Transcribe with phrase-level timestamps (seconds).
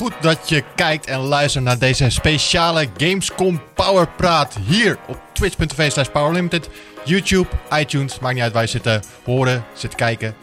[0.00, 5.90] goed dat je kijkt en luistert naar deze speciale Gamescom Power Praat hier op twitch.tv
[5.90, 6.68] slash powerlimited,
[7.04, 10.34] YouTube, iTunes, maakt niet uit waar je zit te horen, zit te kijken,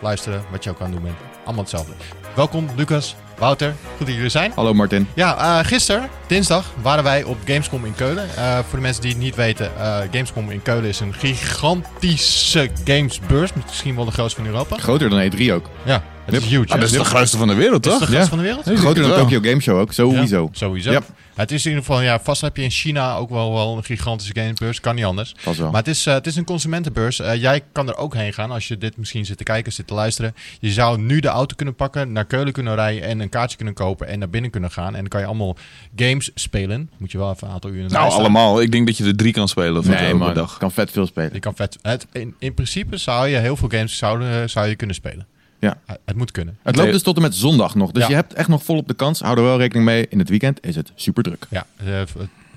[0.00, 1.16] luisteren, wat je ook aan het doen bent.
[1.44, 1.92] Allemaal hetzelfde.
[2.34, 4.52] Welkom Lucas, Wouter, goed dat jullie er zijn.
[4.54, 5.08] Hallo Martin.
[5.14, 8.28] Ja, uh, gisteren, dinsdag, waren wij op Gamescom in Keulen.
[8.38, 12.70] Uh, voor de mensen die het niet weten, uh, Gamescom in Keulen is een gigantische
[12.84, 13.52] gamesbeurs.
[13.52, 14.76] Misschien wel de grootste van Europa.
[14.76, 15.70] Groter dan E3 ook.
[15.84, 16.02] Ja,
[16.34, 16.72] het is huge.
[16.72, 18.08] Ah, dat is de grootste van de wereld, Het is toch?
[18.08, 18.64] de grootste van de wereld?
[18.64, 18.76] Ja.
[18.76, 19.18] Groter dan.
[19.18, 20.42] Tokyo Game Show ook, sowieso.
[20.42, 20.90] Ja, sowieso.
[20.90, 21.00] Ja.
[21.34, 23.84] Het is in ieder geval, ja, vast heb je in China ook wel, wel een
[23.84, 24.80] gigantische gamebeurs.
[24.80, 25.34] Kan niet anders.
[25.44, 25.70] Wel.
[25.70, 27.20] Maar het is, eh, het is een consumentenbeurs.
[27.20, 29.86] Eh, jij kan er ook heen gaan als je dit misschien zit te kijken, zit
[29.86, 30.34] te luisteren.
[30.60, 33.74] Je zou nu de auto kunnen pakken, naar Keulen kunnen rijden en een kaartje kunnen
[33.74, 34.94] kopen en naar binnen kunnen gaan.
[34.94, 35.56] En dan kan je allemaal
[35.96, 36.90] games spelen.
[36.96, 38.60] Moet je wel even een aantal uur in de rij Nou, allemaal.
[38.60, 40.58] Ik denk dat je er drie kan spelen voor nee man, dag.
[40.58, 41.32] kan vet veel spelen.
[41.32, 41.78] Je kan vet.
[41.82, 45.26] Het, in, in principe zou je heel veel games zouden, zou je kunnen spelen.
[45.58, 45.78] Ja.
[45.86, 46.58] Het, het moet kunnen.
[46.62, 48.08] Het loopt dus tot en met zondag nog, dus Ja.
[48.08, 49.20] je hebt echt nog volop de kans.
[49.20, 51.46] Hou er wel rekening mee, in het weekend is het super druk.
[51.50, 51.86] Ja, eh,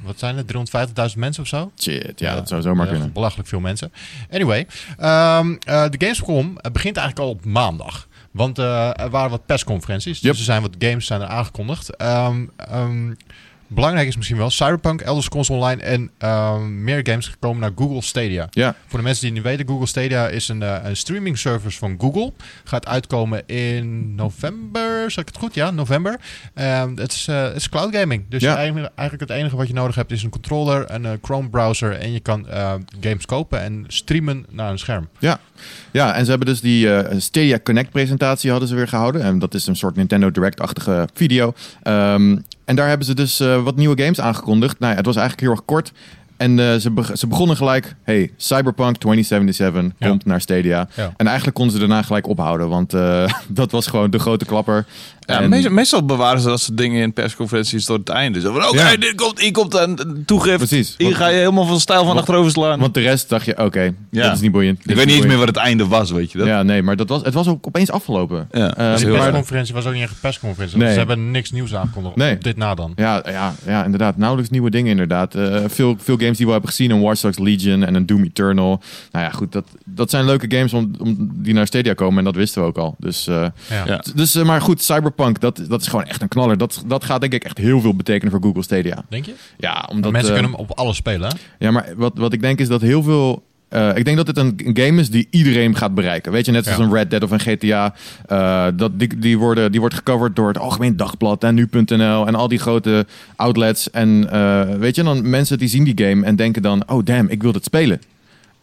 [0.03, 0.47] wat zijn het?
[0.47, 1.71] 350.000 mensen of zo?
[1.81, 3.13] Shit, ja, dat zou zomaar echt kunnen.
[3.13, 3.91] Belachelijk veel mensen.
[4.31, 8.07] Anyway, ehm, eh, de Gamescom eh, begint eigenlijk al op maandag.
[8.31, 10.19] Want eh, er waren wat persconferenties.
[10.19, 11.95] Dus er zijn wat games zijn er aangekondigd.
[11.95, 12.45] Ehm,
[13.73, 18.01] belangrijk is misschien wel Cyberpunk, Elder Scrolls Online en ehm, meer games gekomen naar Google
[18.01, 18.47] Stadia.
[18.51, 21.77] Ja, Voor de mensen die niet weten, Google Stadia is een, eh, een streaming service
[21.77, 22.33] van Google.
[22.63, 25.53] Gaat uitkomen in november, zeg ik het goed?
[25.53, 26.19] Ja, november.
[26.53, 28.23] Ehm, het, is, eh, het is cloud gaming.
[28.29, 28.55] Dus Ja.
[28.55, 31.91] eigenlijk, eigenlijk het enige wat je nodig hebt is een controller, een eh, Chrome browser
[31.93, 32.45] en je kan
[33.01, 35.07] games kopen en streamen naar een scherm.
[35.19, 35.39] ja.
[35.91, 36.89] ja, en ze hebben dus die
[37.21, 39.21] Stadia Connect presentatie hadden ze weer gehouden.
[39.21, 41.53] En dat is een soort Nintendo Direct-achtige video.
[41.83, 42.37] Ehm,
[42.71, 44.79] en daar hebben ze dus eh, wat nieuwe games aangekondigd.
[44.79, 45.91] Nou ja, het was eigenlijk heel erg kort.
[46.37, 50.07] En eh, ze, ze begonnen gelijk, hey, Cyberpunk 2077 Ja.
[50.07, 50.87] komt naar Stadia.
[50.95, 51.13] Ja.
[51.17, 54.85] En eigenlijk konden ze daarna gelijk ophouden, want eh, dat was gewoon de grote klapper.
[55.31, 58.39] Ja, En- meestal, meestal bewaren ze dat soort dingen in persconferenties tot het einde.
[58.41, 58.95] Zo van, oké, Ja.
[58.95, 60.57] dit komt, hier komt een toegift.
[60.57, 60.93] Precies.
[60.97, 62.79] Hier Want- ga je helemaal van stijl van Want- achterover slaan.
[62.79, 64.23] Want de rest dacht je, oké, Ja.
[64.23, 64.79] dit is niet boeiend.
[64.89, 66.47] Ik weet niet eens meer wat het einde was, weet je dat?
[66.47, 68.47] Ja, nee, maar dat was, het was ook opeens afgelopen.
[68.51, 70.77] Ja, dat Eh, De persconferentie was ook niet echt een persconferentie.
[70.77, 70.91] Nee.
[70.91, 72.15] Ze hebben niks nieuws aangekondigd.
[72.15, 72.33] Nee.
[72.33, 72.93] Op dit na dan.
[72.95, 74.17] Ja, ja, ja, inderdaad.
[74.17, 75.35] Nauwelijks nieuwe dingen inderdaad.
[75.35, 76.91] Eh, veel, veel games die we hebben gezien.
[76.91, 78.81] Een Watch Dogs Legion en een Doom Eternal.
[79.11, 79.51] Nou ja, goed.
[79.51, 82.17] Dat, dat zijn leuke games om, om, die naar Stadia komen.
[82.17, 82.95] En dat wisten we ook al.
[82.99, 83.45] Dus, eh,
[83.85, 84.01] Ja.
[84.15, 86.57] Dus maar goed, Cyberpunk, dat, dat is gewoon echt een knaller.
[86.57, 89.03] Dat, dat gaat denk ik echt heel veel betekenen voor Google Stadia.
[89.09, 89.33] Denk je?
[89.57, 90.11] Ja, omdat...
[90.11, 91.29] Mensen eh, kunnen hem op alles spelen.
[91.29, 91.35] hè?
[91.65, 93.43] Ja, maar wat, wat ik denk is dat heel veel...
[93.69, 96.31] eh, ik denk dat het een, game is die iedereen gaat bereiken.
[96.31, 96.85] Weet je, net zoals Ja.
[96.85, 97.93] een Red Dead of een GTA.
[98.27, 102.35] eh, dat, die, die, worden, die wordt gecoverd door het Algemeen Dagblad en Nu.nl en
[102.35, 103.05] al die grote
[103.35, 103.89] outlets.
[103.91, 104.29] En
[104.79, 106.83] weet je, dan mensen die zien die game en denken dan...
[106.89, 108.01] Oh damn, ik wil dit spelen.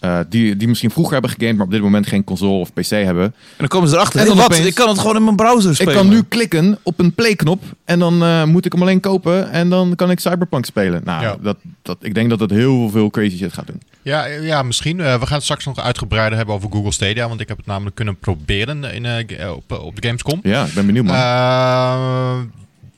[0.00, 2.88] Eh, die, die misschien vroeger hebben gegamed, maar op dit moment geen console of PC
[2.88, 3.24] hebben.
[3.24, 4.20] En dan komen ze erachter.
[4.20, 4.44] En dan wat?
[4.44, 5.92] opeens- Ik kan het gewoon in mijn browser spelen.
[5.92, 9.50] Ik kan nu klikken op een play-knop en dan eh, moet ik hem alleen kopen
[9.50, 11.00] en dan kan ik Cyberpunk spelen.
[11.04, 11.36] Nou, Ja.
[11.40, 13.80] dat, dat, ik denk dat het heel veel crazy shit gaat doen.
[14.02, 15.00] Ja, ja misschien.
[15.00, 17.28] Eh, we gaan het straks nog uitgebreider hebben over Google Stadia.
[17.28, 20.40] Want ik heb het namelijk kunnen proberen in, eh, op, op de Gamescom.
[20.42, 21.14] Ja, ik ben benieuwd man.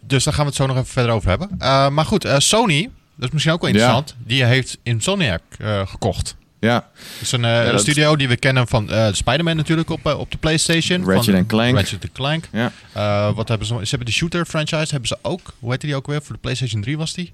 [0.06, 1.50] Dus daar gaan we het zo nog even verder over hebben.
[1.58, 3.76] Eh, maar goed, eh, Sony, dat is misschien ook wel Ja.
[3.76, 4.16] interessant.
[4.26, 6.36] Die heeft Insomniac eh, gekocht.
[6.60, 6.74] Ja.
[6.74, 10.30] Dat is een, eh, studio die we kennen van eh Spider-Man natuurlijk op, eh, op
[10.30, 11.04] de PlayStation.
[11.04, 11.74] Ratchet van, Clank.
[11.76, 12.48] Ratchet Clank.
[12.52, 13.32] Ja.
[13.32, 13.74] Wat hebben ze?
[13.74, 15.54] Ze hebben de shooter franchise hebben ze ook.
[15.58, 16.22] Hoe heette die ook weer?
[16.22, 17.32] Voor de PlayStation 3 was die.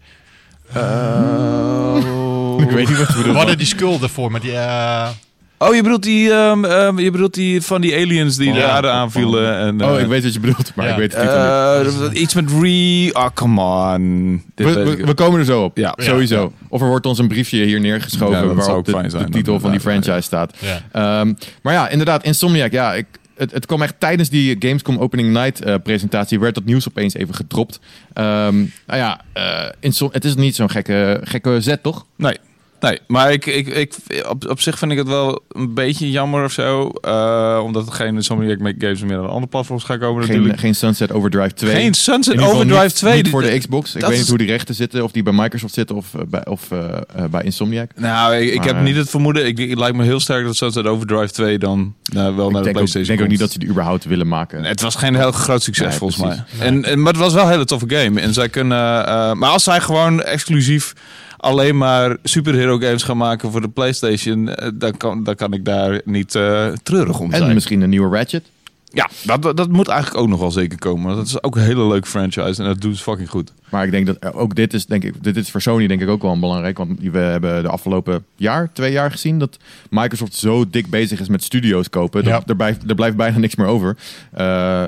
[2.67, 3.37] Ik weet niet wat We bedoelt.
[3.37, 4.53] hadden die skull ervoor, maar die...
[5.59, 8.61] Oh, je bedoelt die, ehm, ehm, je bedoelt die van die aliens die Oh, de
[8.61, 8.69] ja.
[8.69, 9.57] aarde aanvielen.
[9.59, 10.93] En, Oh, eh, ik weet wat je bedoelt, maar Ja.
[10.93, 12.13] ik weet het niet.
[12.15, 13.11] eh, iets met re...
[13.13, 13.61] Oh, come
[13.95, 14.43] on.
[14.55, 14.75] Dit
[15.05, 15.77] we, komen er zo op.
[15.77, 15.95] Ja.
[15.97, 16.53] Sowieso.
[16.69, 19.25] Of er wordt ons een briefje hier neergeschoven waarop ook de, zijn.
[19.25, 20.55] de titel van die franchise staat.
[20.59, 20.81] ja.
[21.21, 22.73] Ehm, maar ja, inderdaad, Insomniac.
[22.73, 23.07] Ja, ik,
[23.37, 27.15] het, het kwam echt tijdens die Gamescom Opening Night eh, presentatie werd dat nieuws opeens
[27.15, 27.81] even gedropt.
[28.13, 28.55] Ehm,
[28.87, 32.07] nou ja, eh, Insom- het is niet zo'n gekke, gekke zet, toch?
[32.17, 32.37] Nee.
[32.89, 33.95] Nee, maar ik, ik, ik,
[34.29, 36.89] op, op zich vind ik het wel een beetje jammer of zo.
[36.89, 40.61] eh, omdat er geen Insomniac Games meer aan andere platforms gaan komen Geen, natuurlijk.
[40.61, 41.75] geen Sunset Overdrive 2.
[41.75, 43.13] Geen Sunset Overdrive niet- 2.
[43.15, 43.95] Niet Die- voor de Xbox.
[43.95, 45.05] Ik dat weet niet hoe die rechten zitten.
[45.05, 47.91] Of die bij Microsoft zitten of, eh, bij, of eh, bij Insomniac.
[47.97, 49.47] Nou, ik, ik heb niet het vermoeden.
[49.47, 52.53] Ik, het lijkt me heel sterk dat Sunset Overdrive 2 dan wel naar Ik de
[52.53, 54.65] denk, ook, PlayStation denk ook niet dat ze die überhaupt willen maken.
[54.65, 56.45] Het was geen heel groot succes Nee, volgens mij.
[56.59, 58.21] En, en, maar het was wel een hele toffe game.
[58.21, 58.77] En zij kunnen,
[59.39, 60.93] maar als zij gewoon exclusief
[61.47, 65.65] alleen maar superhero games gaan maken voor de PlayStation, eh, dan, kan, dan kan ik
[65.65, 67.55] daar niet eh, treurig om en zijn.
[67.55, 68.45] misschien een nieuwe Ratchet.
[68.93, 71.17] Ja, dat, dat- dat moet eigenlijk ook nog wel zeker komen.
[71.17, 73.53] Dat is ook een hele leuke franchise en dat doet ze fucking goed.
[73.71, 76.01] Maar ik denk dat eh, ook dit is, denk ik, dit is voor Sony denk
[76.01, 76.79] ik ook wel belangrijk.
[76.79, 79.57] Want we hebben de afgelopen jaar, twee jaar gezien dat
[79.91, 82.25] Microsoft zo dik bezig is met studio's kopen.
[82.25, 82.43] Dat Ja.
[82.47, 83.97] er, blijft, er blijft bijna niks meer over.
[84.33, 84.85] Eh,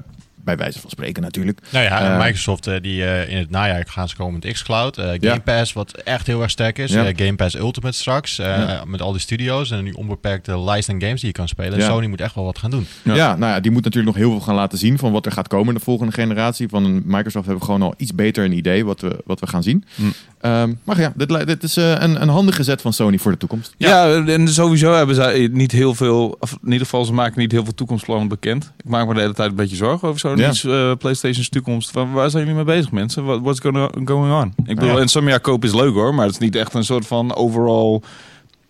[0.48, 1.60] bij wijze van spreken natuurlijk.
[1.70, 4.52] Nou ja, en Eh, Microsoft eh, die eh, in het najaar gaan ze komen met
[4.52, 4.98] xCloud.
[4.98, 5.38] eh Game Ja.
[5.38, 6.92] Pass, wat echt heel erg sterk is.
[6.92, 7.04] Ja.
[7.16, 8.38] Game Pass Ultimate straks.
[8.38, 8.82] eh, Ja.
[8.86, 11.78] Met al die studio's en nu onbeperkte licensed games die je kan spelen.
[11.78, 11.86] Ja.
[11.86, 12.86] Sony moet echt wel wat gaan doen.
[13.02, 13.14] Ja.
[13.14, 13.36] Ja.
[13.36, 15.48] nou ja, die moet natuurlijk nog heel veel gaan laten zien van wat er gaat
[15.48, 16.68] komen in de volgende generatie.
[16.68, 19.62] Van Microsoft hebben we gewoon al iets beter een idee wat we, wat we gaan
[19.62, 19.84] zien.
[19.94, 20.02] Hm.
[20.40, 23.74] Ehm, maar ja, dit, dit is een, een handige zet van Sony voor de toekomst.
[23.76, 27.52] Ja, en sowieso hebben zij niet heel veel, of in ieder geval ze maken niet
[27.52, 28.72] heel veel toekomstplannen bekend.
[28.84, 31.90] Ik maak me de hele tijd een beetje zorgen over Eh, PlayStation's toekomst.
[31.92, 33.24] Waar, waar zijn jullie mee bezig mensen?
[33.24, 33.60] What, what's
[34.04, 34.52] going on?
[34.66, 35.00] Ik bedoel, Ja.
[35.00, 38.00] Insomnia koop is leuk hoor, maar het is niet echt een soort van overall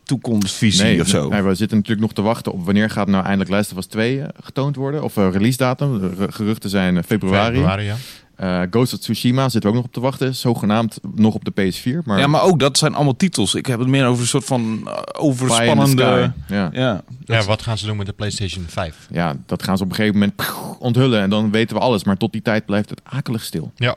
[0.05, 1.29] toekomstvisie nee, of zo.
[1.29, 3.87] nee, we zitten natuurlijk nog te wachten op wanneer gaat nou eindelijk Last of Us
[3.87, 5.03] 2 eh, getoond worden.
[5.03, 6.13] Of eh, release datum.
[6.29, 7.55] Geruchten zijn februari.
[7.55, 7.97] Februari, ja.
[8.39, 10.35] Eh, Ghost of Tsushima zitten we ook nog op te wachten.
[10.35, 12.05] Zogenaamd nog op de PS4.
[12.05, 13.55] Maar Ja, maar ook dat zijn allemaal titels.
[13.55, 16.33] Ik heb het meer over een soort van uh, the overspannende...
[16.49, 16.71] Ja.
[16.73, 19.09] Ja, ja, wat gaan ze doen met de PlayStation 5?
[19.11, 20.43] ja, dat gaan ze op een gegeven moment
[20.79, 21.21] onthullen.
[21.21, 22.05] En dan weten we alles.
[22.05, 23.73] Maar tot die tijd blijft het akelig stil.
[23.77, 23.97] Ja.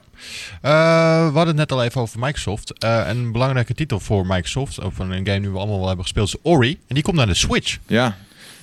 [0.61, 0.71] Eh,
[1.27, 2.73] we hadden het net al even over Microsoft.
[2.79, 6.27] Eh, een belangrijke titel voor Microsoft, over een game die we allemaal wel hebben gespeeld,
[6.27, 6.77] is Ori.
[6.88, 7.77] En die komt naar de Switch.
[7.88, 8.17] Ja,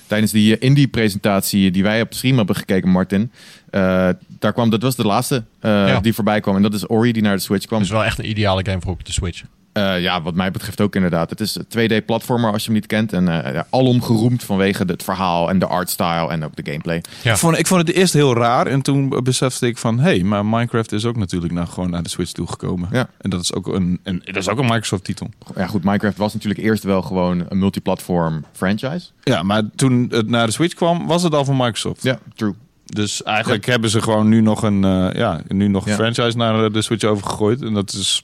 [0.07, 3.31] tijdens die eh, indie-presentatie die wij op de stream hebben gekeken, Martin.
[3.71, 5.99] Eh, daar kwam, dat was de laatste eh, Ja.
[5.99, 6.55] die voorbij kwam.
[6.55, 7.79] En dat is Ori die naar de Switch kwam.
[7.79, 9.43] Dat is wel echt een ideale game voor op de Switch.
[9.73, 11.29] Eh, ja, wat mij betreft ook inderdaad.
[11.29, 13.13] Het is een 2D-platformer als je hem niet kent.
[13.13, 17.03] En eh, ja, alom geroemd vanwege het verhaal en de artstyle en ook de gameplay.
[17.21, 17.31] Ja.
[17.31, 18.67] Ik, vond, ik vond het eerst heel raar.
[18.67, 19.99] En toen besefte ik van...
[19.99, 22.89] Hé, hey, maar Minecraft is ook natuurlijk nou gewoon naar de Switch toegekomen.
[22.91, 23.09] Ja.
[23.17, 25.29] En dat is ook een, een, dat is ook een Microsoft-titel.
[25.55, 29.07] Ja goed, Minecraft was natuurlijk eerst wel gewoon een multiplatform franchise.
[29.23, 32.03] Ja, maar toen het naar de Switch kwam, was het al van Microsoft.
[32.03, 32.53] Ja, true.
[32.89, 35.97] Dus eigenlijk hebben ze gewoon nu nog een, eh, ja, nu nog een Ja.
[35.97, 37.61] franchise naar de Switch overgegooid.
[37.61, 38.23] En dat is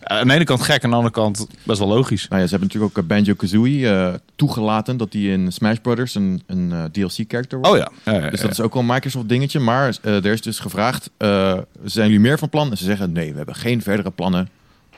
[0.00, 2.28] eh, aan de ene kant gek, aan de andere kant best wel logisch.
[2.28, 6.42] Nou ja, ze hebben natuurlijk ook Banjo-Kazooie eh, toegelaten dat die in Smash Brothers een,
[6.46, 7.72] een eh, DLC-character wordt.
[7.72, 8.12] Oh ja.
[8.12, 8.46] ja, ja, Dus ja.
[8.46, 9.60] dat is ook wel een Microsoft dingetje.
[9.60, 12.70] Maar eh, er is dus gevraagd, eh, zijn jullie meer van plan?
[12.70, 14.48] En ze zeggen, nee, we hebben geen verdere plannen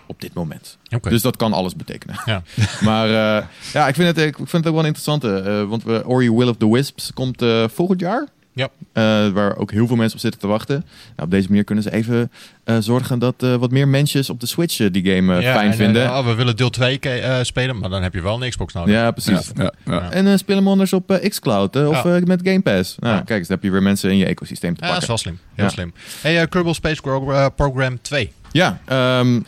[0.06, 0.79] op dit moment.
[0.94, 1.11] Oké.
[1.11, 2.20] Dus dat kan alles betekenen.
[2.25, 2.43] Ja.
[2.81, 3.06] maar
[3.38, 5.35] eh, ja, ik vind, het, ik vind het ook wel een interessante.
[5.41, 8.26] eh, want we, Ori Will of the Wisps komt eh, volgend jaar.
[8.58, 8.69] Ja.
[8.93, 10.75] Eh, waar ook heel veel mensen op zitten te wachten.
[11.16, 12.31] Nou, op deze manier kunnen ze even
[12.64, 15.76] eh, zorgen dat eh, wat meer mensen op de Switch die game Ja, fijn en,
[15.76, 16.08] vinden.
[16.10, 18.72] oh, we willen deel 2 ke- eh, spelen, maar dan heb je wel een Xbox
[18.72, 18.94] nodig.
[18.94, 19.50] ja, precies.
[19.56, 20.10] Ja, ja, ja.
[20.10, 22.20] En eh, speel hem anders op xCloud of Ja.
[22.25, 22.96] met Game Pass.
[22.99, 23.20] Nou, Ja.
[23.22, 25.25] kijk eens, dan heb je weer mensen in je ecosysteem te Ja, dat is pakken.
[25.25, 25.49] wel slim.
[25.55, 25.70] Heel Ja.
[25.70, 25.93] slim.
[26.34, 27.00] Hey, Kerbal Space
[27.56, 28.32] Program 2.
[28.52, 29.43] Ja, ehm, eh,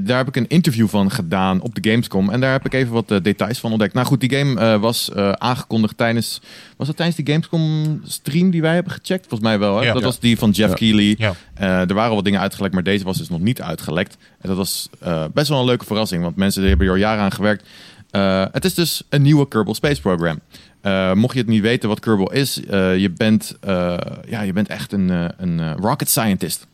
[0.00, 2.30] daar heb ik een interview van gedaan op de Gamescom.
[2.30, 3.94] En daar heb ik even wat eh, details van ontdekt.
[3.94, 6.40] Nou goed, die game eh, was eh, aangekondigd tijdens...
[6.76, 9.26] Was het tijdens die Gamescom stream die wij hebben gecheckt?
[9.28, 9.84] Volgens mij wel, hè?
[9.84, 9.92] Ja.
[9.92, 10.06] Dat Ja.
[10.06, 10.76] was die van Jeff Ja.
[10.76, 11.14] Keighley.
[11.18, 11.34] Ja.
[11.54, 14.16] Eh, er waren wat dingen uitgelekt, maar deze was dus nog niet uitgelekt.
[14.40, 17.22] En dat was eh, best wel een leuke verrassing, want mensen hebben er al jaren
[17.22, 17.66] aan gewerkt.
[18.10, 20.40] Eh, het is dus een nieuwe Kerbal Space Program.
[20.80, 23.96] Eh, mocht je het niet weten wat Kerbal is, eh, je, bent, eh,
[24.28, 26.66] ja, je bent echt een, eh, een eh, rocket scientist.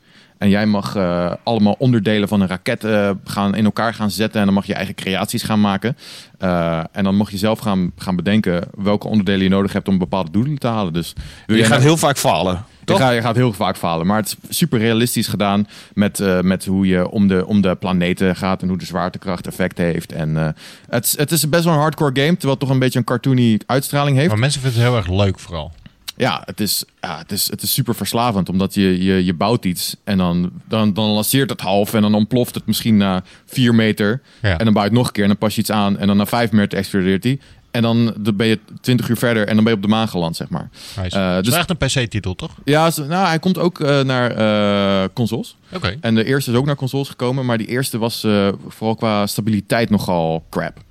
[0.45, 4.39] En jij mag eh, allemaal onderdelen van een raket eh, gaan, in elkaar gaan zetten.
[4.41, 5.97] En dan mag je eigen creaties gaan maken.
[6.39, 9.99] Eh, en dan mag je zelf gaan, gaan bedenken welke onderdelen je nodig hebt om
[9.99, 10.93] bepaalde doelen te halen.
[10.93, 11.13] Dus
[11.47, 12.55] wil Je gaat nou- heel vaak falen.
[12.79, 12.99] je Toch?
[12.99, 14.07] gaat, je gaat heel vaak falen.
[14.07, 17.75] Maar het is super realistisch gedaan met, eh, met hoe je om de, om de
[17.75, 20.13] planeten gaat en hoe de zwaartekracht effect heeft.
[20.13, 20.49] En eh,
[20.89, 23.05] het, is- het is best wel een hardcore game, terwijl het toch een beetje een
[23.05, 24.29] cartoony uitstraling heeft.
[24.29, 25.73] Maar mensen vinden het heel erg leuk vooral.
[26.17, 29.65] Ja, het is, ja het, is, het is super verslavend, omdat je, je, je bouwt
[29.65, 33.75] iets en dan, dan, dan lanceert het half en dan ontploft het misschien na vier
[33.75, 34.23] meter.
[34.43, 34.59] Ja.
[34.59, 36.07] En dan bouw je het nog een keer en dan pas je iets aan en
[36.07, 37.39] dan na vijf meter explodeert hij.
[37.71, 40.09] En dan dan ben je twintig uur verder en dan ben je op de maan
[40.09, 40.69] geland, zeg maar.
[41.03, 41.17] Nice.
[41.17, 42.55] Eh, het is dus- wel echt een PC-titel, toch?
[42.65, 45.57] Ja, nou, hij komt ook eh, naar eh, consoles.
[45.73, 45.97] Oké.
[46.01, 48.27] En de eerste is ook naar consoles gekomen, maar die eerste was
[48.69, 50.83] vooral qua stabiliteit nogal crap.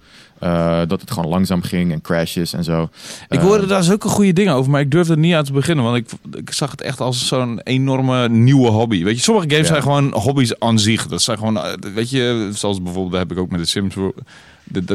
[0.44, 2.90] Eh, dat het gewoon langzaam ging en crashes en zo.
[3.30, 5.54] Ik Eh, hoorde daar zulke goede dingen over, maar ik durfde er niet aan te
[5.54, 5.84] beginnen.
[5.86, 9.04] Want ik, ik zag het echt als zo'n enorme nieuwe hobby.
[9.04, 9.72] Weet je, sommige games Ja.
[9.72, 11.08] zijn gewoon hobby's aan zich.
[11.08, 13.96] Dat zijn gewoon, eh, weet je, zoals bijvoorbeeld, heb ik ook met de Sims.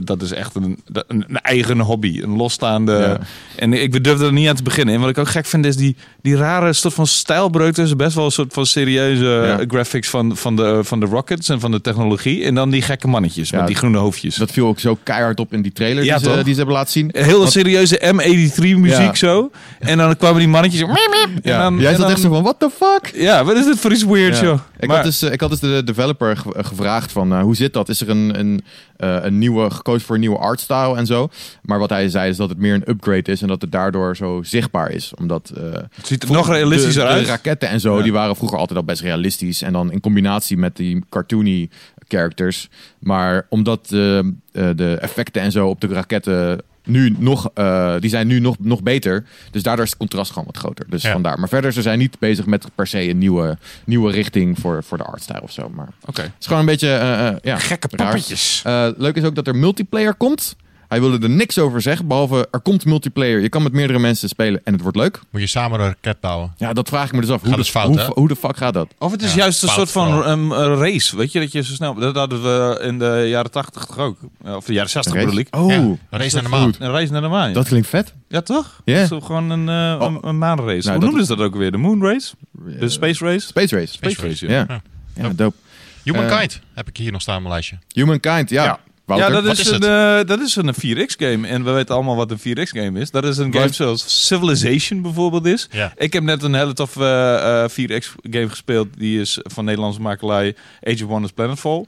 [0.05, 2.93] Dat, is echt een, een, een eigen hobby, een losstaande.
[2.93, 3.19] Ja.
[3.57, 4.95] En ik durfde er niet aan te beginnen.
[4.95, 8.15] En wat ik ook gek vind, is die, die rare soort van stijlbreuk tussen best
[8.15, 9.25] wel een soort van serieuze
[9.59, 9.65] Ja.
[9.69, 12.45] graphics van, van, de, van de rockets en van de technologie.
[12.45, 14.37] En dan die gekke mannetjes Ja, met die groene hoofdjes.
[14.37, 16.93] Dat viel ook zo keihard op in die trailer die, ze, die ze hebben laten
[16.93, 17.11] zien.
[17.13, 19.51] Heel Want- serieuze M83 muziek zo.
[19.79, 20.81] En dan kwamen die mannetjes.
[20.81, 21.45] miep, miep.
[21.45, 23.13] En dan, Jij zat dan- echt zo van, what the fuck?
[23.21, 24.45] Ja, wat is dit voor iets weirds, Ja.
[24.47, 24.59] joh?
[24.81, 27.57] Ik, Maar- had dus, eh, ik had dus de developer eh, gevraagd van eh, hoe
[27.57, 27.89] zit dat?
[27.89, 28.65] Is er een, een,
[28.97, 31.29] een nieuwe, gekozen voor een nieuwe artstyle en zo?
[31.63, 34.17] Maar wat hij zei is dat het meer een upgrade is en dat het daardoor
[34.17, 35.13] zo zichtbaar is.
[35.19, 37.25] Omdat eh, het ziet er nog realistischer de, uit.
[37.25, 38.03] De raketten en zo, Ja.
[38.03, 39.63] die waren vroeger altijd al best realistisch.
[39.63, 41.69] En dan in combinatie met die cartoony
[42.09, 42.69] characters.
[42.99, 48.11] Maar omdat eh, eh, de effecten en zo op de raketten nu nog, eh, die
[48.11, 49.25] zijn nu nog, nog beter.
[49.51, 50.85] Dus daardoor is het contrast gewoon wat groter.
[50.89, 51.13] Dus Ja.
[51.13, 51.39] vandaar.
[51.39, 54.99] Maar verder, ze zijn niet bezig met per se een nieuwe, nieuwe richting voor, voor
[54.99, 55.69] de artstyle of zo.
[55.75, 56.21] Maar Oké.
[56.23, 57.59] het is gewoon een beetje, eh, eh, ja.
[57.59, 58.07] Gekke raar.
[58.11, 58.63] poppetjes.
[58.97, 60.57] Leuk is ook dat er multiplayer komt.
[60.89, 63.41] Hij wilde er niks over zeggen, behalve er komt multiplayer.
[63.41, 65.21] Je kan met meerdere mensen spelen en het wordt leuk.
[65.31, 66.55] Moet je samen een raket bouwen.
[66.57, 67.41] Ja, dat vraag ik me dus af.
[67.41, 68.89] Hoe, Gaat de, fout, hoe, de fuck gaat dat?
[68.99, 71.17] Of het is Ja, juist een soort van um, een race.
[71.17, 71.95] Weet je, dat je zo snel...
[71.95, 74.19] Dat hadden we in de jaren 80 toch ook?
[74.45, 75.57] Of de jaren 60 Een bedoel ik.
[75.57, 76.75] Oh, Ja, een race naar de maan.
[76.79, 77.49] Een race naar de maan.
[77.49, 77.55] ja.
[77.55, 78.15] dat klinkt vet.
[78.29, 78.81] Ja, toch?
[78.85, 79.07] Ja.
[79.07, 80.69] Dat is gewoon een, eh, een, een maanrace.
[80.69, 81.71] Nou, Hoe dat- noemden ze dat ook weer?
[81.71, 82.35] De moon race?
[82.79, 83.47] De space race?
[83.47, 83.93] Space Race.
[83.93, 84.81] Space race, Ja, ja.
[85.15, 85.29] ja.
[85.29, 85.57] dope.
[86.03, 87.79] Humankind heb ik hier nog staan op mijn lijstje.
[87.93, 88.65] Humankind, ja.
[88.65, 88.79] Ja.
[89.09, 91.47] Wouter, ja, dat wat is, een, eh, dat is een 4X-game.
[91.49, 93.11] En we weten allemaal wat een 4X-game is.
[93.11, 95.69] Dat is een game zoals Civilization bijvoorbeeld is.
[95.71, 95.93] Ja.
[95.97, 98.89] Ik heb net een hele toffe eh, eh, 4X-game gespeeld.
[98.99, 101.85] Die is van Nederlandse makelij Age of Wonders Planetfall.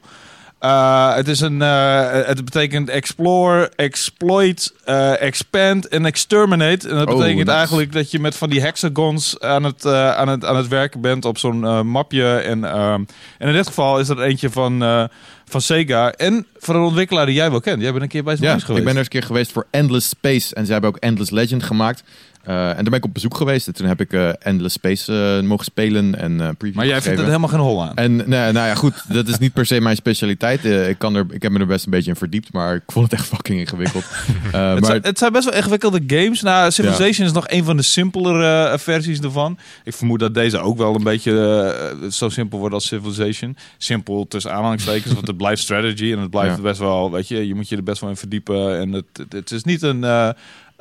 [0.59, 6.89] Eh, het, is een, eh, het betekent explore, exploit, eh, expand en exterminate.
[6.89, 10.27] En dat Oh, betekent eigenlijk dat je met van die hexagons aan het, eh, aan
[10.27, 12.35] het, aan het werken bent op zo'n eh, mapje.
[12.35, 13.03] En, ehm,
[13.37, 15.03] en in dit geval is dat eentje van, eh,
[15.51, 16.11] van Sega.
[16.11, 17.81] En van een ontwikkelaar die jij wel kent.
[17.81, 18.69] Jij bent een keer bij ze Ja, geweest.
[18.69, 20.55] ik ben er eens een keer geweest voor Endless Space.
[20.55, 22.03] En ze hebben ook Endless Legend gemaakt.
[22.43, 23.67] Eh, en daar ben ik op bezoek geweest.
[23.67, 26.35] En toen heb ik eh, Endless Space eh, mogen spelen en
[26.73, 27.95] maar jij vindt er helemaal geen hol aan.
[27.95, 30.65] En nee, nou ja, goed, dat is niet per se mijn specialiteit.
[30.65, 33.11] Ik, kan er, ik heb me er best een beetje in verdiept, maar ik vond
[33.11, 34.03] het echt fucking ingewikkeld.
[34.51, 36.41] Het, maar, zijn, het zijn best wel ingewikkelde games.
[36.41, 39.57] Nou, Civilization is nog een van de simpelere versies ervan.
[39.83, 43.57] Ik vermoed dat deze ook wel een beetje zo simpel wordt als Civilization.
[43.77, 46.61] Simpel tussen aanhalingstekens, want het blijft strategy en het blijft Ja.
[46.61, 48.79] best wel, weet je, je moet je er best wel in verdiepen.
[48.79, 50.03] En het, het, het is niet een,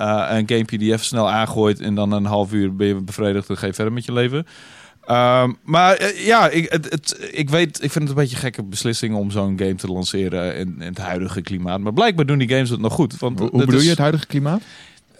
[0.00, 3.48] een gamepje die je even snel aangooit en dan een half uur ben je bevredigd
[3.48, 4.46] en ga je verder met je leven.
[5.06, 8.42] Ehm, maar eh, ja, ik, het, het, ik weet, ik vind het een beetje een
[8.42, 11.80] gekke beslissing om zo'n game te lanceren in, in het huidige klimaat.
[11.80, 13.18] Maar blijkbaar doen die games het nog goed.
[13.18, 14.62] Want hoe bedoel is- je het huidige klimaat?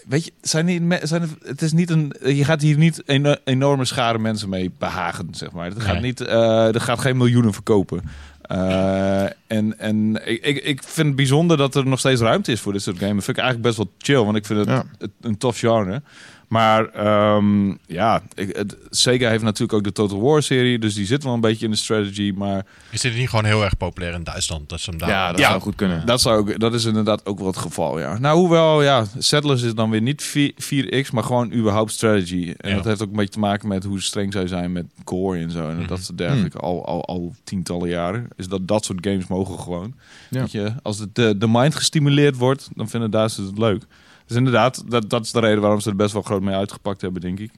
[0.08, 3.38] Weet je, zijn die, zijn er, het is niet een, je gaat hier niet een
[3.44, 5.64] enorme schare mensen mee behagen, zeg maar.
[5.68, 6.02] Het gaat Nee.
[6.02, 8.02] niet, eh er gaat geen miljoenen verkopen.
[8.50, 12.60] Eh, en en ik, ik, ik vind het bijzonder dat er nog steeds ruimte is
[12.60, 13.14] voor dit soort games.
[13.14, 14.84] Dat vind ik eigenlijk best wel chill, want ik vind het, Ja.
[14.98, 16.02] het een tof genre.
[16.50, 21.06] Maar ehm, ja, ik, het, Sega heeft natuurlijk ook de Total War serie, dus die
[21.06, 22.32] zit wel een beetje in de strategy.
[22.36, 24.68] Maar Is dit niet gewoon heel erg populair in Duitsland?
[24.68, 25.08] Dat ze hem daar...
[25.08, 25.48] Ja, dat Ja.
[25.48, 26.06] zou goed kunnen.
[26.06, 28.18] dat, zou ook, dat is inderdaad ook wel het geval, ja.
[28.18, 32.54] Nou, hoewel, ja, Settlers is dan weer niet 4, 4X, maar gewoon überhaupt strategy.
[32.56, 32.76] En Ja.
[32.76, 35.50] dat heeft ook een beetje te maken met hoe streng zij zijn met core en
[35.50, 35.68] zo.
[35.68, 35.86] En Mhm.
[35.86, 38.28] dat soort dergelijke, al, al, al tientallen jaren.
[38.36, 39.94] Is dat dat soort games mogen gewoon.
[40.30, 40.40] Ja.
[40.40, 43.82] Weet je, als het de, de mind gestimuleerd wordt, dan vinden Duitsers het leuk.
[44.30, 47.00] Dus inderdaad, dat, dat is de reden waarom ze er best wel groot mee uitgepakt
[47.00, 47.50] hebben, denk ik.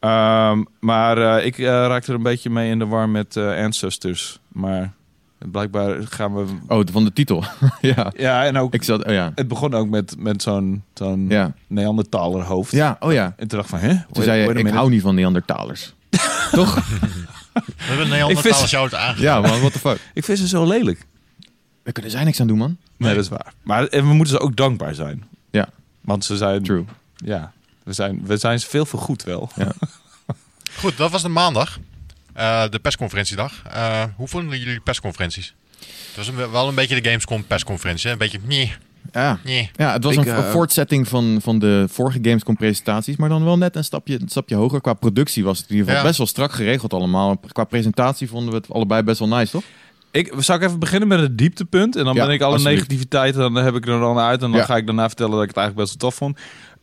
[0.00, 3.64] Ehm, maar eh, ik eh, raakte er een beetje mee in de war met eh,
[3.64, 4.38] Ancestors.
[4.48, 4.92] Maar
[5.38, 6.44] blijkbaar gaan we...
[6.68, 7.44] Oh, van de titel.
[7.94, 8.12] ja.
[8.16, 9.32] Ja, en ook Ik zat, oh ja.
[9.34, 11.52] het begon ook met, met zo'n zo'n Ja.
[11.66, 12.72] Neandertaler hoofd.
[12.72, 13.34] Ja, oh ja.
[13.36, 13.96] En toen dacht ik van, hè?
[14.12, 15.94] Toen zei je, ik hou niet van Neandertalers.
[16.50, 16.74] Toch?
[16.74, 19.18] We hebben een Neandertalers jou het.
[19.18, 19.98] Ja, man, what the fuck.
[20.14, 21.06] Ik vind ze zo lelijk.
[21.82, 22.76] We kunnen zij niks aan doen, man.
[22.96, 23.52] Nee, dat is waar.
[23.62, 25.24] Maar en we moeten ze ook dankbaar zijn.
[25.50, 25.68] Ja.
[26.04, 26.62] Want ze zijn...
[26.62, 26.84] True.
[27.16, 29.50] Ja, we zijn, we zijn veel vergoed wel.
[30.80, 31.78] Goed, dat was de maandag.
[32.32, 33.62] Eh, de persconferentiedag.
[33.72, 35.54] Eh, hoe vonden jullie persconferenties?
[35.78, 38.06] Het was een- wel een beetje de Gamescom persconferentie.
[38.06, 38.12] hè?
[38.12, 38.72] Een beetje nee,
[39.12, 39.38] Ja.
[39.44, 39.70] nee.
[39.76, 43.44] Ja, het was Ik, een, eh, voortzetting van, van de vorige Gamescom presentaties, maar dan
[43.44, 44.80] wel net een stapje, een stapje hoger.
[44.80, 46.08] Qua productie was het in ieder geval Ja.
[46.08, 47.36] best wel strak geregeld allemaal.
[47.52, 49.64] Qua presentatie vonden we het allebei best wel nice, toch?
[50.14, 51.96] Ik zou ik even beginnen met het dieptepunt.
[51.96, 54.42] En dan Ja, ben ik alle negativiteit, dan heb ik er dan uit.
[54.42, 54.66] En dan Ja.
[54.66, 56.38] ga ik daarna vertellen dat ik het eigenlijk best wel tof vond.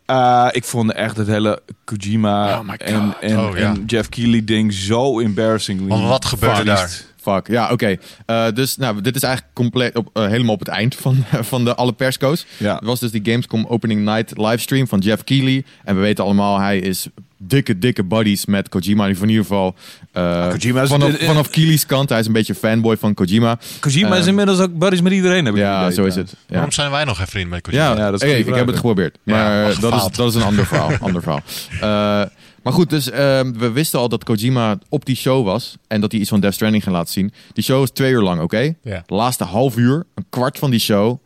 [0.05, 3.69] Eh, ik vond echt het hele Kojima Oh en, en, Oh, ja.
[3.69, 5.87] en Jeff Keighley ding zo embarrassing.
[5.87, 7.01] Want wat gebeurde daar?
[7.21, 7.95] Fuck, ja, oké.
[8.25, 11.65] Eh, dus nou, dit is eigenlijk compleet op, eh, helemaal op het eind van, van
[11.65, 12.45] de alle persco's.
[12.57, 12.75] Ja.
[12.75, 15.63] Het was dus die Gamescom Opening Night livestream van Jeff Keighley.
[15.83, 19.07] En we weten allemaal, hij is dikke, dikke buddies met Kojima.
[19.07, 19.75] In ieder geval
[20.11, 22.09] eh, Kojima is- vanaf, vanaf Keighley's kant.
[22.09, 23.57] Hij is een beetje fanboy van Kojima.
[23.79, 26.29] Kojima is Eh, inmiddels ook buddies met iedereen, heb ik Ja, idee, zo is het.
[26.47, 26.53] Ja.
[26.53, 27.83] Waarom zijn wij nog geen vrienden met Kojima?
[27.83, 29.17] Ja, Ja, dat is ik heb het geprobeerd.
[29.23, 30.91] Ja, Maar maar dat, is, dat is een ander verhaal.
[30.99, 31.41] ander verhaal.
[32.63, 35.77] Maar goed, dus ehm, we wisten al dat Kojima op die show was.
[35.87, 37.31] En dat hij iets van Death Stranding ging laten zien.
[37.53, 38.73] Die show was twee uur lang, oké?
[38.83, 39.03] Ja.
[39.05, 41.17] De laatste half uur, een kwart van die show,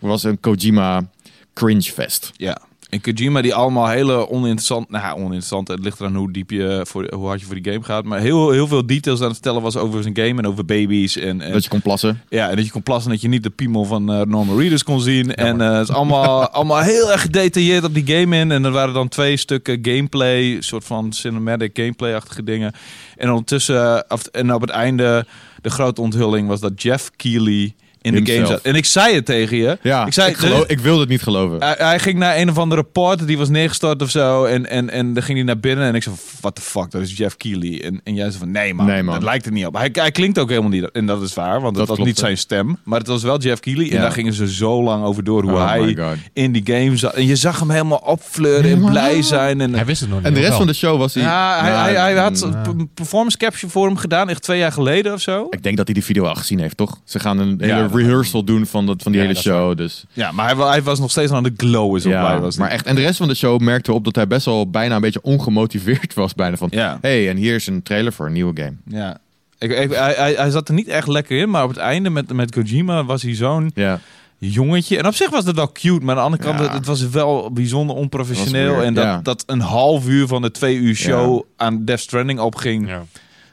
[0.00, 1.10] was een Kojima
[1.54, 2.32] cringe fest.
[2.36, 2.60] Ja.
[2.88, 7.06] En Kojima die allemaal hele oninteressant, nou oninteressant, het ligt eraan hoe diep je, voor,
[7.14, 9.62] hoe hard je voor die game gaat, maar heel, heel veel details aan het vertellen
[9.62, 12.22] was over zijn game en over baby's en, en Dat je kon plassen.
[12.28, 14.58] ja, en dat je kon plassen en dat je niet de piemel van eh, Norman
[14.58, 15.34] Reedus kon zien.
[15.34, 18.50] En eh, het is allemaal, allemaal heel erg gedetailleerd op die game in.
[18.52, 22.72] En er waren dan twee stukken gameplay, soort van cinematic gameplay-achtige dingen.
[23.16, 25.26] En ondertussen, eh, af- en op het einde,
[25.62, 28.62] de grote onthulling was dat Jeff Keighley in de game zat.
[28.62, 29.78] En ik zei het tegen je.
[29.82, 31.60] Ja, ik, zei, ik, geloof, ik wilde het niet geloven.
[31.60, 34.44] hij, hij ging naar een of andere poort, die was neergestort of zo.
[34.44, 37.02] En, en, en dan ging hij naar binnen en ik zei, what the fuck, dat
[37.02, 37.84] is Jeff Keighley.
[37.84, 39.14] En, en jij zei van, nee man, Nee, man.
[39.14, 39.74] dat lijkt er niet op.
[39.74, 42.18] Hij, hij klinkt ook helemaal niet, en dat is waar, want het Dat was niet
[42.18, 42.78] zijn stem.
[42.84, 43.90] Maar het was wel Jeff Keighley.
[43.90, 45.96] En daar gingen ze zo lang over door, hoe Oh hij
[46.32, 47.14] in die game zat.
[47.14, 49.60] En je zag hem helemaal opfleuren en blij zijn.
[49.60, 50.26] En, Hij wist het nog niet.
[50.26, 50.58] en de rest wel?
[50.58, 51.22] van de show was hij...
[51.22, 54.72] ja, hij, hij, hij had mm, een performance capture voor hem gedaan, echt twee jaar
[54.72, 55.46] geleden of zo.
[55.50, 57.00] Ik denk dat hij die video al gezien heeft, toch?
[57.04, 59.76] Ze gaan een hele rehearsal doen van, dat, van die Ja, hele dat show.
[59.76, 62.40] Dus Ja, maar hij, hij was nog steeds aan de glow is op ja, blij
[62.40, 62.86] was maar echt.
[62.86, 65.22] En de rest van de show merkte op dat hij best wel bijna een beetje
[65.22, 66.34] ongemotiveerd was.
[66.34, 66.98] Bijna van, Ja.
[67.00, 68.76] hey, en hier is een trailer voor een nieuwe game.
[68.84, 69.18] Ja.
[69.58, 72.32] Ik, ik, hij, hij, zat er niet echt lekker in, maar op het einde met,
[72.32, 74.00] met Kojima was hij zo'n Ja,
[74.38, 74.98] jongetje.
[74.98, 76.76] En op zich was het wel cute, maar aan de andere kant, Ja.
[76.76, 78.74] het, was wel bijzonder onprofessioneel.
[78.74, 79.20] Dat en dat, ja.
[79.22, 82.88] dat een half uur van de twee uur show aan Death Stranding opging.
[82.88, 83.02] Ja.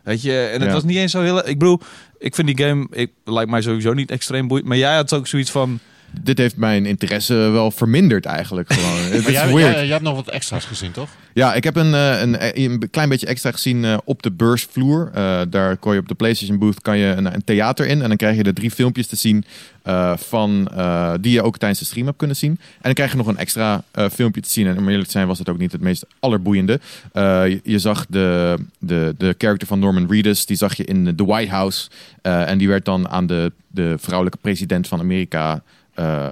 [0.03, 1.47] Weet je, en het was niet eens zo heel...
[1.47, 1.79] Ik bedoel,
[2.17, 4.67] ik vind die game, ik, lijkt mij sowieso niet extreem boeiend.
[4.67, 5.79] Maar jij had ook zoiets van...
[6.21, 8.97] dit heeft mijn interesse wel verminderd eigenlijk gewoon.
[9.11, 9.73] Het Maar jij, weird.
[9.73, 11.09] jij, jij hebt nog wat extra's gezien, toch?
[11.33, 15.09] Ja, ik heb een, eh, een, een klein beetje extra gezien eh, op de beursvloer.
[15.13, 18.01] Eh, daar kon je op de PlayStation booth kan je een, een theater in.
[18.01, 19.45] En dan krijg je de drie filmpjes te zien
[19.83, 22.51] eh, van, eh, die je ook tijdens de stream hebt kunnen zien.
[22.51, 24.67] En dan krijg je nog een extra eh, filmpje te zien.
[24.67, 26.79] En om eerlijk te zijn was het ook niet het meest allerboeiende.
[27.11, 31.15] Eh, je, je zag de, de, de character van Norman Reedus, die zag je in
[31.15, 31.89] de White House.
[32.21, 35.63] Eh, en die werd dan aan de, de vrouwelijke president van Amerika...
[35.95, 36.27] eh,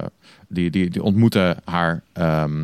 [0.47, 2.01] die, die, die ontmoette haar...
[2.13, 2.63] ehm,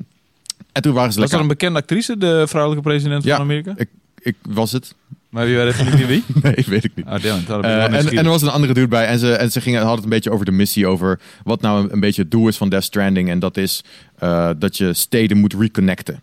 [0.72, 3.36] en toen waren ze Was dat een bekende actrice, de vrouwelijke president Ja.
[3.36, 3.74] van Amerika?
[3.76, 3.90] Ik,
[4.20, 4.96] ik was het.
[5.30, 6.24] Maar wie weet niet wie?
[6.44, 7.06] Nee, weet ik niet.
[7.06, 9.06] Oh, damn, en, en er was een andere dude bij.
[9.06, 10.88] En ze, en ze gingen, hadden het een beetje over de missie.
[10.88, 13.30] Over wat nou een, een beetje het doel is van Death Stranding.
[13.30, 13.84] En dat is
[14.18, 16.22] eh, dat je steden moet reconnecten.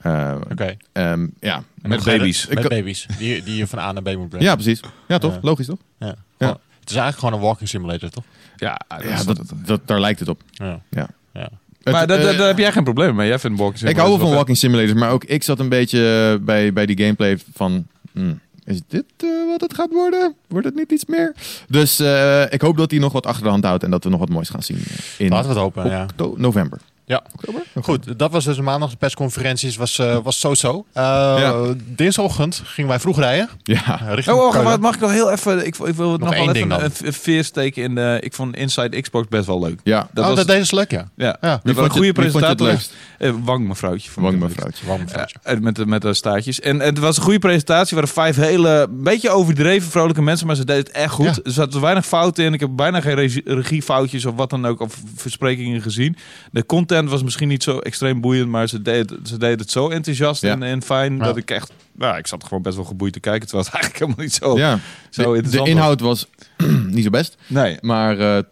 [0.00, 0.76] Eh, Oké.
[0.92, 1.62] ehm, ja.
[1.82, 2.46] Met baby's.
[2.48, 3.06] Met baby's.
[3.18, 4.46] Die, die je van A naar B moet brengen.
[4.46, 4.80] ja, precies.
[5.08, 5.32] Ja, toch?
[5.34, 5.38] Ja.
[5.42, 5.78] Logisch, toch?
[5.98, 6.14] Ja.
[6.38, 8.24] Gewoon- Het is eigenlijk gewoon een walking simulator, toch?
[8.56, 10.42] Ja, dat Ja, dat, daar lijkt het op.
[10.50, 10.80] Ja.
[10.90, 11.08] Ja.
[11.32, 11.48] ja.
[11.82, 13.28] Maar Het, daar- daar eh, daar heb jij geen probleem mee.
[13.28, 14.98] Jij vindt walking ik hou wel van simulators walking simulators.
[14.98, 17.86] Maar ook ik zat een beetje eh, bij, bij die gameplay van...
[18.12, 20.34] hmm, is dit eh, wat het gaat worden?
[20.48, 21.34] Wordt het niet iets meer?
[21.68, 23.84] Dus eh, ik hoop dat hij nog wat achter de hand houdt.
[23.84, 24.82] En dat we nog wat moois gaan zien.
[25.18, 26.06] In Laten we het hopen, ja.
[26.36, 26.78] November.
[27.08, 27.22] Ja.
[27.34, 27.62] Oktober?
[27.82, 29.76] Goed, dat was dus maandag de persconferenties.
[29.76, 30.86] Was, eh, was zo-zo.
[30.92, 31.02] Eh,
[31.38, 31.74] Ja.
[31.84, 33.48] Dinsdagochtend gingen wij vroeg rijden.
[33.62, 34.00] Ja.
[34.00, 35.58] eh, richting Oh, oh, maar mag ik nog heel even...
[35.66, 38.18] Ik, ik wil het nog, wel even een, een veer steken in de...
[38.20, 39.80] Ik vond Inside Xbox best wel leuk.
[39.84, 40.08] Ja.
[40.12, 41.08] Dat oh, was, dat deze is leuk, ja.
[41.16, 41.60] ja, Ja.
[41.62, 42.66] Wie was een goede je- wie vond je het presentator.
[42.66, 42.92] leukst?
[43.18, 44.10] Eh, Wang mevrouwtje.
[44.14, 44.86] Wang mevrouwtje.
[44.86, 45.36] Waarom foutje?
[45.42, 46.60] Eh, met, de, met de staartjes.
[46.60, 47.88] En het was een goede presentatie.
[47.88, 51.24] Er waren vijf hele, een beetje overdreven vrolijke mensen, maar ze deden het echt goed.
[51.26, 51.42] Ja.
[51.44, 52.52] Er zaten weinig fouten in.
[52.54, 56.16] Ik heb bijna geen regie- regiefoutjes of wat dan ook, of versprekingen gezien.
[56.50, 59.88] De content was misschien niet zo extreem boeiend, maar ze deden, ze deden het zo
[59.88, 60.50] enthousiast Ja.
[60.50, 61.24] en, en fijn Ja.
[61.24, 63.48] dat ik echt, nou, ik zat gewoon best wel geboeid te kijken.
[63.48, 64.78] Terwijl het eigenlijk helemaal niet zo, Ja.
[65.10, 66.26] zo De, interessant de inhoud was
[66.96, 67.46] niet zo best, was.
[67.62, 67.76] Nee.
[67.80, 68.42] maar eh,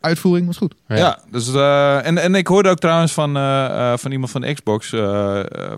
[0.00, 0.74] uitvoering was goed.
[0.88, 4.54] Ja, dus, eh, en, en ik hoorde ook trouwens van, eh, eh, van iemand van
[4.54, 4.88] Xbox,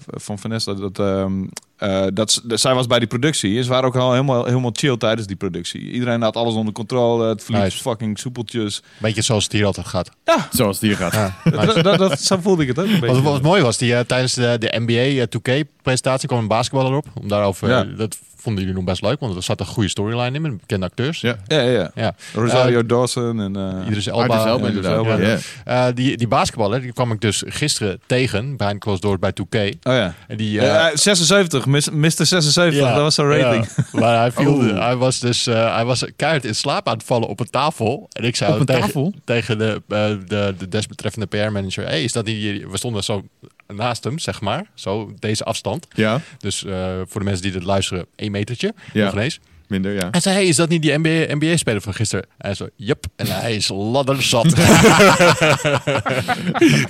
[0.07, 1.45] van Vanessa, dat, ehm,
[1.77, 3.57] eh, dat, ze- dat zij was bij die productie.
[3.57, 5.81] En ze waren ook al helemaal, helemaal chill tijdens die productie.
[5.81, 7.29] Iedereen had alles onder controle.
[7.29, 7.79] Het vliegt Nice.
[7.83, 8.83] fucking soepeltjes.
[8.99, 10.11] Beetje zoals het hier altijd gaat.
[10.51, 11.13] Zoals het hier gaat.
[11.13, 11.67] Ja, nice.
[11.67, 13.23] dat, dat, dat- zo voelde ik het ook een beetje.
[13.23, 17.07] Wat, wat mooi was, die, tijdens de, de NBA 2K-presentatie kwam een basketballer op.
[17.21, 17.85] Om daarover, Ja.
[17.85, 20.87] dat vonden jullie nog best leuk, want er zat een goede storyline in met bekende
[20.87, 21.21] acteurs.
[21.21, 21.37] Ja.
[21.47, 22.15] Ja, ja, ja.
[22.35, 23.57] Rosario Dawson en...
[23.57, 24.47] eh, Idris Idris Elba.
[24.47, 24.69] Elba.
[24.83, 25.39] Elba, Ja.
[25.65, 29.57] Eh, die, die basketballer, die kwam ik dus gisteren tegen, behind closed doors bij 2K.
[29.83, 30.15] Oh ja.
[30.29, 32.27] En die, eh, Eh, 76, mis- Mr.
[32.27, 33.67] 76, dat was zijn rating.
[33.77, 34.79] Ja, maar hij, viel, Oeh.
[34.79, 38.09] hij was dus eh, hij was keihard in slaap aan het vallen op een tafel.
[38.13, 39.15] En ik zei een tegen, tafel?
[39.25, 42.65] tegen de, eh, de, de desbetreffende PR-manager: hey, is dat niet.
[42.71, 43.25] We stonden zo
[43.73, 44.67] naast hem, zeg maar.
[44.75, 45.87] Zo, deze afstand.
[45.95, 48.75] Ja, Dus eh, voor de mensen die dit luisteren, één metertje.
[48.93, 49.05] Ja.
[49.05, 49.41] Nog ineens.
[49.71, 50.09] Minder, ja.
[50.11, 52.25] Hij zei: Hey, is dat niet die NBA, NBA-speler van gisteren?
[52.25, 53.05] En hij zo: Yep.
[53.17, 54.47] En hij is ladderzat.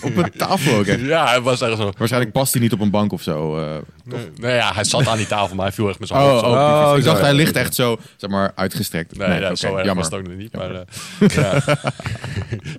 [0.04, 0.94] Op een tafel ook, hè.
[0.94, 1.92] ja, hij was echt zo.
[1.98, 3.58] Waarschijnlijk past hij niet op een bank of zo.
[3.58, 3.76] eh.
[4.04, 6.30] Nee, nee, ja, hij zat aan die tafel, maar hij viel echt met zijn Oh,
[6.30, 6.50] hoofd oh,
[6.84, 6.92] zo.
[6.92, 9.16] Oh, ik dacht, hij ligt echt zo, zeg maar, uitgestrekt.
[9.18, 9.94] Nee, nee, oké, zo erg jammer.
[9.94, 10.54] was het ook nog niet.
[10.56, 10.80] Maar eh,
[11.28, 11.52] ja.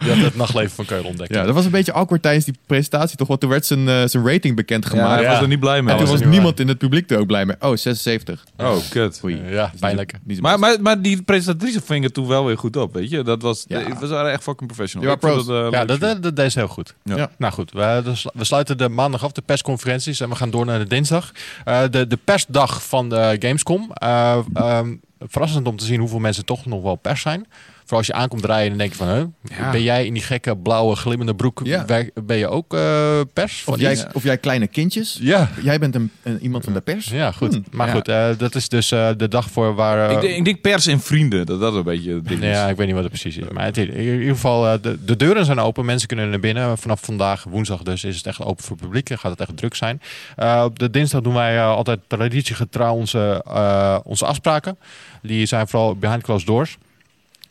[0.05, 1.33] je had het nachtleven van Keulen ontdekt.
[1.33, 3.27] Ja, dat was een beetje awkward tijdens die presentatie toch?
[3.27, 5.13] Want toen werd zijn, eh, zijn rating Ja, bekendgemaakt.
[5.13, 5.29] hij Ja.
[5.31, 5.93] was er niet blij mee.
[5.95, 7.55] en toen was niemand in het publiek er ook blij mee.
[7.59, 8.43] Oh, 76.
[8.57, 9.21] Oh, kut.
[9.23, 9.41] Oei.
[9.49, 12.93] Ja, Is niet- Maar, maar, maar die presentatrice ving het toen wel weer goed op,
[12.93, 13.23] weet je.
[13.23, 13.99] Dat was, Ja.
[13.99, 15.09] we waren echt fucking professional.
[15.09, 16.95] Ja, eh, Ja, dat, dat, dat deed ze heel goed.
[17.03, 17.15] Ja.
[17.17, 17.29] Ja.
[17.37, 20.19] Nou goed, we, dus we sluiten de maandag af, de persconferenties.
[20.19, 21.31] En we gaan door naar de dinsdag.
[21.65, 23.91] Eh, de, de persdag van de Gamescom.
[23.93, 27.45] Eh, ehm, verrassend om te zien hoeveel mensen toch nog wel pers zijn.
[27.91, 29.23] Voor als je aankomt rijden, dan denk je van, huh,
[29.59, 29.71] Ja.
[29.71, 31.85] ben jij in die gekke blauwe glimmende broek, Ja.
[32.23, 33.63] ben je ook eh, pers?
[33.65, 35.17] Of jij, of jij kleine kindjes.
[35.21, 35.49] Ja.
[35.61, 37.05] Jij bent een, een- iemand van de pers.
[37.05, 37.53] Ja, goed.
[37.53, 37.93] Hmm, Maar ja.
[37.93, 40.09] goed, eh, dat is dus eh, de dag voor waar...
[40.09, 42.49] eh, ik, denk, ik denk pers en vrienden, dat dat een beetje het ding is.
[42.49, 43.49] Ja, ik weet niet wat het precies is.
[43.51, 45.85] Maar het, in ieder geval, de, de deuren zijn open.
[45.85, 46.77] Mensen kunnen naar binnen.
[46.77, 49.07] Vanaf vandaag, woensdag dus, is het echt open voor het publiek.
[49.09, 50.01] Dan gaat het echt druk zijn.
[50.35, 54.77] Eh, op de dinsdag doen wij altijd traditiegetrouw onze, eh, onze afspraken.
[55.21, 56.77] Die zijn vooral behind closed doors.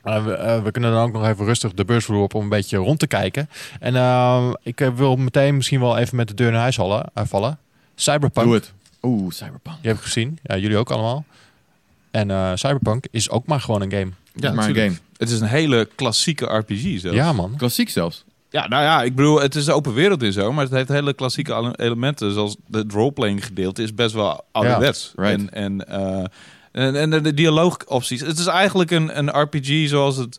[0.02, 2.48] Eh, we, eh, we kunnen dan ook nog even rustig de beursvloer op om een
[2.48, 3.48] beetje rond te kijken.
[3.80, 7.06] En eh, ik eh, wil meteen misschien wel even met de deur naar huis vallen.
[7.14, 7.58] vallen.
[7.94, 8.46] Cyberpunk.
[8.46, 8.72] Doe het.
[9.02, 9.76] Oeh, Cyberpunk.
[9.80, 10.38] Die heb ik gezien.
[10.42, 11.24] Ja, jullie ook allemaal.
[12.10, 14.10] En eh, Cyberpunk is ook maar gewoon een game.
[14.34, 14.92] Ja, maar een game.
[15.16, 17.16] Het is een hele klassieke RPG zelfs.
[17.16, 17.54] Ja, man.
[17.56, 18.24] Klassiek zelfs.
[18.50, 20.88] Ja, nou ja, ik bedoel, het is een open wereld en zo, maar het heeft
[20.88, 25.12] hele klassieke ele- elementen, zoals het roleplaying gedeelte is best wel ouderwets.
[25.16, 25.34] right.
[25.34, 26.24] En, en, eh,
[26.72, 28.20] en, en de, de dialoogopties.
[28.20, 30.38] Het is eigenlijk een, een RPG zoals het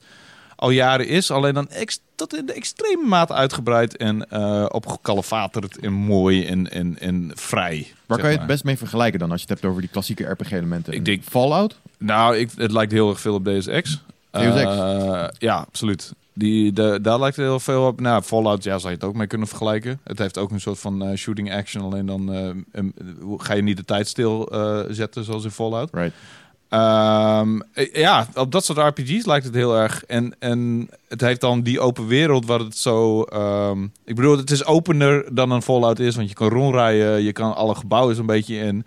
[0.55, 5.77] al jaren is, alleen dan ex, tot in de extreme mate uitgebreid en eh opgekalefaterd
[5.79, 7.93] en mooi en, en, en vrij.
[8.05, 8.47] Waar kan je het maar.
[8.53, 10.93] best mee vergelijken dan, als je het hebt over die klassieke RPG-elementen?
[10.93, 11.75] Ik denk- Fallout?
[11.97, 14.01] Nou, ik, het lijkt heel erg veel op Deus Ex.
[14.31, 14.71] Deus Ex?
[14.71, 16.13] Eh, ja, absoluut.
[16.33, 17.99] Die, de, daar lijkt het heel veel op.
[17.99, 19.99] Nou, Fallout, ja, zou je het ook mee kunnen vergelijken.
[20.03, 21.83] Het heeft ook een soort van eh, shooting action.
[21.83, 22.85] Alleen dan eh,
[23.37, 25.89] ga je niet de tijd stil eh, zetten zoals in Fallout.
[25.91, 26.13] Right.
[26.71, 30.05] Ehm, eh, ja, op dat soort RPG's lijkt het heel erg.
[30.05, 33.21] En, en het heeft dan die open wereld waar het zo...
[33.21, 36.15] ehm, ik bedoel, het is opener dan een Fallout is.
[36.15, 38.85] Want je kan rondrijden, je kan alle gebouwen zo'n beetje in.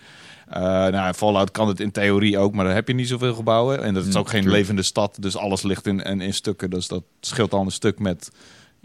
[0.54, 3.82] Eh nou, Fallout kan het in theorie ook, maar dan heb je niet zoveel gebouwen.
[3.82, 4.54] En dat is Mm, ook geen true.
[4.54, 6.70] levende stad, dus alles ligt in, in, in stukken.
[6.70, 8.30] Dus dat scheelt al een stuk met...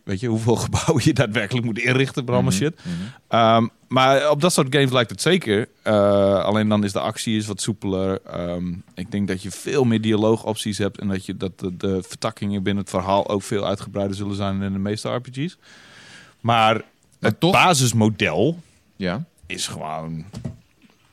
[0.04, 2.76] Weet je, hoeveel gebouwen je daadwerkelijk moet inrichten allemaal Mhm, shit.
[2.84, 2.96] mhm.
[3.28, 5.68] Ehm, maar op dat soort games lijkt het zeker.
[5.82, 8.22] Eh, alleen dan is de actie is wat soepeler.
[8.22, 11.00] Ehm, ik denk dat je veel meer dialoogopties hebt.
[11.00, 14.58] En dat, je, dat de, de vertakkingen binnen het verhaal ook veel uitgebreider zullen zijn
[14.58, 15.58] dan in de meeste RPG's.
[16.40, 16.82] Maar Maar
[17.20, 18.60] het toch- basismodel
[18.96, 19.24] Ja.
[19.46, 20.26] is gewoon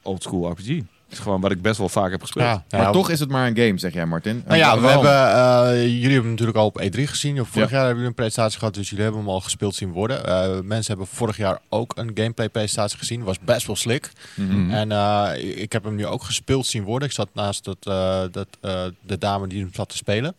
[0.07, 0.81] oldschool RPG.
[1.11, 2.47] is gewoon wat ik best wel vaak heb gespeeld.
[2.47, 4.43] Ja, Maar ja, toch is het maar een game, zeg jij Martin.
[4.47, 5.05] Nou ja, we waarom?
[5.05, 7.37] hebben, eh, jullie hebben hem natuurlijk al op E3 gezien.
[7.37, 7.61] Vorig Ja.
[7.61, 10.27] jaar hebben jullie een presentatie gehad, dus jullie hebben hem al gespeeld zien worden.
[10.27, 13.23] Eh, mensen hebben vorig jaar ook een gameplay presentatie gezien.
[13.23, 14.11] Was best wel slick.
[14.35, 14.71] Mhm.
[14.71, 17.09] En eh, ik heb hem nu ook gespeeld zien worden.
[17.09, 20.35] Ik zat naast dat, eh, dat, eh, de dame die hem zat te spelen.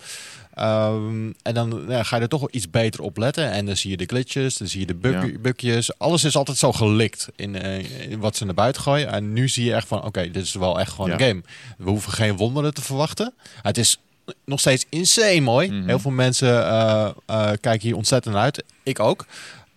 [0.58, 3.52] Ehm, en dan ja, ga je er toch wel iets beter op letten.
[3.52, 6.00] En dan zie je de glitches, dan zie je de bug bugjes.
[6.00, 9.12] Alles is altijd zo gelikt in, eh, in wat ze naar buiten gooien.
[9.12, 11.42] En nu zie je echt van, oké, dit is wel echt gewoon een game.
[11.78, 13.34] We hoeven geen wonderen te verwachten.
[13.62, 14.00] Het is
[14.46, 15.72] nog steeds insane mooi.
[15.72, 15.88] Mhm.
[15.88, 18.64] Heel veel mensen eh, eh, kijken hier ontzettend uit.
[18.84, 19.26] Ik ook.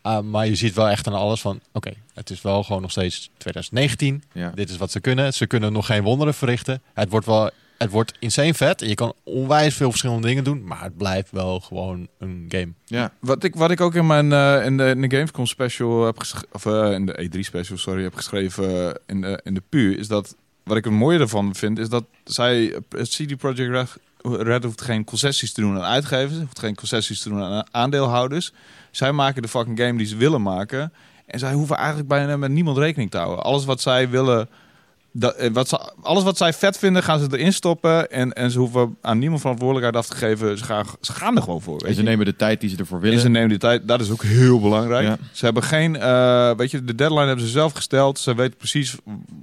[0.06, 2.90] Uh, maar je ziet wel echt aan alles van, oké, het is wel gewoon nog
[2.90, 4.22] steeds 2019.
[4.32, 4.52] Ja.
[4.54, 5.34] Dit is wat ze kunnen.
[5.34, 6.82] Ze kunnen nog geen wonderen verrichten.
[6.94, 7.50] Het wordt wel,
[7.82, 8.82] het wordt insane vet.
[8.82, 10.64] En je kan onwijs veel verschillende dingen doen.
[10.64, 12.72] Maar het blijft wel gewoon een game.
[12.84, 13.12] Ja.
[13.20, 16.16] Wat ik, wat ik ook in mijn eh, in, de, in de Gamescom special heb
[16.52, 19.96] of eh, in de E3 special, sorry, heb geschreven eh, in de, in de pu,
[19.96, 23.96] is dat wat ik het mooie ervan vind, is dat zij, CD Projekt Red,
[24.46, 28.52] Red hoeft geen concessies te doen aan uitgevers, hoeft geen concessies te doen aan aandeelhouders.
[28.90, 30.92] Zij maken de fucking game die ze willen maken.
[31.26, 33.44] En zij hoeven eigenlijk bijna met niemand rekening te houden.
[33.44, 34.48] Alles wat zij willen,
[35.12, 38.10] dat, eh, wat ze, alles wat zij vet vinden, gaan ze erin stoppen.
[38.10, 40.58] En, en ze hoeven aan niemand verantwoordelijkheid af te geven.
[40.58, 41.78] Ze gaan, ze gaan er gewoon voor.
[41.78, 42.08] Weet En ze je?
[42.08, 43.20] nemen de tijd die ze ervoor En willen.
[43.20, 43.88] ze nemen die tijd.
[43.88, 45.06] Dat is ook heel belangrijk.
[45.06, 45.18] Ja.
[45.32, 48.18] Ze hebben geen, eh, weet je, de deadline hebben ze zelf gesteld.
[48.18, 48.96] Ze weten precies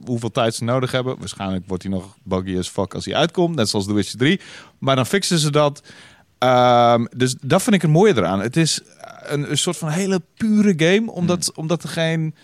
[0.06, 1.16] hoeveel tijd ze nodig hebben.
[1.20, 4.40] Waarschijnlijk wordt hij nog buggy as fuck als hij uitkomt, net zoals The Witcher 3.
[4.80, 5.82] Maar dan fixen ze dat.
[6.38, 8.40] Ehm, dus dat vind ik het mooie eraan.
[8.42, 8.82] Het is
[9.22, 12.36] een, een soort van hele pure game, omdat, omdat er geen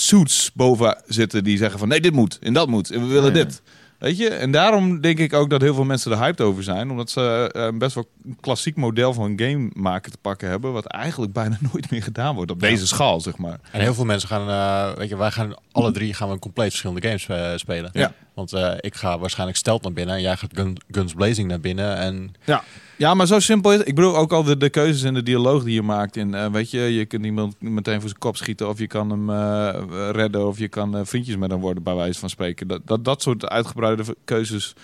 [0.00, 3.32] suits boven zitten die zeggen van nee, dit moet en dat moet en we willen
[3.32, 3.44] Ja, ja.
[3.44, 3.62] dit.
[3.98, 4.28] Weet je?
[4.28, 6.90] En daarom denk ik ook dat heel veel mensen er hyped over zijn.
[6.90, 8.08] Omdat ze eh, een best wel
[8.40, 10.72] klassiek model van game maken te pakken hebben.
[10.72, 13.58] Wat eigenlijk bijna nooit meer gedaan wordt op deze schaal, zeg maar.
[13.72, 16.40] En heel veel mensen gaan, eh, weet je, wij gaan alle drie gaan we een
[16.40, 17.90] compleet verschillende games eh, spelen.
[17.92, 18.12] Ja.
[18.34, 21.60] Want eh, ik ga waarschijnlijk Stealth naar binnen en jij gaat Gun- Guns Blazing naar
[21.60, 21.96] binnen.
[21.96, 22.62] En Ja.
[22.98, 23.80] Ja, maar zo simpel is.
[23.80, 26.16] Ik bedoel ook al de, de keuzes en de dialoog die je maakt.
[26.16, 28.68] In, eh, weet je, je kunt iemand meteen voor zijn kop schieten.
[28.68, 30.46] Of je kan hem eh, redden.
[30.46, 32.68] Of je kan eh, vriendjes met hem worden, bij wijze van spreken.
[32.68, 34.74] Dat, dat, dat soort uitgebreide keuzes,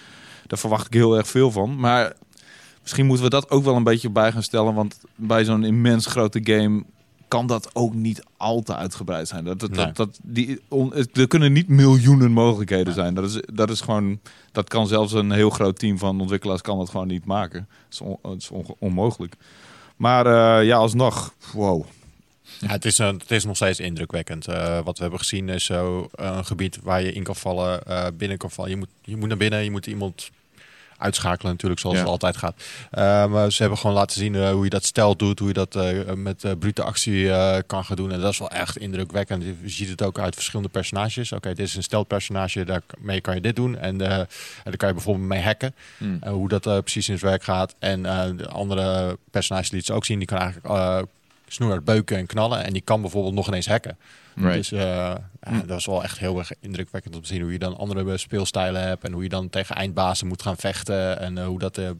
[0.46, 1.78] daar verwacht ik heel erg veel van.
[1.78, 2.12] Maar
[2.82, 4.74] misschien moeten we dat ook wel een beetje bij gaan stellen.
[4.74, 6.84] Want bij zo'n immens grote game
[7.32, 9.44] kan dat ook niet al te uitgebreid zijn.
[9.44, 9.84] Dat, dat, Nee.
[9.84, 13.14] dat, dat, die, on- het- er kunnen niet miljoenen mogelijkheden zijn.
[13.14, 14.20] Dat is, dat is gewoon...
[14.52, 17.68] Dat kan zelfs een heel groot team van ontwikkelaars kan dat gewoon niet maken.
[17.88, 18.02] Het
[18.42, 19.34] is, on- onmogelijk.
[19.96, 21.84] Maar eh, ja, alsnog, wow.
[22.60, 24.46] ja, het, is, een- het is nog steeds indrukwekkend.
[24.48, 28.06] Eh, wat we hebben gezien is zo een gebied waar je in kan vallen, eh,
[28.16, 28.70] binnen kan vallen.
[28.70, 30.30] Je moet, je moet naar binnen, je moet iemand
[31.02, 32.02] uitschakelen natuurlijk, zoals Ja.
[32.02, 32.54] het altijd gaat.
[32.90, 35.54] Eh, maar ze hebben gewoon laten zien eh, hoe je dat stel doet, hoe je
[35.54, 37.30] dat eh, met brute actie
[37.66, 38.12] kan gaan doen.
[38.12, 39.42] En dat is wel echt indrukwekkend.
[39.42, 41.32] Je ziet het ook uit verschillende personages.
[41.32, 43.78] Oké, dit is een steltpersonage, daarmee kan je dit doen.
[43.78, 44.26] En, en
[44.64, 45.74] daar kan je bijvoorbeeld mee hacken.
[45.98, 46.18] Hmm.
[46.26, 47.74] Hoe dat precies in zijn werk gaat.
[47.78, 48.02] En
[48.36, 51.06] de andere personages liet ze ook zien, die kan eigenlijk
[51.52, 52.64] snoeihard beuken en knallen.
[52.64, 53.98] En die kan bijvoorbeeld nog ineens hacken.
[54.34, 54.54] Right.
[54.54, 57.58] Dus uh, ja, dat is wel echt heel erg indrukwekkend om te zien hoe je
[57.58, 59.04] dan andere speelstijlen hebt.
[59.04, 61.18] En hoe je dan tegen eindbazen moet gaan vechten.
[61.20, 61.90] En uh, hoe dat uh,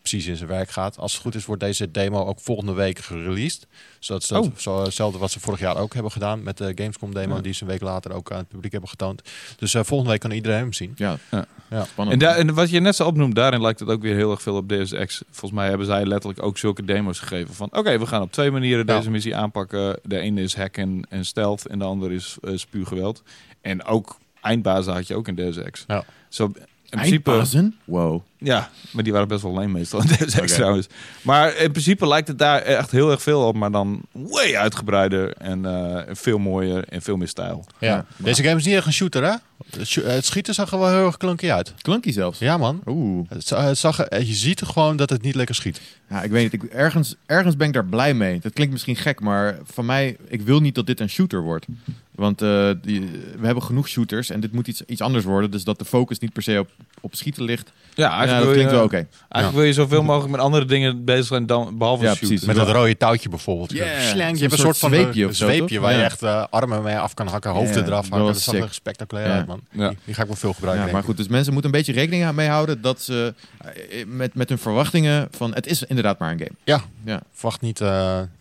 [0.00, 0.98] precies in zijn werk gaat.
[0.98, 3.66] Als het goed is wordt deze demo ook volgende week gereleased.
[3.98, 4.46] Zodat ze Oh.
[4.56, 7.34] zo, hetzelfde wat ze vorig jaar ook hebben gedaan met de Gamescom demo.
[7.34, 7.40] Ja.
[7.40, 9.22] Die ze een week later ook aan het publiek hebben getoond.
[9.56, 10.92] Dus uh, volgende week kan iedereen hem zien.
[10.96, 11.46] Ja, Ja.
[11.70, 11.84] Ja.
[11.84, 12.22] spannend.
[12.22, 14.68] En, wat je net zo opnoemt, daarin lijkt het ook weer heel erg veel op
[14.68, 15.22] Deus Ex.
[15.30, 17.68] Volgens mij hebben zij letterlijk ook zulke demo's gegeven van...
[17.72, 18.96] oké, we gaan op twee manieren Ja.
[18.96, 19.98] deze missie aanpakken.
[20.02, 23.22] De ene is hack en, stealth en de andere is uh, spuuggeweld.
[23.60, 25.84] En ook eindbazen had je ook in Deus Ex.
[25.86, 26.04] Ja.
[26.28, 26.52] Zo, in
[26.90, 27.76] principe, Eindbazen?
[27.84, 28.22] Wow.
[28.40, 30.46] Ja, maar die waren best wel lame meestal in Deus Ex Oké.
[30.46, 30.86] trouwens.
[31.22, 35.32] Maar in principe lijkt het daar echt heel erg veel op, maar dan way uitgebreider
[35.32, 37.64] en eh, veel mooier en veel meer stijl.
[37.78, 37.88] Ja.
[37.88, 38.06] Ja.
[38.16, 39.34] Deze game is niet echt een shooter, hè?
[39.76, 41.74] Het scho- Het schieten zag er wel heel erg klunky uit.
[41.82, 42.38] Klunky zelfs.
[42.38, 42.82] Ja, man.
[42.86, 43.28] Oeh.
[43.28, 45.80] Het za- het zag, er- je ziet gewoon dat het niet lekker schiet.
[46.10, 46.62] Ja, ik weet niet.
[46.62, 48.40] Ik, ergens, ergens ben ik daar blij mee.
[48.40, 51.66] Dat klinkt misschien gek, maar van mij, ik wil niet dat dit een shooter wordt.
[52.14, 53.00] Want eh, die,
[53.38, 55.50] we hebben genoeg shooters en dit moet iets, iets anders worden.
[55.50, 57.72] Dus dat de focus niet per se op, op schieten ligt.
[57.94, 59.06] Ja, Ja, eigenlijk, dat wil, klinkt je, wel oké.
[59.28, 62.26] eigenlijk wil je zoveel mogelijk met andere dingen bezig zijn dan behalve Ja, shooten.
[62.28, 62.46] precies.
[62.46, 63.72] Met dat rode touwtje bijvoorbeeld.
[63.72, 64.14] Yeah.
[64.14, 64.90] Je hebt een soort soort van
[65.32, 68.26] zweepje een waar je echt eh, armen mee af kan hakken, hoofden eraf dat hakken.
[68.32, 68.62] Dat sick.
[68.62, 69.34] er spectaculair Ja.
[69.34, 69.60] uit, man.
[69.70, 69.88] Ja.
[69.88, 70.86] Die, die ga ik wel veel gebruiken.
[70.86, 73.70] Ja, maar goed, dus mensen moeten een beetje rekening mee houden dat ze eh,
[74.06, 76.52] met, met hun verwachtingen van het is inderdaad maar een game.
[76.64, 77.20] Ja, Ja.
[77.32, 77.80] verwacht niet.
[77.80, 77.88] eh,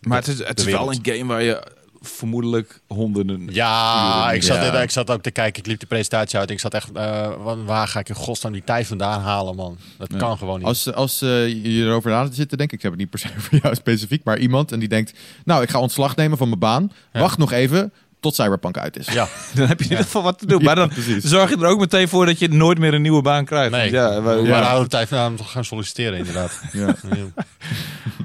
[0.02, 1.64] Maar het is, het is wel een game waar je
[2.02, 3.48] vermoedelijk honderden...
[3.52, 4.82] Ja, uren ik zat, Ja.
[4.82, 5.62] ik zat ook te kijken.
[5.62, 6.50] Ik liep de presentatie uit.
[6.50, 9.78] Ik zat echt, eh, wa- waar ga ik in godsnaam die tijd vandaan halen, man?
[9.98, 10.18] Dat Ja.
[10.18, 10.68] kan gewoon niet.
[10.68, 13.28] Als, als eh, je erover na zit te denken, ik heb het niet per se
[13.38, 15.14] voor jou specifiek, maar iemand en die denkt,
[15.46, 17.20] nou ik ga ontslag nemen van mijn baan, Ja.
[17.20, 19.08] wacht nog even tot Cyberpunk uit is.
[19.08, 20.64] Ja, Dan heb je in ieder geval wat te doen.
[20.64, 21.24] Maar dan precies.
[21.24, 23.72] zorg je er ook meteen voor dat je nooit meer een nieuwe baan krijgt.
[23.72, 23.92] nee.
[23.92, 24.82] Ja, we- maar ja.
[24.82, 26.62] we tijd te gaan solliciteren, inderdaad.
[26.72, 26.96] Ja.
[27.10, 27.26] Ja.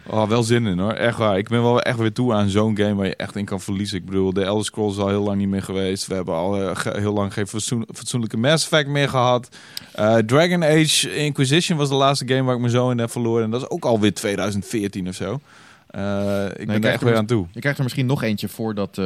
[0.06, 0.92] Oh, wel zin in hoor.
[0.92, 1.38] Echt waar.
[1.38, 3.98] Ik ben wel echt weer toe aan zo'n game waar je echt in kan verliezen.
[3.98, 6.06] Ik bedoel, de Elder Scrolls is al heel lang niet meer geweest.
[6.06, 9.48] We hebben al eh, heel lang geen fatsoen- fatsoenlijke Mass Effect meer gehad.
[9.92, 13.44] Eh, Dragon Age Inquisition was de laatste game waar ik me zo in heb verloren.
[13.44, 15.40] En dat is ook alweer 2014 of zo.
[15.86, 17.46] Eh, ik ben er echt er weer aan toe.
[17.52, 18.98] Je krijgt er misschien nog eentje voordat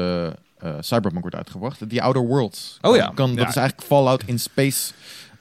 [0.81, 1.89] Cyberpunk wordt uitgebracht.
[1.91, 2.79] Die Outer Worlds.
[2.81, 3.13] Oh ja.
[3.15, 3.49] Kan, dat Ja.
[3.49, 4.93] is eigenlijk Fallout in Space.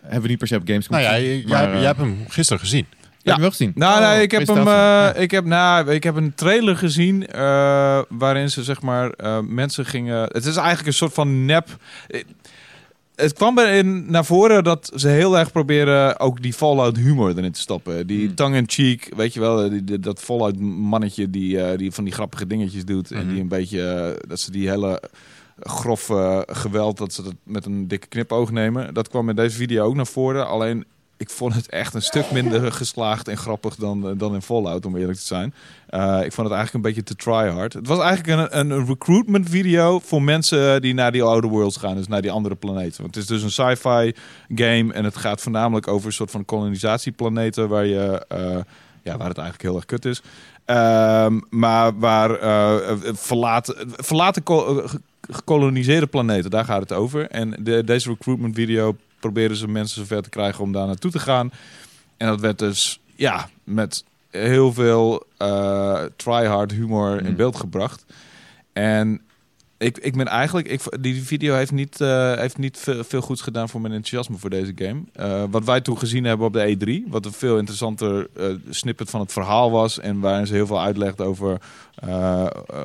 [0.01, 1.99] Hebben we niet per se op Gamescom Nou ja, jij, maar, hebt- eh, jij hebt
[1.99, 2.85] hem gisteren gezien.
[3.23, 3.71] heb je wel gezien?
[3.75, 4.67] Nou, Oh, nee, ik heb hem.
[4.67, 9.39] eh, ik, heb, nou, ik heb een trailer gezien eh, waarin ze zeg maar eh,
[9.39, 10.21] mensen gingen.
[10.31, 11.67] Het is eigenlijk een soort van nep.
[13.17, 17.51] Het kwam erin naar voren dat ze heel erg proberen ook die Fallout humor erin
[17.51, 18.07] te stoppen.
[18.07, 18.35] Die Hmm.
[18.35, 22.03] tongue in cheek, weet je wel, die, die- dat Fallout mannetje die, eh, die van
[22.03, 23.29] die grappige dingetjes doet en Mhm.
[23.33, 25.01] die een beetje eh, dat ze die hele
[25.59, 28.93] grof eh, geweld dat ze dat met een dikke knipoog nemen.
[28.93, 30.47] Dat kwam in deze video ook naar voren.
[30.47, 30.85] Alleen
[31.17, 34.95] ik vond het echt een stuk minder geslaagd en grappig dan, dan in Fallout, om
[34.95, 35.53] eerlijk te zijn.
[35.87, 37.73] Eh, ik vond het eigenlijk een beetje te try hard.
[37.73, 41.95] Het was eigenlijk een, een recruitment video voor mensen die naar die oude worlds gaan,
[41.95, 43.01] dus naar die andere planeten.
[43.01, 44.13] Want het is dus een sci-fi
[44.55, 48.39] game en het gaat voornamelijk over een soort van kolonisatieplaneten waar je, eh,
[49.03, 50.21] ja, waar het eigenlijk heel erg kut is.
[50.65, 56.93] Ehm, maar waar eh, eh, verlaten, verlaten ko- eh, ge- gekoloniseerde planeten, daar gaat het
[56.93, 57.27] over.
[57.29, 61.19] En de, deze recruitment video proberen ze mensen zover te krijgen om daar naartoe te
[61.19, 61.51] gaan.
[62.17, 67.35] En dat werd dus, ja, met heel veel eh try-hard humor in Mm.
[67.35, 68.05] beeld gebracht.
[68.73, 69.21] En
[69.77, 73.41] ik, ik ben eigenlijk, ik, die video heeft niet, eh, heeft niet veel, veel goeds
[73.41, 75.01] gedaan voor mijn enthousiasme voor deze game.
[75.13, 76.75] Eh, wat wij toen gezien hebben op de
[77.05, 78.27] E3, wat een veel interessanter
[78.69, 79.99] snippet van het verhaal was.
[79.99, 81.57] En waarin ze heel veel uitlegde over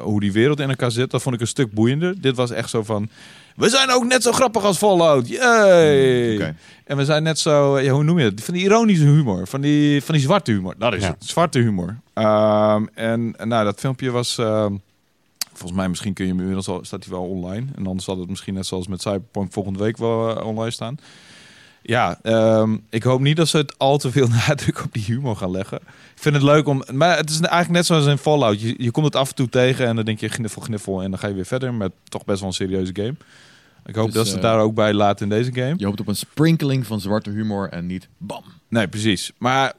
[0.02, 1.10] hoe die wereld in elkaar zit.
[1.10, 2.20] Dat vond ik een stuk boeiender.
[2.20, 3.08] Dit was echt zo van.
[3.56, 5.28] We zijn ook net zo grappig als Fallout.
[5.28, 6.34] Yay!
[6.34, 6.56] Oké.
[6.84, 8.44] En we zijn net zo, ja, hoe noem je het?
[8.44, 10.74] Van die ironische humor, van die, van die zwarte humor.
[10.78, 11.08] Dat is Ja.
[11.08, 11.96] het, zwarte humor.
[12.12, 14.74] Ehm, en en nou, dat filmpje was, ehm,
[15.52, 17.66] volgens mij misschien kun je hem inmiddels al, staat hij wel online.
[17.76, 20.96] En anders zal het misschien net zoals met Cyberpunk volgende week wel eh, online staan.
[21.84, 25.36] Ja, ehm, ik hoop niet dat ze het al te veel nadruk op die humor
[25.36, 25.78] gaan leggen.
[26.14, 28.60] Ik vind het leuk om, maar het is eigenlijk net zoals in Fallout.
[28.60, 31.10] Je, je komt het af en toe tegen en dan denk je gniffel, gniffel en
[31.10, 33.14] dan ga je weer verder met toch best wel een serieuze game.
[33.86, 35.74] Ik hoop Dus, dat ze eh, het daar ook bij laten in deze game.
[35.76, 38.42] Je hoopt op een sprinkeling van zwarte humor en niet bam.
[38.68, 39.32] Nee, precies.
[39.38, 39.72] Maar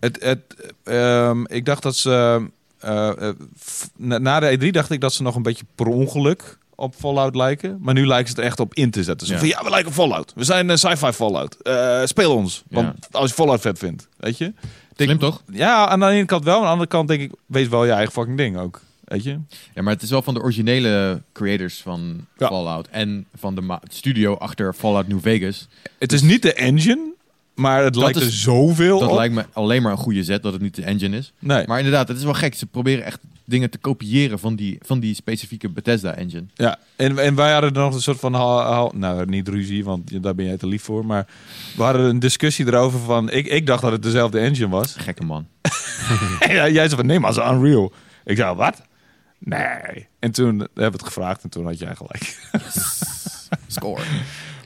[0.00, 2.46] het, het, ehm, ik dacht dat ze.
[2.78, 3.34] eh, eh,
[3.96, 7.34] na, na de E3 dacht ik dat ze nog een beetje per ongeluk op Fallout
[7.36, 7.78] lijken.
[7.80, 9.26] Maar nu lijken ze er echt op in te zetten.
[9.26, 9.38] Zo Ja.
[9.38, 10.32] van, ja, we lijken Fallout.
[10.34, 11.56] We zijn sci-fi Fallout.
[12.04, 12.62] Speel ons.
[12.68, 14.44] Want als je Fallout vet vindt, weet je.
[14.94, 15.42] Denk- Slim toch?
[15.52, 16.56] Ja, aan de ene kant wel.
[16.56, 18.80] Aan de andere kant denk ik, wees wel je eigen fucking ding ook.
[19.10, 19.38] Weet je?
[19.74, 22.46] Ja, maar het is wel van de originele creators van Ja.
[22.46, 25.68] Fallout en van de studio achter Fallout New Vegas.
[25.98, 27.12] Het is niet de engine,
[27.54, 29.16] maar het lijkt is- er zoveel Dat op.
[29.16, 31.32] lijkt me alleen maar een goede zet dat het niet de engine is.
[31.38, 31.66] Nee.
[31.66, 32.54] Maar inderdaad, het is wel gek.
[32.54, 36.44] Ze proberen echt dingen te kopiëren van die, van die specifieke Bethesda engine.
[36.54, 40.34] Ja, en, en wij hadden er nog een soort van, nou niet ruzie, want daar
[40.34, 41.26] ben jij te lief voor, maar
[41.76, 44.94] we hadden een discussie erover van, ik, ik dacht dat het dezelfde engine was.
[44.96, 45.46] Gekke man.
[46.40, 47.92] En jij zei van, nee maar, is Unreal.
[48.24, 48.82] Ik zei, wat?
[49.44, 50.06] Nee.
[50.18, 52.38] En toen hebben we het gevraagd en toen had jij gelijk.
[53.66, 54.02] Score.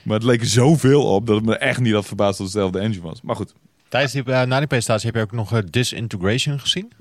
[0.03, 2.79] Maar het leek zoveel op dat het me echt niet had verbaasd dat het dezelfde
[2.79, 3.21] engine was.
[3.21, 3.53] Maar goed.
[3.89, 6.91] Tijdens die, eh, na die presentatie heb je ook nog eh, Disintegration gezien.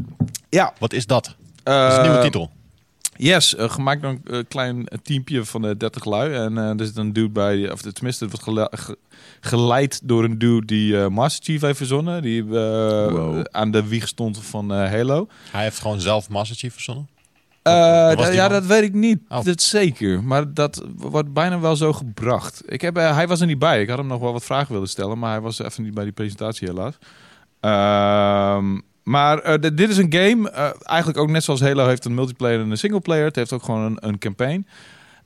[0.48, 0.72] Ja.
[0.78, 1.36] Wat is dat?
[1.62, 2.50] Dat is een nieuwe titel.
[3.16, 6.32] Yes, eh, gemaakt door een eh, klein teampje van de 30 lui.
[6.34, 8.98] En eh, er zit een dude bij, of tenminste, het wordt gele- ge-
[9.40, 12.22] geleid door een dude die eh, Master Chief heeft verzonnen.
[12.22, 13.44] Die eh, Wow.
[13.50, 15.28] aan de wieg stond van eh, Halo.
[15.50, 17.08] Hij heeft gewoon zelf Master Chief verzonnen.
[17.64, 19.18] Eh, ja, dat weet ik niet.
[19.28, 19.44] Oh.
[19.44, 20.22] Dat zeker.
[20.22, 22.62] Maar dat wordt bijna wel zo gebracht.
[22.66, 23.82] Ik heb, eh, hij was er niet bij.
[23.82, 25.18] Ik had hem nog wel wat vragen willen stellen.
[25.18, 26.98] Maar hij was even niet bij die presentatie helaas.
[27.60, 30.50] Ehm, maar eh, dit is een game.
[30.82, 33.24] eigenlijk ook net zoals Halo heeft een multiplayer en een singleplayer.
[33.24, 34.66] Het heeft ook gewoon een, een campaign.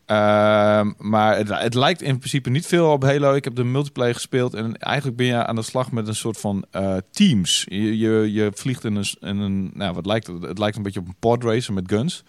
[0.08, 3.34] Ehm, maar het, het lijkt in principe niet veel op Halo.
[3.34, 6.40] Ik heb de multiplayer gespeeld en eigenlijk ben je aan de slag met een soort
[6.40, 7.64] van eh, teams.
[7.68, 10.42] Je, je, je vliegt in een, in een nou wat lijkt het?
[10.42, 12.24] Het lijkt een beetje op een pod racer met guns.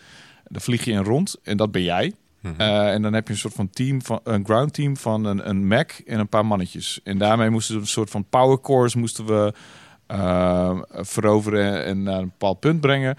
[0.47, 2.13] Daar vlieg je in rond en dat ben jij.
[2.57, 5.49] Eh, en dan heb je een soort van team, van, een ground team van een,
[5.49, 6.99] een Mac en een paar mannetjes.
[7.03, 9.53] En daarmee moesten we een soort van power cores moesten we
[10.07, 13.17] eh, veroveren en naar een bepaald punt brengen.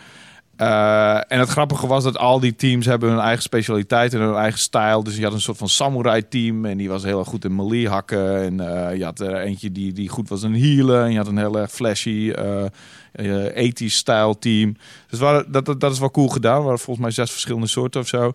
[0.60, 4.34] Eh, en het grappige was dat al die teams hebben hun eigen specialiteit en hun
[4.34, 5.02] eigen stijl.
[5.02, 7.54] Dus je had een soort van samurai team en die was heel erg goed in
[7.54, 8.42] melee hakken.
[8.42, 11.04] En eh, je had er eentje die, die goed was in healen.
[11.04, 12.64] En je had een heel erg flashy eh
[13.12, 14.76] eh, 80s style team.
[15.08, 15.18] Dus
[15.48, 16.56] dat, dat, is wel cool gedaan.
[16.56, 18.32] Er waren volgens mij zes verschillende soorten of zo.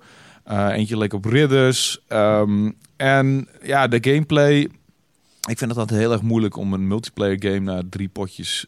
[0.48, 2.00] Eentje leek op ridders.
[2.08, 4.60] Ehm, en ja, de gameplay.
[5.50, 8.66] Ik vind het altijd heel erg moeilijk om een multiplayer game na drie potjes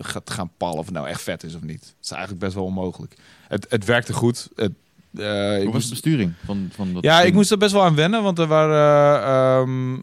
[0.00, 1.80] gaat gaan pallen of het nou echt vet is of niet.
[1.84, 3.14] Het is eigenlijk best wel onmogelijk.
[3.48, 4.48] Het, het werkte goed.
[4.54, 4.72] Het,
[5.16, 7.82] eh, Hoe was moest- de besturing van, van dat ja, ik moest er best wel
[7.84, 8.76] aan wennen, want er waren.
[8.76, 9.94] eh, ehm,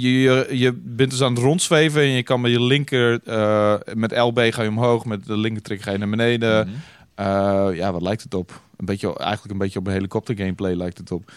[0.00, 3.74] je, je, je bent dus aan het rondzweven en je kan met je linker, eh,
[3.94, 6.66] met LB ga je omhoog, met de linker ga je naar beneden.
[6.66, 6.76] Mhm.
[7.14, 8.60] Eh, ja, wat lijkt het op?
[8.76, 11.32] Een beetje, eigenlijk een beetje op een helikopter gameplay lijkt het op.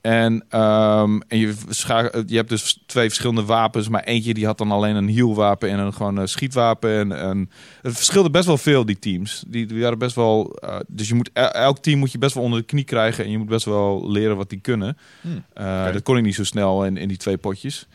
[0.00, 4.58] En, ehm, en je, scha- je hebt dus twee verschillende wapens, maar eentje die had
[4.58, 6.90] dan alleen een hielwapen en een gewoon een schietwapen.
[6.98, 7.50] En, en
[7.82, 9.44] het verschilde best wel veel, die teams.
[9.46, 10.56] Die, die waren best wel.
[10.60, 13.24] eh, dus je moet, el- elk team moet je best wel onder de knie krijgen
[13.24, 14.96] en je moet best wel leren wat die kunnen.
[15.20, 15.44] Hmm.
[15.52, 15.92] Eh.
[15.92, 17.86] Dat kon ik niet zo snel in, in die twee potjes.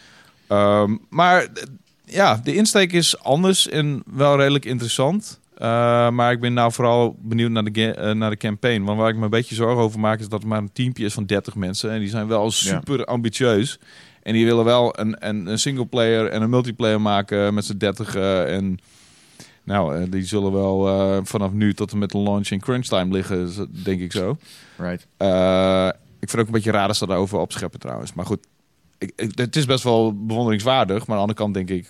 [0.48, 1.48] Ehm, maar
[2.06, 5.40] ja, de insteek is anders en wel redelijk interessant.
[5.64, 8.84] Eh, maar ik ben nou vooral benieuwd naar de, eh, naar de campaign.
[8.84, 11.06] Want waar ik me een beetje zorgen over maak is dat het maar een teampje
[11.06, 11.92] is van 30 mensen.
[11.92, 13.80] En die zijn wel super ambitieus.
[14.24, 18.16] En die willen wel een, een, een singleplayer en een multiplayer maken met z'n 30.
[18.16, 18.78] eh, en
[19.64, 23.14] nou, eh, die zullen wel vanaf nu tot en met de launch in crunch time
[23.14, 24.38] liggen, denk ik zo.
[24.78, 25.08] Right.
[26.20, 28.14] Ik vind ook een beetje raar dat ze daarover opscheppen trouwens.
[28.14, 28.48] Maar goed,
[28.98, 31.08] ik, ik- het is best wel bewonderingswaardig.
[31.08, 31.90] Maar aan de andere kant denk ik,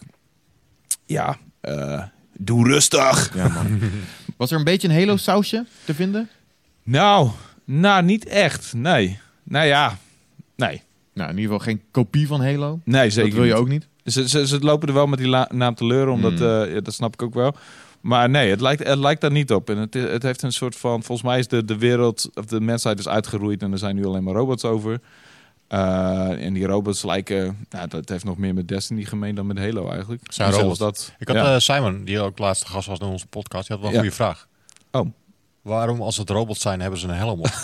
[1.06, 2.04] ja, eh,
[2.38, 3.32] doe rustig.
[3.36, 3.80] Ja, man.
[4.38, 6.30] Was er een beetje een Halo-sausje te vinden?
[6.84, 7.30] Nou,
[7.66, 8.74] nou, niet echt.
[8.74, 9.20] Nee.
[9.44, 9.98] Nou ja,
[10.56, 10.82] nee.
[11.14, 12.80] Nou, in ieder geval geen kopie van Halo.
[12.84, 13.62] Nee, zeker dat wil je niet.
[13.62, 13.88] ook niet.
[14.14, 16.62] Ze, ze, ze lopen er wel met die naam te leuren, omdat, Hmm.
[16.62, 17.56] eh, ja, dat snap ik ook wel.
[18.02, 19.70] Maar nee, het lijkt, het lijkt daar niet op.
[19.70, 22.62] En het, het heeft een soort van, volgens mij is de, de wereld, of de
[22.62, 25.00] mensheid is uitgeroeid en er zijn nu alleen maar robots over.
[25.74, 29.58] Eh, en die robots lijken, nou, dat heeft nog meer met Destiny gemeen dan met
[29.58, 30.22] Halo eigenlijk.
[30.34, 30.80] Zijn robots.
[30.80, 31.54] Dat, Ik had ja.
[31.54, 34.02] eh, Simon, die ook laatste gast was in onze podcast, die had wel een Ja.
[34.02, 34.48] goede vraag.
[34.92, 35.08] Oh.
[35.62, 37.50] Waarom, als het robots zijn, hebben ze een helm op?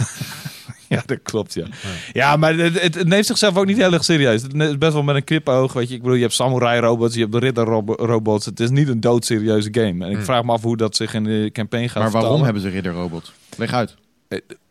[0.88, 1.66] Ja, dat klopt, ja.
[2.14, 4.42] Ja, maar het, het, het neemt zichzelf ook niet heel erg serieus.
[4.42, 5.96] Het is best wel met een knipoog, weet je.
[5.96, 8.46] Ik bedoel, je hebt samurai-robots, je hebt de ridder-robots.
[8.46, 10.04] Het is niet een doodserieuze game.
[10.06, 10.24] En ik Hmm.
[10.26, 12.44] vraag me af hoe dat zich in de campaign gaat maar waarom vertalen.
[12.46, 13.34] hebben ze ridderrobots?
[13.58, 13.96] Leg uit.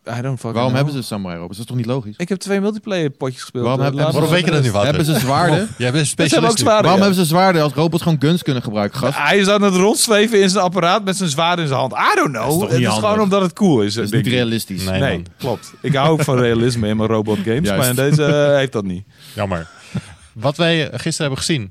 [0.08, 0.74] I don't fucking Waarom know.
[0.74, 1.56] hebben ze samurai-robots?
[1.58, 2.14] Dat is toch niet logisch?
[2.16, 3.64] Ik heb twee multiplayer potjes gespeeld.
[3.64, 4.94] Waarom Eh, heb- Waarom weet je dat niet, Wouter?
[4.94, 5.68] Hebben ze zwaarden?
[5.78, 6.62] Jij bent specialist.
[6.62, 6.96] Waarom ja.
[6.98, 9.18] hebben ze zwaarden als robots gewoon guns kunnen gebruiken, gast?
[9.18, 11.92] Hij is aan het rondzweven in zijn apparaat met zijn zwaard in zijn hand.
[11.92, 12.60] I don't Dat is know.
[12.60, 13.08] toch Het niet is handig?
[13.10, 13.94] gewoon omdat het cool is.
[13.94, 14.84] Dat is niet realistisch.
[14.84, 15.22] Nee.
[15.38, 15.72] Klopt.
[15.82, 17.76] Ik hou ook van realisme in mijn robot games, Juist.
[17.76, 19.04] maar in deze eh, heeft dat niet.
[19.34, 19.66] Jammer.
[20.32, 21.70] Wat wij gisteren hebben gezien,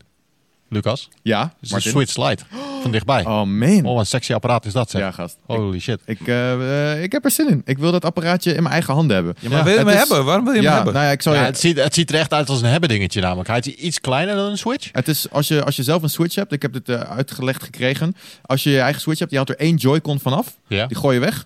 [0.69, 1.91] Lucas, Ja, is Martin.
[1.93, 2.43] de Switch Lite.
[2.81, 3.25] van dichtbij.
[3.25, 3.77] Oh man.
[3.77, 5.01] Oh, wat een sexy apparaat is dat, zeg.
[5.01, 5.37] Ja, gast.
[5.45, 5.99] Holy shit.
[6.05, 7.61] Ik, eh, eh, ik heb er zin in.
[7.65, 9.35] Ik wil dat apparaatje in mijn eigen handen hebben.
[9.39, 10.25] Ja, maar wil je het hem is- hebben?
[10.25, 10.93] Waarom wil je hem Ja, hebben?
[10.93, 11.45] nou ja, ik zal Ja, je...
[11.45, 13.47] het, ziet, het ziet er echt uit als een hebben dingetje namelijk.
[13.49, 14.89] Hij is iets kleiner dan een Switch.
[14.91, 17.63] Het is als je, als je zelf een Switch hebt, ik heb dit eh, uitgelegd
[17.63, 18.15] gekregen.
[18.45, 20.57] Als je je eigen Switch hebt, je haalt er één Joy-Con vanaf.
[20.67, 20.85] Ja.
[20.87, 21.45] Die gooi je weg.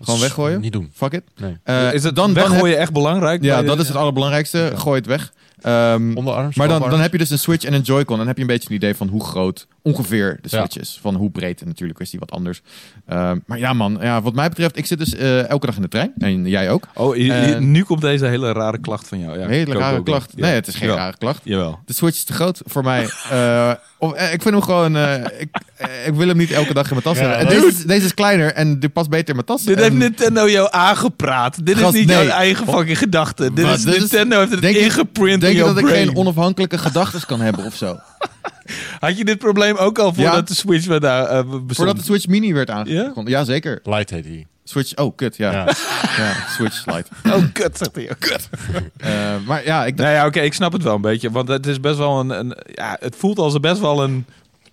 [0.00, 0.60] Gewoon weggooien.
[0.60, 0.90] Niet doen.
[0.94, 1.22] Fuck it.
[1.36, 1.56] Nee.
[1.64, 3.42] Eh, is het dan, dan, dan heb- weggooien echt belangrijk?
[3.42, 4.72] Ja, dat is het allerbelangrijkste.
[4.76, 5.32] Gooi het weg.
[5.62, 6.56] Ehm, Onderarms.
[6.56, 8.18] maar dan, dan heb je dus een Switch en een Joy-Con.
[8.18, 10.58] Dan heb je een beetje een idee van hoe groot ongeveer de Ja.
[10.58, 10.98] Switch is.
[11.00, 11.60] Van hoe breed.
[11.60, 12.62] En natuurlijk is die wat anders.
[13.06, 15.82] Ehm, maar ja man, ja, wat mij betreft, ik zit dus eh, elke dag in
[15.82, 16.12] de trein.
[16.18, 16.88] En jij ook.
[16.94, 19.38] Oh, je- je- nu komt deze hele rare klacht van jou.
[19.38, 20.36] Ja, hele rare ook klacht.
[20.36, 20.56] Nee, Ja.
[20.56, 20.94] het is geen Ja.
[20.94, 21.40] rare klacht.
[21.44, 21.78] Jawel.
[21.86, 23.08] De Switch is te groot voor mij.
[23.30, 24.96] Eh, of, eh, ik vind hem gewoon...
[24.96, 27.48] eh, ik, eh, ik wil hem niet elke dag in mijn tas Ja, hebben.
[27.60, 29.62] Deze, is- deze is kleiner en die past beter in mijn tas.
[29.64, 31.66] Dit En- heeft Nintendo jou aangepraat.
[31.66, 32.26] Dit Gast, is niet nee.
[32.26, 33.52] jouw eigen fucking gedachte.
[33.52, 35.86] Dit is dit is- Nintendo heeft het denk je- ingeprint Denk in je dat ik
[35.86, 37.98] geen onafhankelijke gedachten kan hebben of zo?
[38.98, 40.40] Had je dit probleem ook al voordat Ja.
[40.40, 41.74] de Switch werd daar eh, bestond?
[41.76, 43.28] Voordat de Switch Mini werd aangekondigd.
[43.36, 43.44] Ja?
[43.44, 43.80] zeker.
[43.82, 44.46] Light heet hij.
[44.64, 44.94] Switch...
[44.94, 45.36] Oh, kut.
[45.36, 45.50] Ja.
[45.52, 45.64] Ja.
[46.16, 47.08] Ja, Switch Lite.
[47.36, 48.08] Oh, kut, zegt hij.
[48.18, 48.48] Kut.
[48.96, 49.10] Eh,
[49.46, 49.94] maar ja, ik.
[49.96, 51.30] Nou ja, oké, ik snap het wel een beetje.
[51.30, 52.30] Want het is best wel een...
[52.30, 54.26] een ja, het voelt als best wel een,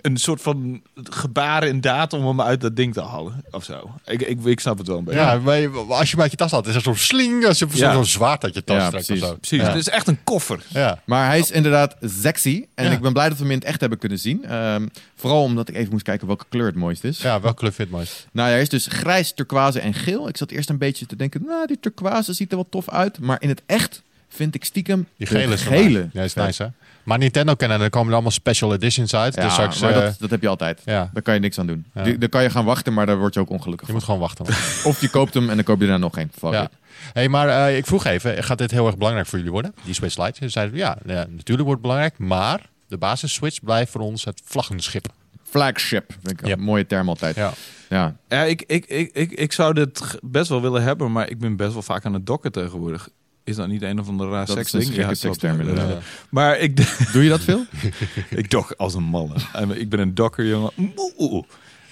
[0.10, 3.44] een soort van gebaar in daad om hem uit dat ding te halen.
[3.52, 3.92] Of zo.
[4.06, 5.20] Ik, ik, ik snap het wel een beetje.
[5.20, 7.60] Ja, maar je- als je hem uit je tas haalt, is er zo'n sling, als
[7.60, 7.94] je Ja.
[7.94, 9.26] zo'n zwaard uit je tas Ja, trekt of precies.
[9.28, 9.36] zo.
[9.36, 9.68] Precies, Ja.
[9.68, 10.60] het is echt een koffer.
[10.68, 11.00] Ja.
[11.06, 12.66] Maar hij is inderdaad sexy.
[12.76, 12.92] En Ja.
[12.92, 14.46] ik ben blij dat we hem in het echt hebben kunnen zien.
[14.46, 17.22] Ehm, vooral omdat ik even moest kijken welke kleur het mooist is.
[17.22, 18.28] ja, welke kleur vindt het mooist?
[18.32, 20.28] Nou, hij is dus grijs, turquoise en geel.
[20.28, 23.20] Ik zat eerst een beetje te denken, nou, die turquoise ziet er wel tof uit.
[23.20, 26.10] Maar in het echt vind ik stiekem Die de gele gele.
[26.14, 26.70] Ja, is nice hè?
[27.10, 29.36] Maar Nintendo kennen, er komen er allemaal special editions uit.
[29.36, 30.82] Ja, dus straks, maar eh, dat, dat heb je altijd.
[30.86, 31.86] ja, Daar kan je niks aan doen.
[31.94, 32.04] Ja.
[32.04, 33.96] Die- daar kan je gaan wachten, maar daar word je ook ongelukkig je van.
[33.96, 34.46] moet gewoon wachten.
[34.92, 36.32] Of je koopt hem en dan koop je daarna nog een.
[36.38, 36.64] Fuck ja.
[36.64, 36.70] it.
[37.14, 39.74] Hey, maar eh, ik vroeg even, gaat dit heel erg belangrijk voor jullie worden?
[39.84, 40.38] Die Switch Lite?
[40.42, 44.24] Ze zeiden, ja, ja, natuurlijk wordt het belangrijk, maar de basis Switch blijft voor ons
[44.26, 45.08] het vlaggenschip.
[45.44, 46.54] Flagship, vind ik Ja.
[46.54, 47.36] een mooie term altijd.
[47.36, 47.52] Ja.
[47.90, 48.16] Ja.
[48.28, 51.56] Ja, ik, ik, ik, ik, ik zou dit best wel willen hebben, maar ik ben
[51.56, 53.10] best wel vaak aan het dokken tegenwoordig.
[53.50, 54.94] Is dat niet een of andere raar seksding?
[54.94, 55.18] klopt.
[55.18, 55.90] seksterm, inderdaad.
[55.90, 55.98] Eh,
[56.30, 56.76] Maar ik,
[57.14, 57.66] Doe je dat veel?
[58.30, 59.34] ik dok als een malle.
[59.54, 60.72] En ik ben een dokker, jongen.
[61.18, 61.44] Oeh.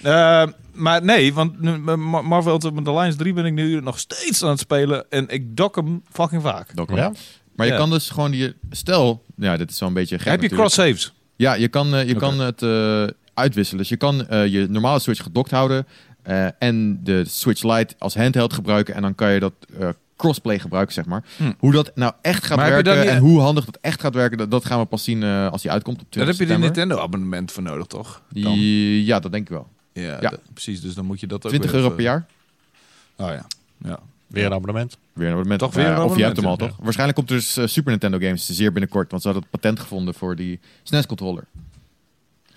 [0.02, 1.60] Eh, maar nee, want
[2.24, 5.10] Marvel Ultimate Alliance 3 ben ik nu nog steeds aan het spelen.
[5.10, 6.76] En ik dok hem fucking vaak.
[6.76, 7.12] Dat Ja?
[7.56, 7.78] Maar je Ja.
[7.78, 8.54] kan dus gewoon die...
[8.70, 10.70] Stel, ja, dit is een beetje gek Heb je natuurlijk.
[10.74, 11.12] cross saves?
[11.36, 13.04] Ja, je kan, eh, je kan het eh,
[13.34, 13.80] uitwisselen.
[13.80, 15.86] Dus je kan eh, je normale Switch gedokt houden
[16.22, 18.94] eh, en de Switch Lite als handheld gebruiken.
[18.94, 19.88] En dan kan je dat eh,
[20.18, 21.24] crossplay gebruiken, zeg maar.
[21.36, 21.52] Hm.
[21.58, 24.50] Hoe dat nou echt gaat Maar werken en hoe handig dat echt gaat werken, dat,
[24.50, 26.64] dat gaan we pas zien eh, als die uitkomt op Daar 20 heb je die
[26.64, 26.84] september.
[26.86, 28.22] Nintendo abonnement voor nodig, toch?
[28.28, 28.58] Dan.
[29.04, 29.68] Ja, dat denk ik wel.
[29.92, 30.30] Ja, Ja.
[30.30, 30.80] dat- precies.
[30.80, 32.26] Dus dan moet je dat ook 20 weer euro per jaar.
[33.16, 33.46] Oh ja.
[33.84, 33.98] ja.
[34.26, 34.98] Weer een abonnement.
[35.12, 35.60] Weer een abonnement.
[35.60, 36.76] Toch weer een Of je hebt hem al, toch?
[36.80, 39.10] Waarschijnlijk komt er dus eh, Super Nintendo games zeer binnenkort.
[39.10, 41.44] Want ze hadden het patent gevonden voor die SNES-controller.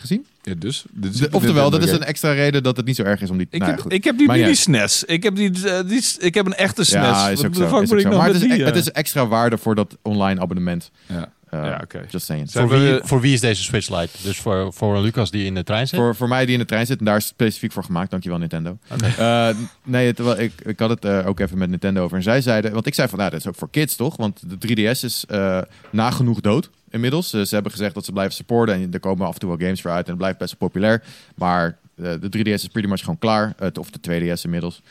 [0.02, 0.26] Gezien?
[0.43, 3.04] Ja, dus, dit is De- oftewel, dat is een extra reden dat het niet zo
[3.04, 3.47] erg is om die...
[3.49, 4.56] Ik, nou ja, heb, ik heb die niet mini.
[4.56, 5.04] SNES.
[5.04, 7.02] Ik heb, die, eh, die, ik heb een echte SNES.
[7.02, 7.68] Ja, is Wat ook de zo.
[7.68, 8.10] fuck is moet ook ik zo.
[8.10, 8.80] nog Maar het is, die, het eh?
[8.80, 10.91] is extra waarde voor dat online abonnement.
[11.06, 12.06] Ja, Eh, ja oké.
[12.10, 12.49] Just saying.
[12.52, 14.10] Zijn Voor we- wie, voor wie is deze Switch Lite?
[14.24, 15.99] Dus voor, voor Lucas die in de trein zit?
[15.99, 18.12] Voor, voor mij die in de trein zit, en daar is het specifiek voor gemaakt.
[18.12, 18.78] Dankjewel Nintendo.
[19.18, 19.49] Eh,
[19.84, 22.18] nee, het, wel, ik, ik had het ook even met Nintendo over.
[22.18, 24.16] En zij zeiden, want ik zei van, nou, dat is ook voor kids toch?
[24.18, 27.34] Want de 3DS is eh, nagenoeg dood inmiddels.
[27.34, 28.76] Eh, ze hebben gezegd dat ze blijven supporten.
[28.76, 30.04] En er komen af en toe wel games voor uit.
[30.04, 31.04] En het blijft best wel populair.
[31.36, 33.54] Maar eh, de 3DS is pretty much gewoon klaar.
[33.58, 34.00] Het of de
[34.36, 34.82] 2DS inmiddels.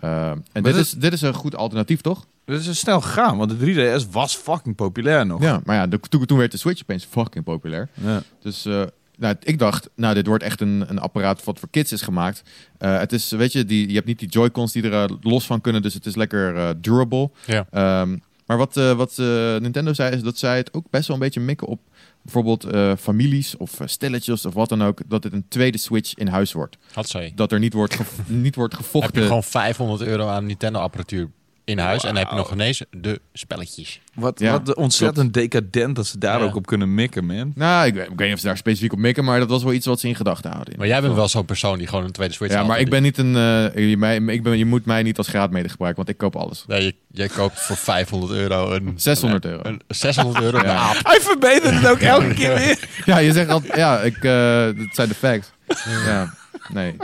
[0.00, 2.26] Eh, en dit dit- is, dit is een goed alternatief, toch?
[2.44, 3.56] Dit is snel gegaan, want de
[4.00, 5.42] 3DS was fucking populair nog.
[5.42, 7.88] Ja, maar ja, de, toen, toen werd de Switch opeens fucking populair.
[7.94, 8.22] Ja.
[8.42, 8.82] Dus eh,
[9.18, 12.42] nou, ik dacht, nou, dit wordt echt een, een apparaat wat voor kids is gemaakt.
[12.78, 15.60] Eh, het is, weet je, die, je hebt niet die Joy-Cons die er los van
[15.60, 17.30] kunnen, dus het is lekker durable.
[17.46, 17.66] Ja.
[17.70, 18.16] Ehm,
[18.46, 19.26] maar wat, eh, wat eh,
[19.56, 21.80] Nintendo zei, is dat zij het ook best wel een beetje mikken op
[22.22, 26.26] bijvoorbeeld eh, families of stelletjes of wat dan ook, dat het een tweede Switch in
[26.26, 26.76] huis wordt.
[26.92, 27.32] Had zij.
[27.34, 29.22] Dat er niet wordt, niet wordt Heb je gevochten.
[29.22, 31.30] gewoon 500 euro aan Nintendo apparatuur
[31.66, 34.00] in huis en dan heb je nog ineens de spelletjes.
[34.14, 36.44] Wat, Ja, wat ontzettend decadent dat ze daar Ja.
[36.44, 37.52] ook op kunnen mikken, man.
[37.54, 39.62] Nou, ik, weet- ik weet niet of ze daar specifiek op mikken, maar dat was
[39.62, 40.74] wel iets wat ze in gedachten houden.
[40.78, 43.02] Maar jij bent wel zo'n persoon die gewoon een tweede Switch Ja, maar ik ben
[43.02, 43.36] niet een.
[43.36, 46.36] eh, je, mij, ik ben, je moet mij niet als graadmeter gebruiken, want ik koop
[46.36, 46.64] alles.
[46.66, 48.92] Nee, je, jij koopt voor 500 euro een...
[49.00, 49.62] 600 een- euro.
[49.64, 50.74] Een, 600 euro Ja.
[50.74, 50.96] aap.
[51.02, 52.88] Hij verbetert het ook elke keer weer.
[53.04, 53.76] Ja, je zegt altijd.
[53.76, 54.16] Ja, ik.
[54.16, 55.50] eh dat zijn de facts.
[56.06, 56.34] Ja,
[56.72, 56.96] nee.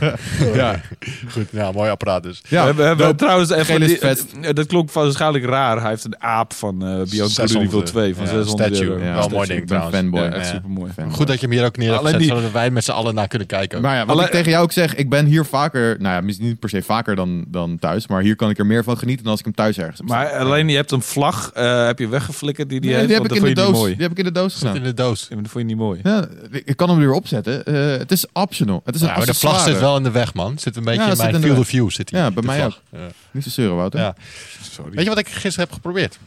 [0.54, 0.80] ja,
[1.30, 2.42] Goed, ja, mooi apparaat dus.
[2.48, 2.74] ja.
[2.74, 3.80] we hebben, trouwens even...
[3.80, 4.26] Die- vet.
[4.42, 5.80] eh, dat klonk waarschijnlijk raar.
[5.80, 8.90] Hij heeft een aap van eh Beyond Good 600, Evil 2 van ja, 600 statue.
[8.92, 9.04] euro.
[9.04, 9.96] Ja, wel een mooi ding trouwens.
[9.96, 10.20] fanboy.
[10.22, 10.52] Ja, echt Ja.
[10.52, 10.92] super mooi.
[10.92, 11.14] Fanboy.
[11.16, 12.90] Goed dat je hem hier ook neer hebt Alleen gezet, die- zodat wij met z'n
[12.90, 13.80] allen naar kunnen kijken.
[13.82, 16.20] Maar ja, wat Alleen- ik tegen jou ook zeg, ik ben hier vaker, nou ja,
[16.20, 18.98] misschien niet per se vaker dan, dan thuis, maar hier kan ik er meer van
[18.98, 21.86] genieten dan als ik hem thuis ergens heb Maar alleen je hebt een vlag, eh,
[21.86, 23.84] heb je weggeflikkerd die die Nee, heeft, die heb ik in de doos.
[23.84, 24.84] Die heb ik in de doos Zit in gedaan.
[24.88, 25.28] de doos.
[25.28, 26.00] Dat vond je niet mooi.
[26.02, 26.26] Ja,
[26.64, 27.64] ik kan hem er weer opzetten.
[27.64, 28.24] eh, het is
[28.56, 28.80] optional.
[28.84, 30.58] Het is een Ja, maar de vlag zit wel in de weg, man.
[30.58, 31.90] Zit een beetje Ja, in mijn in field of view.
[31.90, 32.82] Zit die, Ja, bij mij vlag.
[32.92, 32.98] Ja.
[33.30, 34.00] Niet zo zeuren, Wouter.
[34.00, 34.14] Ja.
[34.72, 34.90] Sorry.
[34.90, 36.18] Weet je wat ik gisteren heb geprobeerd?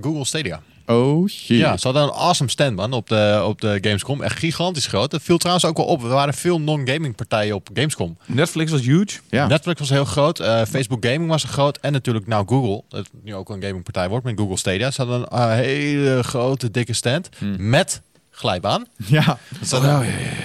[0.00, 0.60] Google Stadia.
[0.86, 1.58] Oh shit.
[1.58, 4.22] Ja, ze hadden een awesome stand, man, op de, op de Gamescom.
[4.22, 5.10] Echt gigantisch groot.
[5.10, 6.02] Dat viel trouwens ook wel op.
[6.02, 8.16] Er waren veel non-gaming partijen op Gamescom.
[8.26, 9.18] Netflix was huge.
[9.30, 9.46] Ja.
[9.46, 10.40] Netflix was heel groot.
[10.40, 11.78] eh, Facebook Gaming was er groot.
[11.78, 12.82] En natuurlijk nou Google.
[12.88, 14.90] Dat nu ook een gamingpartij wordt met Google Stadia.
[14.90, 17.28] Ze hadden een eh, hele grote, dikke stand.
[17.56, 18.02] Met
[18.34, 18.84] glijbaan.
[19.06, 19.38] Ja.
[19.60, 19.66] Er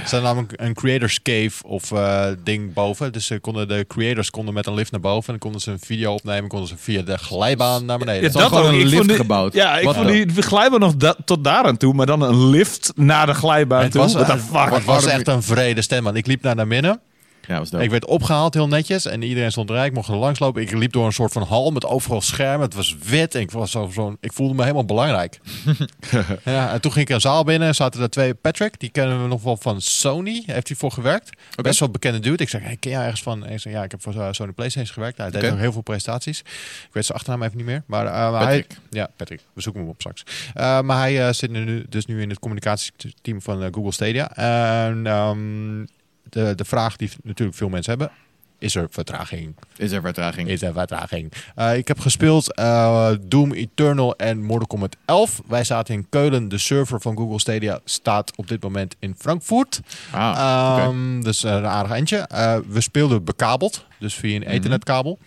[0.06, 3.12] staat, namelijk een creators cave of eh, ding boven.
[3.14, 5.24] Dus ze konden, de creators konden met een lift naar boven.
[5.26, 6.50] En dan konden ze een video opnemen.
[6.50, 8.32] Konden ze via de glijbaan naar beneden.
[8.34, 9.54] Ja, al gewoon een Ik lift vond die- gebouwd.
[9.54, 10.16] Ja, ik Wat vond dan?
[10.16, 13.82] die glijbaan nog da- tot daar aan toe, maar dan een lift naar de glijbaan
[13.84, 14.02] het toe.
[14.02, 16.16] was, het was echt een vrede stem, man.
[16.16, 17.00] Ik liep naar naar binnen.
[17.48, 17.84] Ja, was dope.
[17.84, 19.88] Ik werd opgehaald heel netjes en iedereen stond rijk.
[19.88, 20.62] Ik mocht er langs lopen.
[20.62, 22.66] Ik liep door een soort van hal met overal schermen.
[22.66, 25.39] Het was wit en ik, was zo, zo, ik voelde me helemaal belangrijk.
[26.43, 28.34] ja, en toen ging ik een zaal binnen en zaten er twee.
[28.34, 30.43] Patrick, die kennen we nog wel van Sony.
[30.45, 31.30] Heeft hij voor gewerkt.
[31.62, 32.43] Best wel bekende dude.
[32.43, 33.45] Ik zeg, hey, ken jij ergens van?
[33.45, 35.18] En ik zeg, ja, ik heb voor uh, Sony Playstation gewerkt.
[35.18, 36.39] Hij deed ook heel veel presentaties.
[36.39, 37.84] Ik weet zijn achternaam even niet meer.
[37.86, 38.68] Maar, uh, maar Patrick.
[38.70, 38.78] hij...
[38.89, 39.41] Ja, Patrick.
[39.54, 40.24] We zoeken hem op straks.
[40.56, 44.36] Uh, maar hij uh, zit nu, dus nu in het communicatieteam van Google Stadia.
[44.36, 45.88] En um,
[46.30, 48.11] de, de vraag die natuurlijk veel mensen hebben.
[48.59, 49.55] Is er vertraging?
[49.75, 50.49] Is er vertraging?
[50.49, 51.34] Is er vertraging?
[51.55, 55.41] Uh, ik heb gespeeld uh, Doom Eternal en Mortal Kombat 11.
[55.47, 56.49] Wij zaten in Keulen.
[56.49, 59.82] De server van Google Stadia staat op dit moment in Frankfurt.
[60.11, 61.23] Ah, um, okay.
[61.23, 62.30] Dus een aardig eindje.
[62.67, 63.86] We speelden bekabeld.
[63.99, 65.19] Dus via een ethernetkabel.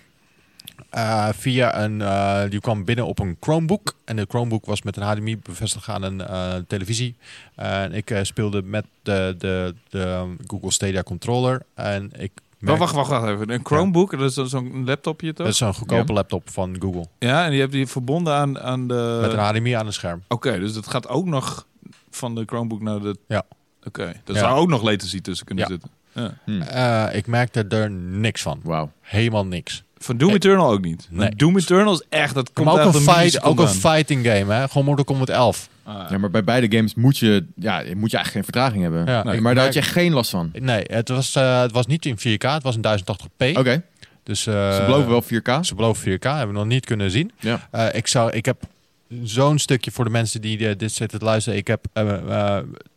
[0.94, 3.94] Uh, via een, uh, die kwam binnen op een Chromebook.
[4.04, 7.16] En de Chromebook was met een HDMI bevestigd aan een uh, televisie.
[7.54, 11.62] En ik speelde met de, de, de Google Stadia controller.
[11.74, 12.30] En ik
[12.60, 13.50] Wacht, wacht, wacht, wacht even.
[13.50, 14.18] Een Chromebook, ja.
[14.18, 15.36] dat is zo'n laptopje toch?
[15.36, 16.14] Dat is zo'n goedkope ja.
[16.14, 17.06] laptop van Google.
[17.18, 19.18] Ja, en die heb je verbonden aan, aan de...
[19.20, 20.22] Met een HDMI aan een scherm.
[20.28, 21.66] Oké, okay, dus dat gaat ook nog
[22.10, 23.16] van de Chromebook naar de...
[23.28, 23.42] Ja.
[23.78, 24.20] Oké, okay.
[24.24, 24.42] daar ja.
[24.42, 25.70] zou ook nog latency tussen kunnen ja.
[25.70, 25.90] zitten.
[26.12, 26.34] Ja.
[26.44, 26.62] Hmm.
[26.62, 28.60] Uh, ik merkte er niks van.
[28.62, 28.90] Wauw.
[29.00, 29.84] Helemaal niks.
[30.02, 31.08] Van Doom Eternal ook niet.
[31.10, 31.30] Nee.
[31.36, 32.34] Doom Eternal is echt...
[32.34, 34.68] Dat komt maar ook, een, een, fight, ook een fighting game, hè?
[34.68, 35.68] Gewoon Mortal Kombat 11.
[35.82, 39.06] Ah, ja, maar bij beide games moet je, ja, moet je eigenlijk geen vertraging hebben.
[39.06, 40.50] Ja, nee, maar daar had je geen last van.
[40.52, 43.48] Nee, het was, uh, het was niet in 4K, het was in 1080p.
[43.48, 43.58] Oké.
[43.58, 43.82] Okay.
[44.22, 45.60] Dus, uh, ze beloven wel 4K?
[45.60, 47.32] Ze beloven 4K, hebben we nog niet kunnen zien.
[47.38, 47.68] Ja.
[47.74, 48.62] Uh, ik, zou, ik heb
[49.22, 51.58] zo'n stukje voor de mensen die uh, dit zitten te luisteren.
[51.58, 51.84] Ik heb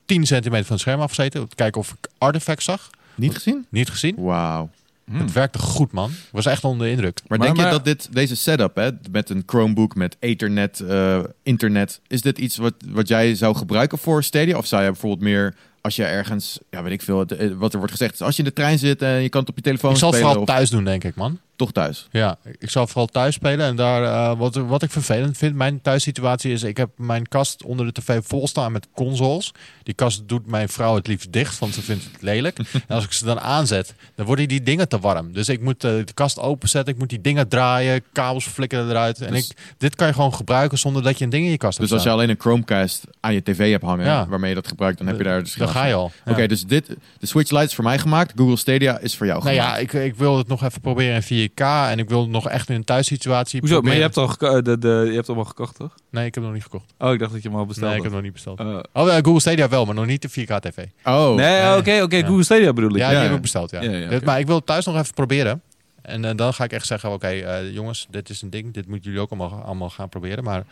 [0.05, 1.41] 10 centimeter van het scherm afgezeten.
[1.41, 2.89] Om te kijken of ik artefacts zag.
[3.15, 3.65] Niet gezien?
[3.69, 4.15] Niet gezien.
[4.17, 4.69] Wauw.
[5.05, 5.19] Hmm.
[5.19, 6.09] Het werkte goed, man.
[6.09, 7.19] Ik was echt onder de indruk.
[7.27, 10.79] Maar, maar denk maar, je dat dit, deze setup, hè, met een Chromebook, met Ethernet,
[10.79, 14.57] uh, internet, is dit iets wat, wat jij zou gebruiken voor Stadia?
[14.57, 17.25] Of zou je bijvoorbeeld meer, als je ergens, ja, weet ik veel,
[17.57, 19.55] wat er wordt gezegd, als je in de trein zit en je kan het op
[19.55, 20.27] je telefoon ik zal spelen?
[20.27, 21.39] het vooral thuis doen, denk ik, man.
[21.55, 22.07] Toch thuis?
[22.11, 23.65] Ja, ik zal vooral thuis spelen.
[23.65, 26.63] En daar, uh, wat, wat ik vervelend vind, mijn thuissituatie is...
[26.63, 29.51] ik heb mijn kast onder de tv vol staan met consoles.
[29.83, 32.57] Die kast doet mijn vrouw het liefst dicht, want ze vindt het lelijk.
[32.87, 35.33] en als ik ze dan aanzet, dan worden die dingen te warm.
[35.33, 38.03] Dus ik moet uh, de kast openzetten, ik moet die dingen draaien...
[38.11, 39.21] kabels flikkeren eruit.
[39.21, 41.57] En Dus- ik, dit kan je gewoon gebruiken zonder dat je een ding in je
[41.57, 44.27] kast Dus hebt als je alleen een Chromecast aan je tv hebt hangen, Ja.
[44.27, 46.11] waarmee je dat gebruikt, dan heb je daar dus Dan ga je al.
[46.25, 46.87] Oké, dus dit,
[47.19, 49.75] de Switch Lite is voor mij gemaakt, Google Stadia is voor jou Nou gemaakt.
[49.75, 51.21] ja, ik, ik wil het nog even proberen in
[51.53, 51.89] 4K.
[51.89, 53.81] En ik wil het nog echt in een thuissituatie Hoezo?
[53.81, 54.29] Maar je proberen.
[54.29, 55.93] hebt, al de, de, je hebt hem al gekocht, toch?
[56.09, 56.93] Nee, ik heb hem nog niet gekocht.
[56.99, 58.59] Oh, ik dacht dat je hem al besteld Nee, ik heb hem nog niet besteld.
[58.59, 60.85] Uh, Oh, ja, Google Stadia wel, maar nog niet de 4K TV.
[61.03, 62.15] Oh, nee, oké, oké.
[62.15, 62.25] Ja.
[62.25, 62.97] Google Stadia bedoel ik.
[62.97, 64.19] Ja, Ja, die heb ik besteld, ja.
[64.23, 65.61] Maar ik wil het thuis nog even proberen.
[66.01, 68.73] En eh, dan ga ik echt zeggen, oké, eh, jongens, dit is een ding.
[68.73, 70.43] Dit moeten jullie ook allemaal, allemaal gaan proberen.
[70.43, 70.63] Maar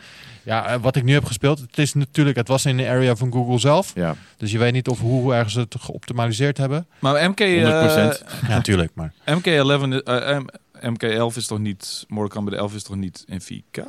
[0.42, 3.16] ja, eh, wat ik nu heb gespeeld, het is natuurlijk, het was in de area
[3.16, 3.92] van Google zelf.
[3.94, 4.14] ja.
[4.36, 6.86] Dus je weet niet of hoe ergens het geoptimaliseerd hebben.
[6.98, 7.44] Maar MK, 100%.
[7.44, 9.12] eh, Ja, natuurlijk, maar.
[9.24, 10.46] MK11, is- eh, M-
[10.82, 12.04] MK11 is toch niet...
[12.08, 13.82] Mortal Kombat 11 is toch niet in 4K?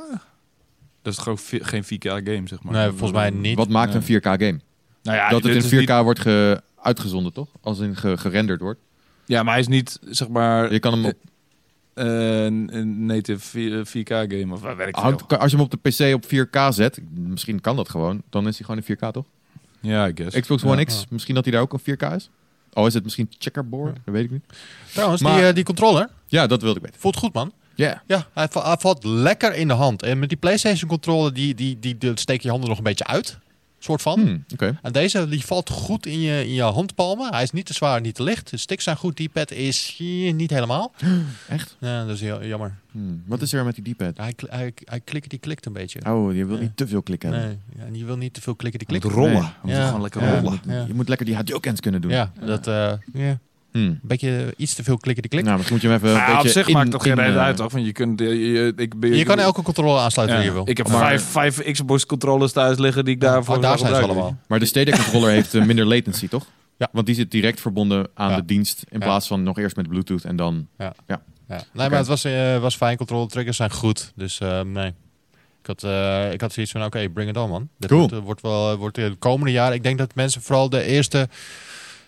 [1.02, 2.74] Dat is toch ook vi- geen 4K game, zeg maar?
[2.74, 3.58] Nee, volgens mij niet.
[3.58, 3.98] Wat maakt Nee.
[3.98, 4.60] een 4K game?
[5.04, 7.50] Nou ja, dat het in 4K niet- wordt ge- uitgezonden, toch?
[7.62, 8.80] Als in ge- gerenderd wordt.
[9.26, 10.72] ja, maar hij is niet, zeg maar...
[10.74, 11.14] Je kan hem op,
[11.94, 15.02] eh, een, native 4K game of ik veel.
[15.04, 18.48] hangt- als je hem op de PC op 4K zet, misschien kan dat gewoon, dan
[18.48, 19.26] is hij gewoon in 4K, toch?
[19.80, 20.40] Ja, I guess.
[20.40, 20.84] Xbox One Ja.
[20.84, 22.30] X, misschien dat hij daar ook een 4K is?
[22.74, 23.96] Oh, is het misschien checkerboard?
[24.06, 24.44] Dat weet ik niet.
[24.94, 27.00] Trouwens, Maar- die, eh, die controller Ja, dat wilde ik weten.
[27.00, 27.52] voelt goed, man.
[27.76, 28.04] Ja.
[28.08, 28.48] Ja, hij
[28.80, 30.04] valt lekker in de hand.
[30.04, 33.06] En met die PlayStation controller, die, die, die, die steek je handen nog een beetje
[33.06, 33.38] uit.
[33.84, 34.20] Soort van.
[34.20, 34.80] Hmm, Oké.
[34.82, 37.34] En deze die valt goed in je, in je handpalmen.
[37.34, 38.50] Hij is niet te zwaar, niet te licht.
[38.50, 39.18] De sticks zijn goed.
[39.18, 40.92] Die pad is hier niet helemaal.
[41.50, 41.76] Echt?
[41.80, 42.76] Ja, dat is heel jammer.
[42.92, 44.18] Hmm, Wat is er met die D-pad?
[44.18, 46.00] Hij, hij, hij klikt, die klikt een beetje.
[46.08, 47.30] Oh, je wil niet te veel klikken.
[47.32, 49.16] Nee, ja, en je wil niet te veel klikken, die klikt.
[49.16, 49.54] rollen.
[49.64, 49.76] Nee.
[49.76, 49.86] Ja.
[49.86, 50.60] gewoon lekker rollen.
[50.68, 50.84] Ja.
[50.88, 52.12] Je moet lekker die Hadoukens kunnen doen.
[52.12, 53.00] Ja, dat, ja,
[53.74, 53.82] Hmm.
[53.84, 55.46] een beetje iets te veel klikken, die klikt.
[55.46, 57.16] Nou, misschien moet je hem even Maar een op beetje zich in- maakt toch geen
[57.16, 57.72] reden uit, toch?
[57.72, 58.20] Want je kunt...
[58.20, 60.44] Je, je- ik, ben- je kan elke controller aansluiten Ja.
[60.44, 60.70] die je wil.
[60.70, 63.96] Ik heb Maar- vijf, vijf Xbox controllers thuis liggen die ik daarvoor Oh, daar zijn
[63.96, 64.38] ze allemaal.
[64.48, 66.46] Maar de Stadia controller heeft eh, minder latency, toch?
[66.78, 66.90] Ja.
[66.92, 68.36] Want die zit direct verbonden aan Ja.
[68.36, 69.06] de dienst in Ja.
[69.06, 70.68] plaats van nog eerst met Bluetooth en dan...
[70.78, 70.94] Ja.
[71.74, 72.98] Nee, maar het was, eh, was fijn.
[72.98, 74.12] Controle triggers zijn goed.
[74.16, 74.88] Dus eh, nee.
[75.62, 77.70] Ik had, eh, ik had zoiets van, oké, bring it on, man.
[77.78, 78.10] Dit Cool.
[78.10, 79.76] wordt, wordt wel wordt de komende jaren...
[79.76, 81.30] Ik denk dat mensen vooral de eerste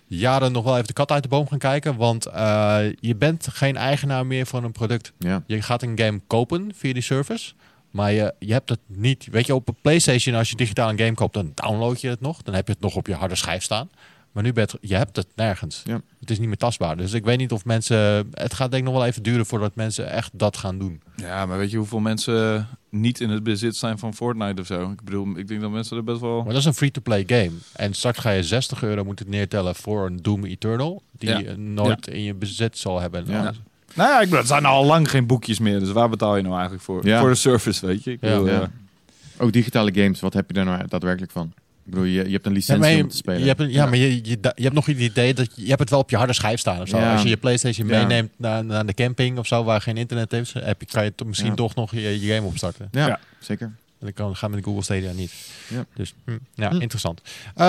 [0.07, 1.95] jaren nog wel even de kat uit de boom gaan kijken.
[1.95, 5.13] Want eh, je bent geen eigenaar meer van een product.
[5.17, 5.43] Ja.
[5.47, 7.53] Je gaat een game kopen via die service.
[7.91, 9.27] Maar je, je hebt het niet.
[9.31, 12.21] Weet je, op een PlayStation, als je digitaal een game koopt, dan download je het
[12.21, 12.41] nog.
[12.41, 13.89] Dan heb je het nog op je harde schijf staan.
[14.35, 15.81] Maar nu ben je, je hebt het nergens.
[15.85, 16.01] Ja.
[16.19, 16.97] Het is niet meer tastbaar.
[16.97, 17.97] Dus ik weet niet of mensen.
[18.31, 21.01] Het gaat denk ik nog wel even duren voordat mensen echt dat gaan doen.
[21.15, 24.91] Ja, maar weet je hoeveel mensen niet in het bezit zijn van Fortnite of zo?
[24.91, 26.35] Ik bedoel, ik denk dat mensen er best wel...
[26.37, 27.51] Maar dat is een free-to-play game.
[27.75, 31.03] En straks ga je 60 euro moeten neertellen voor een Doom Eternal.
[31.11, 31.37] Die Ja.
[31.37, 33.25] je nooit in je bezit zal hebben.
[33.27, 33.41] Ja.
[33.93, 35.79] Nou ja, ik bedoel, het zijn al lang geen boekjes meer.
[35.79, 37.05] Dus waar betaal je nou eigenlijk voor?
[37.07, 37.19] Ja.
[37.19, 38.11] Voor de service, weet je?
[38.11, 38.29] Ik Ja.
[38.29, 38.71] bedoel, Ja.
[39.37, 41.53] Ook digitale games, wat heb je daar nou daadwerkelijk van?
[41.85, 43.39] Ik bedoel, je, je hebt een licentie je, om te spelen.
[43.39, 45.67] je hebt een, ja, maar je, je, je hebt nog het idee dat je, je
[45.67, 46.97] hebt het wel op je harde schijf staan of zo.
[46.97, 47.11] Ja.
[47.13, 47.97] Als je je PlayStation Ja.
[47.99, 51.15] meeneemt naar, naar de camping of zo waar geen internet is, heb je, kan je
[51.15, 51.55] toch misschien Ja.
[51.55, 52.87] toch nog je, je game opstarten.
[52.91, 53.19] ja, Ja.
[53.39, 53.65] zeker.
[53.99, 55.31] En dat kan gaan met Google Stadia niet.
[55.67, 55.85] Ja.
[55.95, 56.81] Dus hm, ja, Hm.
[56.81, 57.21] interessant.
[57.55, 57.65] Eh,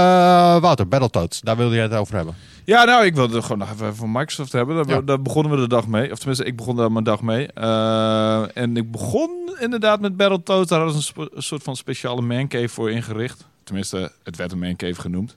[0.61, 2.35] Wouter, Battletoads, daar wilde jij het over hebben.
[2.65, 4.77] Ja, nou, ik wilde het gewoon nog even van Microsoft hebben.
[4.77, 5.01] Daar, Ja.
[5.01, 6.13] daar begonnen we de dag mee.
[6.13, 7.47] Of tenminste, ik begon daar mijn dag mee.
[7.53, 10.69] Eh, en ik begon inderdaad met Battletoads.
[10.69, 13.45] Daar hadden ze een, een soort van speciale mancave voor ingericht.
[13.67, 15.37] Tenminste, het werd een mancave genoemd.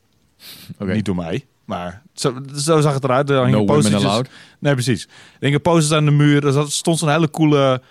[0.78, 1.46] Niet door mij.
[1.66, 3.30] Maar zo, zo zag het eruit.
[3.30, 4.30] Er hingen No allowed.
[4.60, 5.04] Nee, precies.
[5.04, 5.10] Er
[5.40, 6.46] hingen posters aan de muur.
[6.46, 7.82] Er stond zo'n hele coole...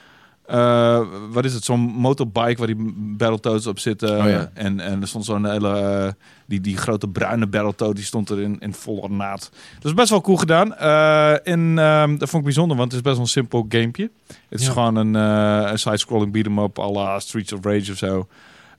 [0.47, 1.64] eh, wat is het?
[1.64, 4.18] Zo'n motorbike waar die Battletoads op zitten.
[4.18, 4.51] Oh ja.
[4.55, 5.68] en, en er stond zo'n hele...
[5.80, 6.12] eh,
[6.47, 9.51] die, die grote bruine Battletoad, die stond er in, in volle naad.
[9.74, 10.74] Dat is best wel cool gedaan.
[10.74, 14.11] Eh, en ehm, dat vond ik bijzonder, want het is best wel een simpel gamepje.
[14.49, 14.72] Het is Ja.
[14.72, 18.26] gewoon een, een side-scrolling beat-em-up à la Streets of Rage of zo.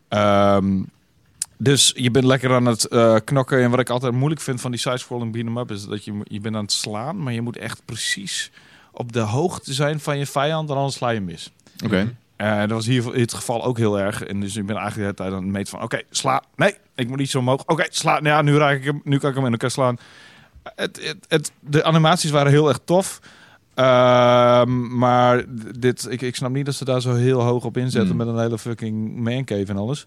[0.07, 0.81] Ehm,
[1.61, 3.61] dus je bent lekker aan het eh, knokken.
[3.61, 5.71] En wat ik altijd moeilijk vind van die side-scrolling beat-em-up...
[5.71, 8.51] is dat je, je bent aan het slaan, maar je moet echt precies
[8.91, 10.69] op de hoogte zijn van je vijand...
[10.69, 11.51] en anders sla je mis.
[11.85, 12.15] Oké.
[12.35, 14.23] Eh, dat was hier in het geval ook heel erg.
[14.23, 15.81] En dus ik ben eigenlijk de hele tijd aan het meten van...
[15.81, 16.43] oké, sla.
[16.55, 17.63] Nee, ik moet niet zo omhoog.
[17.65, 18.11] Oké, sla.
[18.11, 19.97] Nou ja, nu, raak ik hem, nu kan ik hem in elkaar slaan.
[20.75, 23.19] Het, het, het, de animaties waren heel erg tof.
[23.73, 25.43] Ehm, maar
[25.77, 28.09] dit, ik, ik snap niet dat ze daar zo heel hoog op inzetten...
[28.09, 28.17] Hmm.
[28.17, 30.05] met een hele fucking mancave en alles.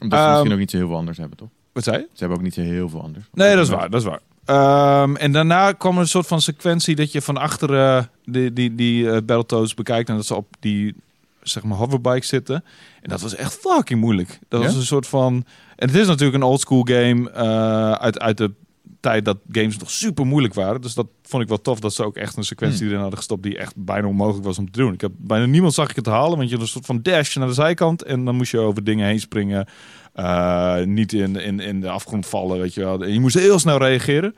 [0.00, 1.48] Omdat ze Ehm, misschien ook niet zo heel veel anders hebben, toch?
[1.72, 2.02] Wat zei je?
[2.02, 3.24] Ze hebben ook niet zo heel veel anders.
[3.32, 4.20] Nee, dat is waar, dat is waar.
[4.44, 8.74] Ehm, en daarna kwam er een soort van sequentie dat je van achteren die, die,
[8.74, 10.94] die eh, Battletoads bekijkt en dat ze op die
[11.42, 12.64] zeg maar hoverbike zitten.
[13.02, 14.38] En dat was echt fucking moeilijk.
[14.48, 14.66] Dat Ja?
[14.66, 15.44] was een soort van.
[15.76, 18.50] En het is natuurlijk een oldschool game eh, uit, uit de
[19.00, 20.80] tijd dat games nog super moeilijk waren.
[20.80, 22.86] Dus dat vond ik wel tof dat ze ook echt een sequentie Hmm.
[22.88, 24.92] erin hadden gestopt die echt bijna onmogelijk was om te doen.
[24.92, 27.36] Ik heb bijna niemand zag ik het halen, want je had een soort van dash
[27.36, 29.66] naar de zijkant en dan moest je over dingen heen springen.
[30.12, 33.02] Eh, niet in, in, in de afgrond vallen, weet je wel.
[33.02, 34.34] En je moest heel snel reageren.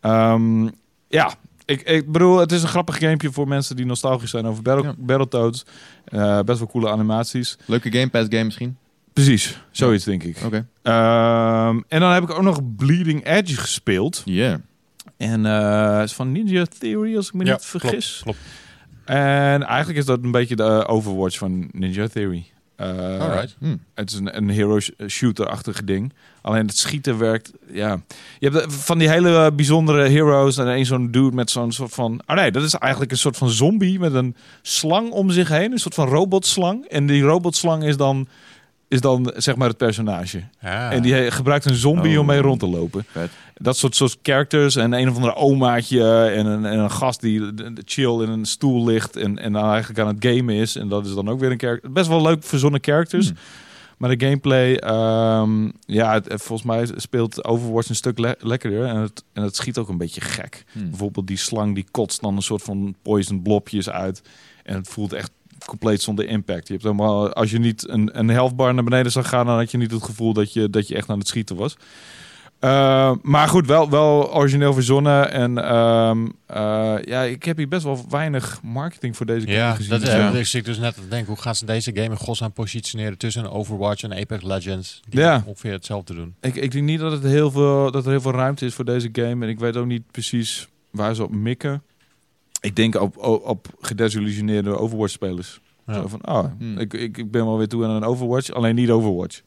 [0.00, 0.68] Ehm,
[1.08, 1.34] ja,
[1.64, 4.84] ik, ik bedoel, het is een grappig gamepje voor mensen die nostalgisch zijn over Battle,
[4.86, 4.94] Ja.
[4.98, 5.64] Battletoads.
[6.04, 7.58] Eh, best wel coole animaties.
[7.66, 8.76] Leuke Game Pass game misschien?
[9.24, 10.36] Precies, zoiets denk ik.
[10.44, 10.66] Oké.
[10.82, 14.22] Ehm, en dan heb ik ook nog Bleeding Edge gespeeld.
[14.24, 14.58] Yeah.
[15.16, 18.20] En eh, het is van Ninja Theory, als ik me Ja, niet vergis.
[18.22, 18.38] Klopt.
[19.04, 22.46] En eigenlijk is dat een beetje de Overwatch van Ninja Theory.
[22.76, 22.88] Eh,
[23.20, 23.56] Alright.
[23.58, 23.76] Hm.
[23.94, 26.12] Het is een, een hero sh- shooter-achtige ding.
[26.42, 28.00] Alleen het schieten werkt, ja.
[28.38, 31.92] Je hebt eh, van die hele bijzondere heroes en een zo'n dude met zo'n soort
[31.94, 32.20] van...
[32.26, 35.72] Oh nee, dat is eigenlijk een soort van zombie met een slang om zich heen.
[35.72, 36.84] Een soort van robotslang.
[36.84, 38.28] En die robotslang is dan,
[38.88, 40.42] is dan zeg maar het personage.
[40.60, 40.90] Ja.
[40.90, 42.20] En die gebruikt een zombie Oh.
[42.20, 43.04] om mee rond te lopen.
[43.08, 43.30] Vet.
[43.54, 47.42] Dat soort, soort characters en een of andere omaatje en een, en een gast die
[47.84, 50.76] chill in een stoel ligt en, en dan eigenlijk aan het gamen is.
[50.76, 51.92] En dat is dan ook weer een character.
[51.92, 53.26] Best wel leuk verzonnen characters.
[53.26, 53.36] Hmm.
[53.98, 58.84] Maar de gameplay, ehm, ja, het, volgens mij speelt Overwatch een stuk le- lekkerder.
[58.86, 60.64] En het, en het schiet ook een beetje gek.
[60.72, 60.88] Hm.
[60.88, 64.22] Bijvoorbeeld die slang die kotst dan een soort van poison blobjes uit.
[64.62, 65.30] En het voelt echt
[65.66, 66.66] compleet zonder impact.
[66.66, 69.56] Je hebt helemaal, als je niet een, een health bar naar beneden zag gaan, dan
[69.56, 71.76] had je niet het gevoel dat je, dat je echt aan het schieten was.
[72.60, 75.32] Uh, maar goed, wel, wel origineel verzonnen.
[75.32, 76.30] En ehm, uh,
[77.04, 79.90] ja, ik heb hier best wel weinig marketing voor deze game Ja, gezien.
[79.90, 80.30] dat, Dus eh, ja.
[80.30, 83.50] ik zit dus net te denken, hoe gaan ze deze game in godsnaam positioneren tussen
[83.52, 85.00] Overwatch en Apex Legends?
[85.08, 85.42] Die Ja.
[85.46, 86.34] ongeveer hetzelfde doen.
[86.40, 88.84] Ik, ik denk niet dat, het heel veel, dat er heel veel ruimte is voor
[88.84, 89.44] deze game.
[89.44, 91.82] En ik weet ook niet precies waar ze op mikken.
[92.60, 95.60] Ik denk op, op, op gedesillusioneerde Overwatch-spelers.
[95.86, 95.94] Ja.
[95.94, 96.78] Zo van, oh, Hmm.
[96.78, 99.40] ik, ik, ik ben wel weer toe aan een Overwatch, alleen niet Overwatch.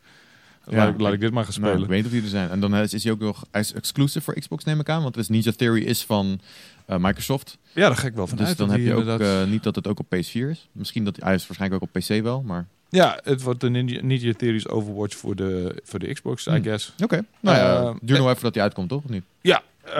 [0.67, 0.77] Ja.
[0.77, 1.83] laat, ik, laat ik dit maar gaan Nou, spelen.
[1.83, 2.49] ik weet niet of die er zijn.
[2.49, 5.01] En dan is, is hij ook nog is exclusive voor Xbox, neem ik aan.
[5.01, 6.39] Want dus Ninja Theory is van
[6.85, 7.57] eh, Microsoft.
[7.73, 8.47] ja, daar ga ik wel vanuit.
[8.47, 10.67] dus dan heb je ook inderdaad- eh, niet dat het ook op PS4 is.
[10.71, 13.99] Misschien dat hij is waarschijnlijk ook op PC wel, maar Ja, het wordt de Ninja,
[14.03, 16.63] Ninja Theories Overwatch voor de, voor de Xbox, I Hmm.
[16.63, 16.93] guess.
[17.03, 17.25] Oké.
[17.39, 19.03] Nou ja, Eh, duur nog even dat hij uitkomt, toch?
[19.03, 19.23] Of niet?
[19.41, 19.93] Ja, eh,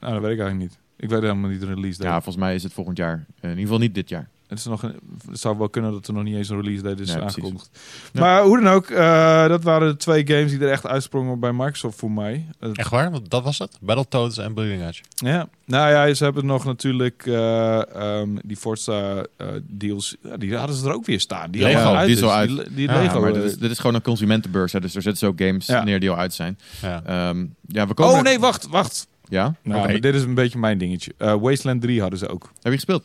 [0.00, 0.78] nou, dat weet ik eigenlijk niet.
[0.98, 2.08] Ik weet helemaal niet de release date.
[2.10, 3.12] Ja, volgens mij is het volgend jaar.
[3.16, 4.28] Eh, in ieder geval niet dit jaar.
[4.48, 4.94] Het, is nog een,
[5.30, 7.36] het zou wel kunnen dat er nog niet eens een release date is Ja, precies.
[7.36, 7.70] aangekondigd.
[8.12, 8.20] Ja.
[8.20, 11.52] Maar hoe dan ook, eh, dat waren de twee games die er echt uitsprongen bij
[11.52, 12.46] Microsoft voor mij.
[12.58, 13.10] Het- Echt waar?
[13.10, 13.78] Want dat was het?
[13.80, 15.02] Battletoads en Bleeding Edge.
[15.14, 20.16] Ja, nou ja, ze hebben nog natuurlijk eh, ehm, die Forza eh, deals.
[20.22, 21.50] Ja, die hadden ze er ook weer staan.
[21.50, 22.48] Die Lego, al uit die is al uit.
[22.48, 23.20] Die, die Ja, Lego.
[23.20, 24.72] maar dit is, dit is gewoon een consumentenbeurs.
[24.72, 25.84] Hè, dus er zetten ze ook games Ja.
[25.84, 26.58] neer die al uit zijn.
[26.82, 27.02] Ja.
[27.04, 29.06] Ehm, ja, we komen Oh nee, wacht, wacht.
[29.28, 29.54] Ja?
[29.62, 31.12] Nou, dit is een beetje mijn dingetje.
[31.18, 32.42] Eh, Wasteland 3 hadden ze ook.
[32.54, 33.02] Heb je gespeeld?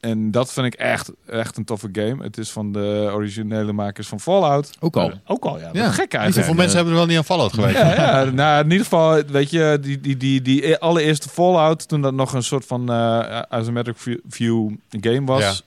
[0.00, 2.22] En dat vind ik echt, echt een toffe game.
[2.22, 4.70] Het is van de originele makers van Fallout.
[4.80, 5.10] Ook al.
[5.10, 5.68] Eh, ook al, ja.
[5.72, 5.90] Ja.
[5.90, 6.48] gek eigenlijk.
[6.48, 7.76] Ja, mensen hebben er wel niet aan Fallout geweest?
[7.76, 12.00] Ja, ja, nou, in ieder geval, weet je, die, die, die, die allereerste Fallout, toen
[12.02, 13.96] dat nog een soort van eh isometric
[14.28, 14.70] view-
[15.00, 15.64] game was.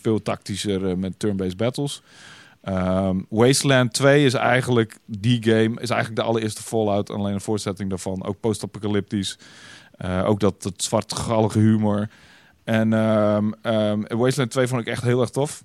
[0.00, 2.02] veel tactischer met turn-based battles.
[2.66, 7.90] Ehm, Wasteland 2 is eigenlijk die game, is eigenlijk de allereerste Fallout, alleen een voortzetting
[7.90, 8.24] daarvan.
[8.24, 9.38] Ook post-apocalyptisch.
[9.90, 12.08] Eh, ook dat, dat zwartgallige humor.
[12.64, 15.62] En ehm, Wasteland 2 vond ik echt heel erg tof.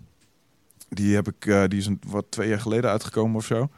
[0.89, 3.69] Die, heb ik, eh, die is een, wat twee jaar geleden uitgekomen of zo.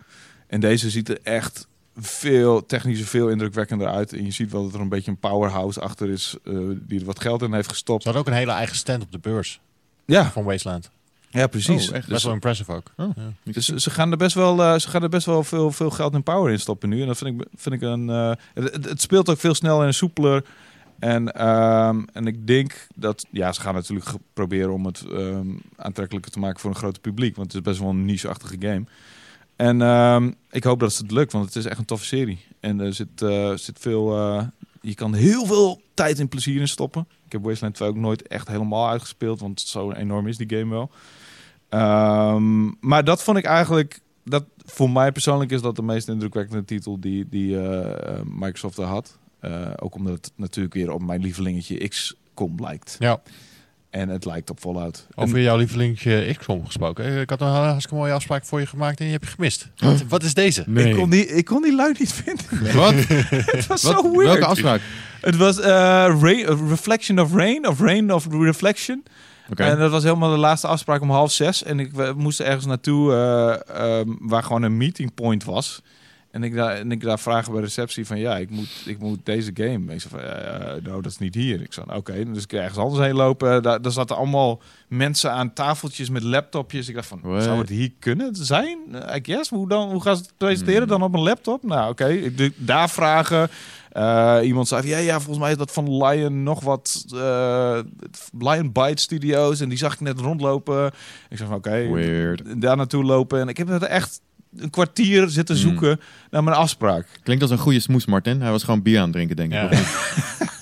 [0.47, 4.13] En deze ziet er echt veel technisch veel indrukwekkender uit.
[4.13, 7.05] En je ziet wel dat er een beetje een powerhouse achter is eh, die er
[7.05, 8.03] wat geld in heeft gestopt.
[8.03, 9.59] Ze hadden ook een hele eigen stand op de beurs
[10.05, 10.91] Ja, van Wasteland.
[11.33, 11.89] Ja precies.
[11.89, 12.07] Oh, echt?
[12.07, 12.91] Best wel impressive ook.
[12.97, 13.09] Oh.
[13.15, 13.51] Ja.
[13.51, 16.13] Dus ze gaan er best wel, eh, ze gaan er best wel veel, veel geld
[16.13, 17.01] en power in stoppen nu.
[17.01, 18.09] En dat vind ik, vind ik een.
[18.09, 20.45] eh, het, speelt ook veel sneller en soepeler.
[20.99, 23.25] En, ehm, en ik denk dat.
[23.29, 27.35] Ja, ze gaan natuurlijk proberen om het ehm, aantrekkelijker te maken voor een groot publiek.
[27.35, 28.83] Want het is best wel een niche-achtige game.
[29.55, 32.39] En ehm, ik hoop dat het lukt, want het is echt een toffe serie.
[32.59, 34.15] En er zit, eh, zit veel.
[34.81, 37.07] je kan heel veel tijd en plezier in stoppen.
[37.25, 40.69] Ik heb Wasteland 2 ook nooit echt helemaal uitgespeeld, want zo enorm is die game
[40.73, 40.91] wel.
[41.73, 43.99] Ehm, maar dat vond ik eigenlijk.
[44.25, 48.83] Dat, voor mij persoonlijk is dat de meest indrukwekkende titel die, die eh, Microsoft er
[48.83, 49.17] had.
[49.39, 52.95] Eh, ook omdat het natuurlijk weer op mijn lievelingetje XCOM lijkt.
[52.99, 53.21] Ja.
[53.89, 55.07] En het lijkt op Fallout.
[55.15, 57.21] Over jouw lievelingetje XCOM gesproken.
[57.21, 59.69] Ik had een hartstikke mooie afspraak voor je gemaakt en die heb je gemist.
[59.75, 60.65] Wat, wat is deze?
[60.75, 62.73] Ik, kon die, ik kon die lui niet vinden.
[62.81, 62.93] Wat?
[62.93, 63.93] het was Wat?
[63.93, 64.27] zo weird.
[64.27, 64.81] Welke afspraak?
[65.21, 66.15] Het was eh,
[66.69, 69.03] Reflection of Rain, of Rain of Reflection.
[69.55, 71.63] En dat was helemaal de laatste afspraak om half zes.
[71.63, 75.81] En ik we moesten ergens naartoe eh, ehm, waar gewoon een meeting point was.
[76.33, 79.19] En ik, daar, en ik daar vragen bij receptie van ja, ik moet, ik moet
[79.23, 79.93] deze game.
[79.93, 81.61] Ik zei van ja, nou, dat is niet hier.
[81.61, 83.63] Ik zei oké, dus ik ergens anders heen lopen.
[83.63, 86.87] Daar, daar zaten allemaal mensen aan tafeltjes met laptopjes.
[86.89, 87.43] Ik dacht van, What?
[87.43, 88.77] zou het hier kunnen zijn?
[88.91, 89.49] Eh, I guess.
[89.49, 90.89] Hoe, dan, hoe gaan ze het presenteren Hmm.
[90.89, 91.63] dan op een laptop?
[91.63, 93.49] Nou oké, ik doe daar vragen.
[93.91, 97.79] Eh, iemand zei ja, ja, volgens mij is dat van Lion nog wat eh
[98.39, 100.91] Lion Byte Studios en die zag ik net rondlopen.
[101.29, 104.21] Ik zei van oké, daar naartoe lopen en ik heb er echt
[104.57, 105.63] een kwartier zitten Hmm.
[105.69, 105.99] zoeken
[106.31, 107.07] naar mijn afspraak.
[107.23, 108.41] Klinkt als een goede smoes, Martin.
[108.41, 109.59] Hij was gewoon bier aan het drinken, denk ik.
[109.71, 109.79] Ja.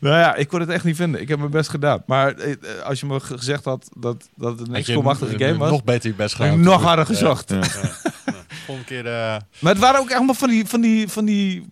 [0.00, 1.20] Nou ja, ik kon het echt niet vinden.
[1.20, 2.02] Ik heb mijn best gedaan.
[2.06, 5.70] Maar eh, als je me ge- gezegd had dat, dat het een een- game was,
[5.70, 6.60] Nog beter je best gedaan.
[6.60, 7.50] nog harder gezocht.
[7.50, 7.60] Ja.
[8.64, 11.66] Volgende keer eh, Maar het waren ook allemaal van die, van die, van die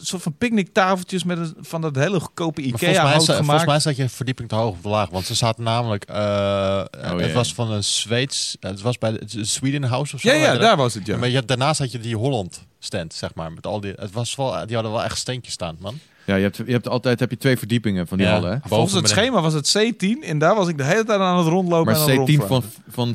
[0.00, 3.48] soort van picknicktafeltjes met een, van dat hele goedkope Maar volgens, mij, Ikea-hout sta- volgens
[3.48, 3.66] gemaakt.
[3.66, 5.08] mij staat je verdieping te hoog of te laag.
[5.10, 6.04] Want ze zaten namelijk...
[6.04, 7.32] eh, het ja.
[7.32, 8.56] was van een Zweeds...
[8.60, 10.28] Het was bij de Sweden House of zo.
[10.28, 11.16] Ja, ja, daar was het, ja.
[11.16, 13.52] Maar je, had- daarnaast had je die Holland stand, zeg maar.
[13.52, 15.98] Met al die, het was wel, die hadden wel echt steentjes staan, man.
[16.28, 18.32] Ja, je hebt, je hebt altijd heb je twee verdiepingen van die Ja.
[18.32, 18.50] hallen.
[18.52, 18.58] Hè?
[18.68, 21.46] Volgens het schema was het C10 en daar was ik de hele tijd aan het
[21.46, 22.62] rondlopen Maar en aan het C10 rondvragen.
[22.88, 23.14] van,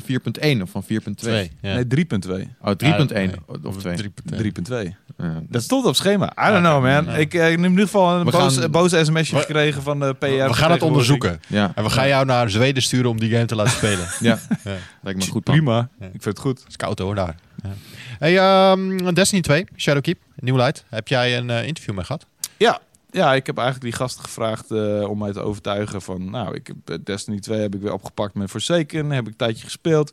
[0.56, 1.14] 4.1 of van 4.2?
[1.14, 1.50] Twee.
[1.60, 1.74] Ja.
[1.74, 2.48] Nee, 3.2.
[2.60, 3.30] Oh, 3.1 Ja, nee.
[3.62, 3.96] of 2.
[4.24, 4.96] 3.2.
[5.18, 5.42] Ja.
[5.48, 6.32] Dat stond op schema.
[6.48, 7.04] I don't know, man.
[7.04, 7.12] Ja.
[7.16, 10.00] Ik, eh, ik heb in ieder geval een boos, gaan- boze sms'je We- gekregen van
[10.00, 10.26] de PR.
[10.26, 11.40] We gaan het onderzoeken.
[11.46, 11.72] Ja.
[11.74, 14.06] En we gaan jou naar Zweden sturen om die game te laten spelen.
[14.20, 14.70] ja, Ja.
[15.02, 15.56] lijkt me goed plan.
[15.56, 15.88] Prima.
[16.00, 16.04] Ja.
[16.06, 16.58] Ik vind het goed.
[16.58, 17.34] Het is koud hoor, daar.
[17.62, 17.70] Ja.
[18.18, 20.84] Hey, ehm, Destiny 2, Shadowkeep, New Light.
[20.88, 22.26] Heb jij een eh, interview mee gehad?
[22.56, 22.80] Ja.
[23.14, 26.30] Ja, ik heb eigenlijk die gasten gevraagd eh, om mij te overtuigen van...
[26.30, 29.10] Nou, ik heb eh, Destiny 2 heb ik weer opgepakt met Forsaken.
[29.10, 30.08] Heb ik een tijdje gespeeld.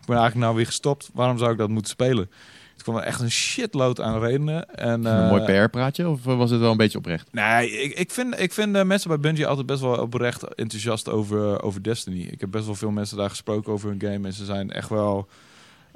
[0.00, 1.10] Ik ben eigenlijk nou weer gestopt.
[1.14, 2.30] Waarom zou ik dat moeten spelen?
[2.72, 4.74] Het kwam er echt een shitload aan redenen.
[4.76, 7.32] En, een eh, mooi PR-praatje of was het wel een beetje oprecht?
[7.32, 11.08] Nee, ik, ik vind, ik vind eh, mensen bij Bungie altijd best wel oprecht enthousiast
[11.08, 12.20] over, over Destiny.
[12.30, 14.26] Ik heb best wel veel mensen daar gesproken over hun game.
[14.26, 15.28] En ze zijn echt wel...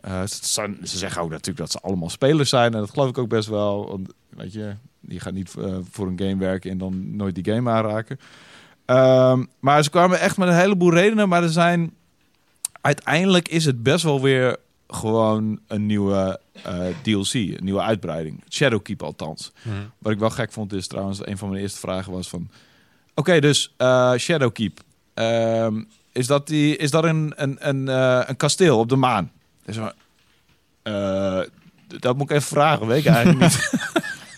[0.01, 2.73] eh, ze, zijn- ze zeggen ook natuurlijk dat ze allemaal spelers zijn.
[2.75, 3.89] En dat geloof ik ook best wel.
[3.89, 7.55] Want, weet je, die gaan niet eh, voor een game werken en dan nooit die
[7.55, 8.21] game aanraken.
[8.85, 11.29] Ehm, maar ze kwamen echt met een heleboel redenen.
[11.29, 11.93] Maar er zijn...
[12.81, 14.57] Uiteindelijk is het best wel weer
[14.89, 17.35] gewoon een nieuwe eh, DLC.
[17.35, 18.43] Een nieuwe uitbreiding.
[18.49, 19.53] Shadowkeep althans.
[19.99, 22.51] Wat ik wel gek vond is trouwens, een van mijn eerste vragen was van...
[23.15, 24.81] Oké, dus eh, Shadowkeep.
[25.15, 25.83] Ehm,
[26.13, 27.87] is dat, die, is dat een, een, een,
[28.29, 29.33] een kasteel op de maan.
[29.65, 29.77] Dus,
[32.01, 33.71] dat moet ik even vragen, weet ik eigenlijk niet.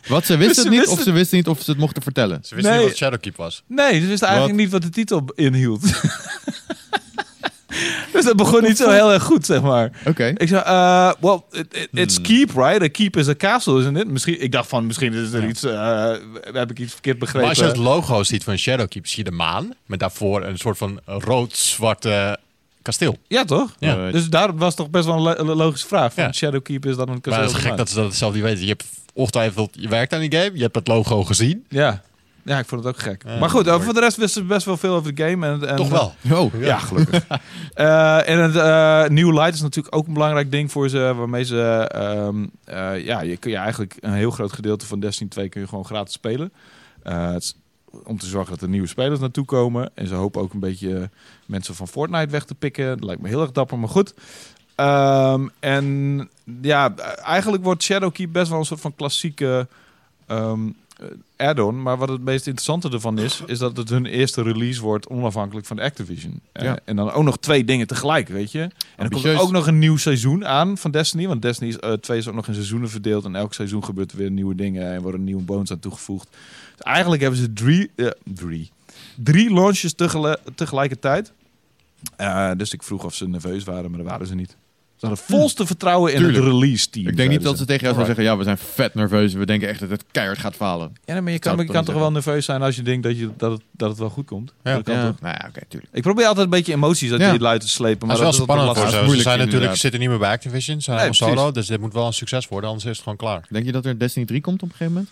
[0.07, 2.03] Wat, ze wisten Ze het niet wisten- of ze wisten niet of ze het mochten
[2.03, 2.39] vertellen?
[2.43, 2.81] Ze wisten Nee.
[2.81, 3.63] niet wat Shadowkeep was.
[3.67, 5.83] Nee, ze wisten eigenlijk niet wat de titel inhield.
[8.13, 9.91] dus dat begon niet zo heel erg goed, zeg maar.
[10.07, 10.33] Oké.
[10.37, 12.25] Ik zei, eh well, it, it- it's Hmm.
[12.25, 12.83] keep, right?
[12.83, 14.09] A keep is a castle, isn't it?
[14.09, 15.49] Misschien, ik dacht van, misschien is er Ja.
[15.49, 16.13] iets, eh,
[16.53, 17.49] heb ik iets verkeerd Maar begrepen.
[17.49, 19.75] als je het logo ziet van Shadowkeep, zie je de maan.
[19.87, 22.39] Met daarvoor een soort van rood-zwarte
[22.85, 23.17] kasteel.
[23.29, 23.75] Ja, toch?
[23.79, 24.07] Ja.
[24.07, 26.13] Eh, Dus daar was toch best wel een lo- logische vraag.
[26.15, 26.33] Van Ja.
[26.33, 27.69] Shadowkeep is dan een Maar het is kasteel.
[27.69, 28.61] gek dat ze dat zelf niet weten.
[28.63, 31.65] Je hebt ongetwijfeld, je werkt aan die game, je hebt het logo gezien.
[31.69, 32.03] Ja.
[32.45, 33.23] ja, ik vond het ook gek.
[33.27, 35.47] Ja, maar goed, voor de rest wisten ze best wel veel over de game.
[35.47, 36.15] En, en, Toch wel.
[36.33, 37.27] Oh, Ja, gelukkig.
[37.75, 40.99] Eh, en het eh, New Light is natuurlijk ook een belangrijk ding voor ze.
[40.99, 41.61] Waarmee ze,
[41.93, 45.61] ehm, eh, ja, je kun je eigenlijk een heel groot gedeelte van Destiny 2 kun
[45.61, 46.53] je gewoon gratis spelen.
[47.03, 47.55] Eh, het is
[48.05, 49.91] om te zorgen dat er nieuwe spelers naartoe komen.
[49.95, 51.07] En ze hopen ook een beetje eh,
[51.47, 52.89] mensen van Fortnite weg te pikken.
[52.89, 54.15] Dat lijkt me heel erg dapper, maar goed.
[54.75, 56.29] Ehm, en
[56.61, 59.67] ja, eigenlijk wordt Shadowkeep best wel een soort van klassieke
[60.97, 61.83] eh, add-on.
[61.83, 65.67] Maar wat het meest interessante ervan is, is dat het hun eerste release wordt onafhankelijk
[65.67, 66.41] van Activision.
[66.53, 68.61] Eh, en dan ook nog twee dingen tegelijk, weet je.
[68.61, 69.41] En dan komt er Ambitieus.
[69.41, 71.27] ook nog een nieuw seizoen aan van Destiny.
[71.27, 73.25] Want Destiny is, eh, 2 is ook nog in seizoenen verdeeld.
[73.25, 76.29] En elk seizoen gebeurt er weer nieuwe dingen en worden nieuwe bonus aan toegevoegd.
[76.77, 78.71] Dus eigenlijk hebben ze drie, eh, drie,
[79.17, 79.95] drie launches
[80.55, 81.33] tegelijkertijd.
[82.17, 84.57] Eh, dus ik vroeg of ze nerveus waren, maar dat waren ze niet.
[84.97, 86.39] Ze hadden volste vertrouwen in Tuurlijk.
[86.45, 87.07] het release team.
[87.09, 89.33] Ik denk niet dat ze tegen jou zou zeggen, ja, we zijn vet nerveus.
[89.33, 90.93] We denken echt dat het keihard gaat falen.
[91.05, 93.19] Ja, maar je kan, ik je kan toch wel nerveus zijn als je denkt dat,
[93.19, 94.53] je, dat, het, dat het wel goed komt.
[94.65, 94.75] Ja.
[94.75, 95.07] Dat kan Ja.
[95.11, 95.21] toch?
[95.21, 95.93] Nou ja, oké, tuurlijk.
[95.95, 97.31] Ik probeer altijd een beetje emoties uit Ja.
[97.31, 98.07] die luid te slepen.
[98.07, 99.17] Maar het is wel dat spannend voor ze.
[99.17, 100.77] Ze zijn natuurlijk, zitten niet meer bij Activision.
[100.81, 101.51] Ze zijn Nee, solo.
[101.51, 103.47] Dus dit moet wel een succes worden, anders is het gewoon klaar.
[103.51, 105.11] Denk je dat er Destiny 3 komt op een gegeven moment?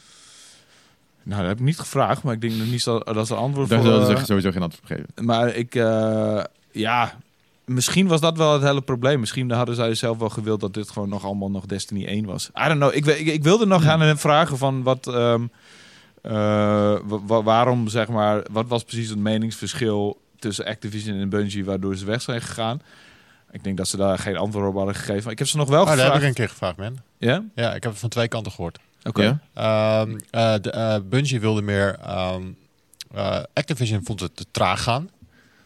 [1.24, 3.36] Nou, dat heb ik niet gevraagd, maar ik denk dat niet zo, dat is een
[3.36, 3.88] antwoord Daar voor...
[3.90, 5.26] zullen eh, ze sowieso geen antwoord op geven.
[5.26, 7.14] Maar ik, eh, ja,
[7.64, 9.20] misschien was dat wel het hele probleem.
[9.20, 12.48] Misschien hadden zij zelf wel gewild dat dit gewoon nog allemaal nog Destiny 1 was.
[12.64, 12.94] I don't know.
[12.94, 15.42] Ik, ik, ik wilde nog aan hen vragen van wat, ehm,
[16.22, 16.32] eh,
[17.04, 21.96] wa- wa- waarom zeg maar, wat was precies het meningsverschil tussen Activision en Bungie waardoor
[21.96, 22.82] ze weg zijn gegaan.
[23.50, 25.22] Ik denk dat ze daar geen antwoord op hadden gegeven.
[25.22, 26.22] Maar ik heb ze nog wel Oh, dat heb gevraagd.
[26.22, 26.98] ik een keer gevraagd, man.
[27.18, 27.42] Ja?
[27.54, 28.78] Ja, ik heb het van twee kanten gehoord.
[29.04, 29.22] Oké.
[29.22, 29.40] Ja?
[30.04, 31.94] Ehm, eh, de, eh, Bungie wilde meer.
[31.98, 32.42] ehm,
[33.14, 35.10] eh, Activision vond het te traag gaan.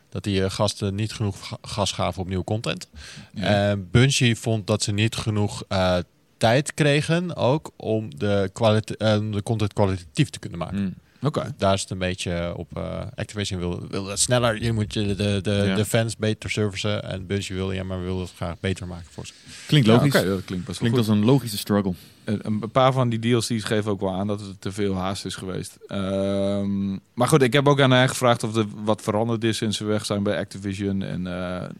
[0.08, 2.88] Dat die gasten niet genoeg ga- gas gaven op nieuwe content.
[3.32, 3.42] Ja.
[3.42, 5.96] En Bungie vond dat ze niet genoeg eh,
[6.36, 8.96] tijd kregen ook om de, kwalite-
[9.32, 10.94] de content kwalitatief te kunnen maken.
[11.22, 11.54] Oké.
[11.56, 12.76] Daar is het een beetje op.
[12.76, 14.62] eh, Activision wilde, wilde het sneller.
[14.62, 15.74] Je moet je de, de, Ja.
[15.74, 17.02] de fans beter servicen.
[17.04, 19.32] En Bungie wilde ja, maar wilde het graag beter maken voor ze.
[19.66, 20.14] Klinkt Ja, logisch.
[20.14, 21.08] oké, dat klinkt best Klinkt goed.
[21.08, 21.94] als een logische struggle.
[22.26, 25.34] Een, paar van die DLC's geven ook wel aan dat het te veel haast is
[25.34, 25.78] geweest.
[25.86, 29.76] Ehm, maar goed, ik heb ook aan hen gevraagd of er wat veranderd is sinds
[29.76, 31.02] ze weg zijn bij Activision.
[31.02, 31.32] En eh,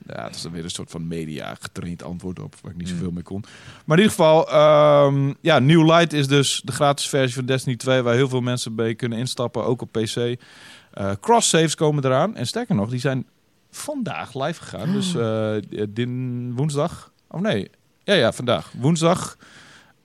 [0.07, 2.89] ja, het is dan weer een soort van media getraind antwoord op, waar ik niet
[2.89, 2.97] Hmm.
[2.97, 3.45] zoveel mee kon.
[3.85, 7.77] Maar in ieder geval, ehm, ja, New Light is dus de gratis versie van Destiny
[7.77, 10.17] 2, waar heel veel mensen bij kunnen instappen, ook op PC.
[10.17, 12.37] Eh cross saves komen eraan.
[12.37, 13.27] En sterker nog, die zijn
[13.71, 14.93] vandaag live gegaan.
[14.93, 17.11] Dus eh, din, woensdag.
[17.29, 17.71] Oh nee.
[18.05, 18.73] Ja, ja, vandaag.
[18.77, 19.37] Woensdag.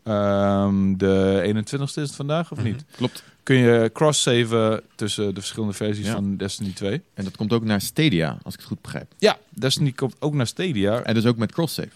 [0.03, 2.83] Ehm, de 21ste is het vandaag, of niet?
[2.95, 3.23] Klopt.
[3.43, 6.11] Kun je cross-saven tussen de verschillende versies Ja.
[6.13, 7.01] van Destiny 2.
[7.13, 9.13] En dat komt ook naar Stadia, als ik het goed begrijp.
[9.17, 11.01] Ja, Destiny komt ook naar Stadia.
[11.01, 11.89] En dus ook met cross-save.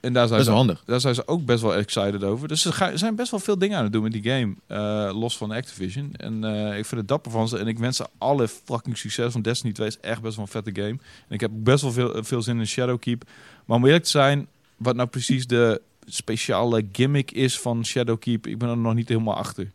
[0.00, 0.82] En daar Dat zijn, is ze, wel handig.
[0.86, 2.48] daar zijn ze ook best wel excited over.
[2.48, 4.54] Dus ze zijn best wel veel dingen aan het doen met die game.
[4.66, 6.12] eh, los van Activision.
[6.16, 7.58] En eh, ik vind het dapper van ze.
[7.58, 9.32] En ik wens ze alle fucking succes.
[9.32, 10.98] Want Destiny 2 is echt best wel een vette game.
[11.28, 13.24] En ik heb best wel veel, veel zin in Shadowkeep.
[13.64, 14.46] Maar om eerlijk te zijn,
[14.76, 19.36] wat nou precies de speciale gimmick is van Shadowkeep, ik ben er nog niet helemaal
[19.36, 19.70] achter.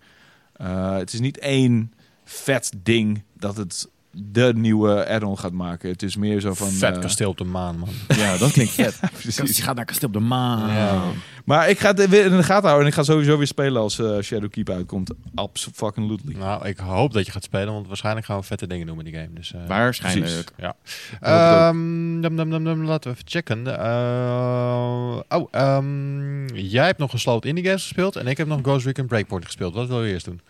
[0.53, 5.89] Eh, het is niet één vet ding dat het de nieuwe add-on gaat maken.
[5.89, 6.67] Het is meer zo van...
[6.67, 7.89] Vet eh, kasteel op de maan, man.
[8.17, 8.99] Ja, dat klinkt vet.
[9.21, 9.57] precies.
[9.57, 10.69] Je gaat naar Kasteel op de Maan.
[10.69, 11.01] Ja.
[11.45, 13.81] Maar ik ga het weer in de gaten houden en ik ga sowieso weer spelen
[13.81, 15.11] als eh, Shadowkeep uitkomt.
[15.35, 16.35] Absolutely.
[16.37, 19.05] Nou, ik hoop dat je gaat spelen, want waarschijnlijk gaan we vette dingen doen met
[19.05, 19.33] die game.
[19.33, 20.25] Dus, eh, Waarschijnlijk.
[20.25, 20.45] Precies.
[20.57, 20.75] Ja.
[21.19, 23.79] het Ehm, dum, dum, dum, dum, laten we even checken.
[23.79, 28.85] Eh, oh, ehm, jij hebt nog gesloten indie games gespeeld en ik heb nog Ghost
[28.85, 29.73] Recon Breakpoint gespeeld.
[29.73, 30.41] Wat wil je eerst doen?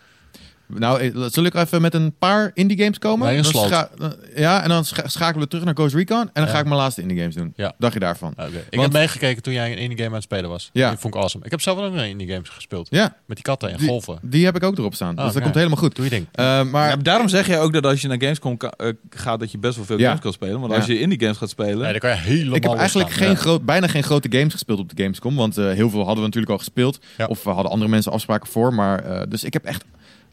[0.67, 3.27] Nou, eh, zal ik even met een paar indie games komen?
[3.27, 3.69] Nee, een slot.
[3.69, 6.19] dan- ja, en dan scha- schakelen we terug naar Ghost Recon.
[6.21, 6.49] En dan Ja.
[6.49, 7.53] ga ik mijn laatste indie games doen.
[7.55, 7.73] Ja.
[7.77, 8.31] Dacht je daarvan?
[8.31, 8.45] Oké.
[8.45, 10.69] Ik Want- heb meegekeken toen jij een indie game aan het spelen was.
[10.73, 10.89] Ja.
[10.89, 11.45] Die vond ik awesome.
[11.45, 12.87] Ik heb zelf ook nog een indie games gespeeld.
[12.91, 14.17] Ja, Met die katten en Die- golven.
[14.21, 15.17] die heb ik ook erop staan.
[15.17, 15.95] Oh, dus dat komt helemaal goed.
[15.95, 16.27] Doe je ding.
[16.31, 19.57] Eh, maar daarom zeg je ook dat als je naar Gamescom eh, gaat, dat je
[19.57, 20.05] best wel veel Ja.
[20.07, 20.59] games kan spelen.
[20.59, 20.77] Want Ja.
[20.77, 21.77] als je indie games gaat spelen...
[21.77, 23.35] Nee, dan kan je helemaal ik heb eigenlijk geen Ja.
[23.35, 25.35] groot, bijna geen grote games gespeeld op de Gamescom.
[25.35, 26.99] Want eh, heel veel hadden we natuurlijk al gespeeld.
[27.17, 27.25] Ja.
[27.25, 28.73] Of we hadden andere mensen afspraken voor.
[28.73, 29.83] Maar, eh, dus ik heb echt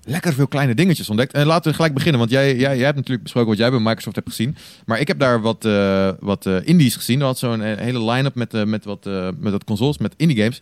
[0.04, 1.32] lekker veel kleine dingetjes ontdekt.
[1.32, 3.78] En laten we gelijk beginnen, want jij, jij, jij hebt natuurlijk besproken wat jij bij
[3.78, 4.56] Microsoft hebt gezien.
[4.86, 7.20] Maar ik heb daar wat, eh, wat eh, indies gezien.
[7.20, 9.04] Er had zo'n eh, hele line-up met, met, wat,
[9.38, 10.60] met wat consoles, met indie games.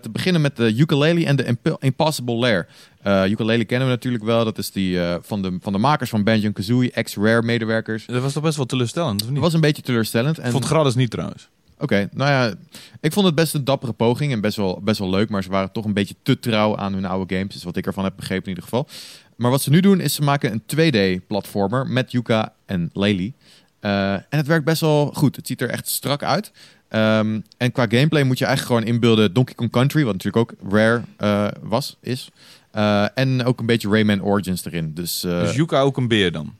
[0.00, 2.66] Te beginnen met de Ukulele en de Imp- Impossible Lair.
[3.02, 4.44] Eh Ukulele kennen we natuurlijk wel.
[4.44, 8.06] Dat is die van, de, van de makers van Banjo-Kazooie, ex-Rare medewerkers.
[8.06, 9.36] Dat was toch best wel teleurstellend, of niet?
[9.36, 10.38] Het was een beetje teleurstellend.
[10.38, 10.44] En...
[10.44, 11.48] Ik vond het gratis niet trouwens.
[11.80, 12.54] Oké, nou ja,
[13.00, 15.50] ik vond het best een dappere poging en best wel, best wel leuk, maar ze
[15.50, 18.16] waren toch een beetje te trouw aan hun oude games, is wat ik ervan heb
[18.16, 18.88] begrepen in ieder geval.
[19.36, 23.32] Maar wat ze nu doen is ze maken een 2D-platformer met Yuka en Lely.
[23.80, 25.36] Eh, en het werkt best wel goed.
[25.36, 26.52] Het ziet er echt strak uit.
[26.88, 30.72] Ehm, en qua gameplay moet je eigenlijk gewoon inbeelden Donkey Kong Country, wat natuurlijk ook
[30.72, 32.30] Rare eh, was, is.
[32.70, 34.94] Eh, en ook een beetje Rayman Origins erin.
[34.94, 36.54] Dus, dus Yuka ook een beer dan?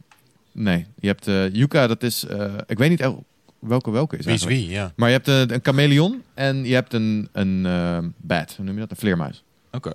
[0.53, 2.27] nee, je hebt Yuka, dat is,
[2.67, 3.03] ik weet niet
[3.61, 4.93] welke welke is Wie is wie, ja.
[4.97, 8.55] Maar je hebt een, een chameleon en je hebt een, een eh, bat.
[8.57, 8.91] Hoe noem je dat?
[8.91, 9.43] Een vleermuis.
[9.73, 9.91] Oké.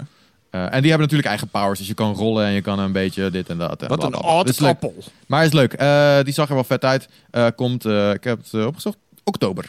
[0.49, 1.79] Eh, en die hebben natuurlijk eigen powers.
[1.79, 3.81] Dus je kan rollen en je kan een beetje dit en dat.
[3.81, 4.95] En Wat een odd appel.
[5.27, 5.73] Maar is leuk.
[5.73, 7.07] Eh, die zag er wel vet uit.
[7.31, 9.67] Eh, komt, eh, ik heb het eh, opgezocht, oktober.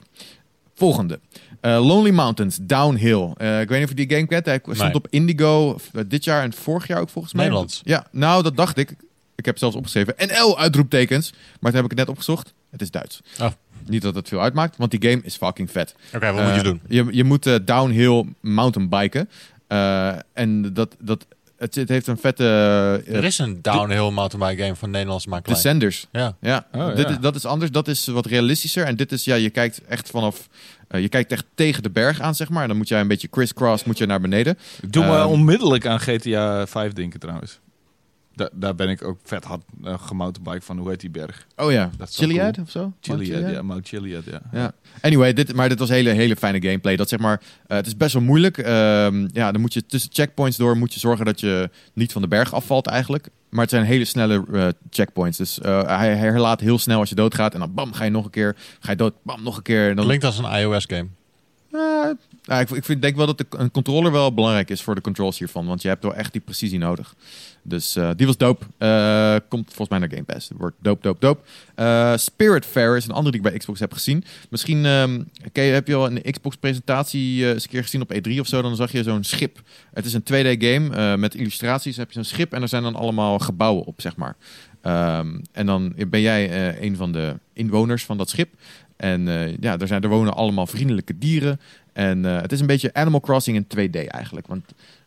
[0.75, 1.21] Volgende.
[1.61, 3.33] Eh, Lonely Mountains, Downhill.
[3.37, 4.47] Eh, ik weet niet of je die game kent.
[4.47, 4.95] Hij stond Nee.
[4.95, 7.43] op Indigo eh, dit jaar en vorig jaar ook volgens mij.
[7.45, 7.81] Nederlands.
[7.85, 8.91] Ja, nou dat dacht ik.
[9.37, 10.15] Ik heb het zelfs opgeschreven.
[10.17, 11.31] NL uitroeptekens.
[11.31, 12.53] Maar toen heb ik het net opgezocht.
[12.71, 13.21] Het is Duits.
[13.41, 13.47] Oh.
[13.89, 15.95] Niet dat het veel uitmaakt, want die game is fucking vet.
[16.15, 16.81] Oké, wat moet je Eh, doen?
[16.89, 19.29] Je, je moet eh, downhill mountainbiken.
[19.67, 21.27] Eh en dat, dat,
[21.59, 22.45] het, het heeft een vette...
[23.07, 25.55] Er is een downhill mountainbike game van Nederlandse makelaar.
[25.55, 26.07] Descenders.
[26.13, 26.37] Ja.
[26.41, 27.15] Ja, Oh, dit ja.
[27.15, 27.71] Is, dat is anders.
[27.71, 28.85] Dat is wat realistischer.
[28.85, 30.49] En dit is, ja, je kijkt echt vanaf...
[30.89, 32.63] eh, je kijkt echt tegen de berg aan, zeg maar.
[32.63, 34.59] En dan moet jij een beetje crisscross moet je naar beneden.
[34.83, 35.27] Ik doe me Ehm.
[35.29, 37.59] onmiddellijk aan GTA 5 denken trouwens.
[38.37, 40.79] Da daar ben ik ook vet hard uh, gemountainbike van.
[40.79, 41.47] Hoe heet die berg?
[41.57, 42.93] Oh ja, Dat is wel Chiliad of zo?
[43.01, 43.63] Chiliad, ja.
[43.63, 44.41] Mount Chiliad, ja.
[44.53, 44.73] Ja.
[45.01, 46.97] Anyway, dit, maar dit was hele, hele fijne gameplay.
[46.97, 48.59] Dat zeg maar, eh, het is best wel moeilijk.
[48.59, 52.23] Ehm, ja, dan moet je tussen checkpoints door moet je zorgen dat je niet van
[52.23, 53.29] de berg afvalt eigenlijk.
[53.49, 55.39] Maar het zijn hele snelle eh, checkpoints.
[55.39, 57.55] Dus eh, hij, hij herlaat heel snel als je doodgaat.
[57.55, 58.57] En dan bam, ga je nog een keer.
[58.81, 59.91] Ga je dood, bam, nog een keer.
[59.91, 61.07] En dan, Klinkt als een iOS-game.
[61.71, 61.81] Eh,
[62.47, 65.39] nou, ik, ik vind, denk wel dat een controller wel belangrijk is voor de controls
[65.39, 65.67] hiervan.
[65.67, 67.15] Want je hebt wel echt die precisie nodig.
[67.63, 68.65] Dus eh, die was dope.
[68.79, 70.51] Eh, komt volgens mij naar Game Pass.
[70.57, 71.41] Wordt dope, dope, dope.
[71.75, 74.25] Eh Spirit Fair is een andere die ik bij Xbox heb gezien.
[74.51, 74.83] Misschien
[75.53, 78.63] ken je, heb je al een Xbox-presentatie eens een keer gezien op E3 of zo.
[78.63, 79.63] Dan zag je zo'n schip.
[79.93, 81.97] Het is een 2D-game eh, met illustraties.
[81.97, 84.37] heb je zo'n schip en er zijn dan allemaal gebouwen op, zeg maar.
[84.83, 88.55] Ehm, en dan ben jij een van de inwoners van dat schip.
[88.97, 89.27] En
[89.61, 91.61] ja, er, zijn, er wonen allemaal vriendelijke dieren.
[91.97, 94.47] En eh, het is een beetje Animal Crossing in 2D eigenlijk.
[94.47, 94.65] Want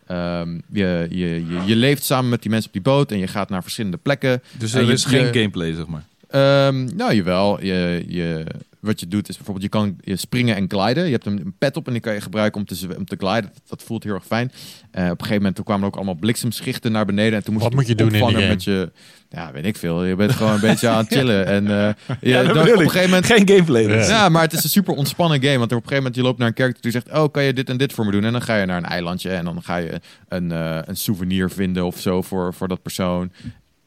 [0.07, 3.27] ehm, je, je, je, je leeft samen met die mensen op die boot en je
[3.27, 4.41] gaat naar verschillende plekken.
[4.57, 6.03] Dus er je- is geen gameplay, zeg maar.
[6.29, 7.63] Ehm, nou, jawel.
[7.63, 8.45] Je, je,
[8.79, 11.05] wat je doet is bijvoorbeeld, je kan je springen en gliden.
[11.05, 13.15] Je hebt een, een pet op en die kan je gebruiken om te, om te
[13.15, 13.51] gliden.
[13.67, 14.51] Dat, voelt heel erg fijn.
[14.91, 17.33] Eh, op een gegeven moment toen kwamen er ook allemaal bliksemschichten naar beneden.
[17.33, 18.91] En toen moest Wat je moet je doen in met je...
[19.29, 20.05] Ja, weet ik veel.
[20.05, 21.45] Je bent gewoon een beetje aan het chillen.
[21.45, 23.25] En eh, je, Ja, dan- op een gegeven moment...
[23.25, 23.87] Geen gameplay.
[23.87, 24.07] Dus.
[24.07, 25.57] Ja, maar het is een super ontspannen game.
[25.57, 27.11] Want op een gegeven moment je loopt naar een kerk die zegt...
[27.11, 28.23] Oh, kan je dit en dit voor me doen?
[28.23, 31.49] En dan ga je naar een eilandje en dan ga je een, eh, een souvenir
[31.49, 33.31] vinden of zo voor, voor dat persoon.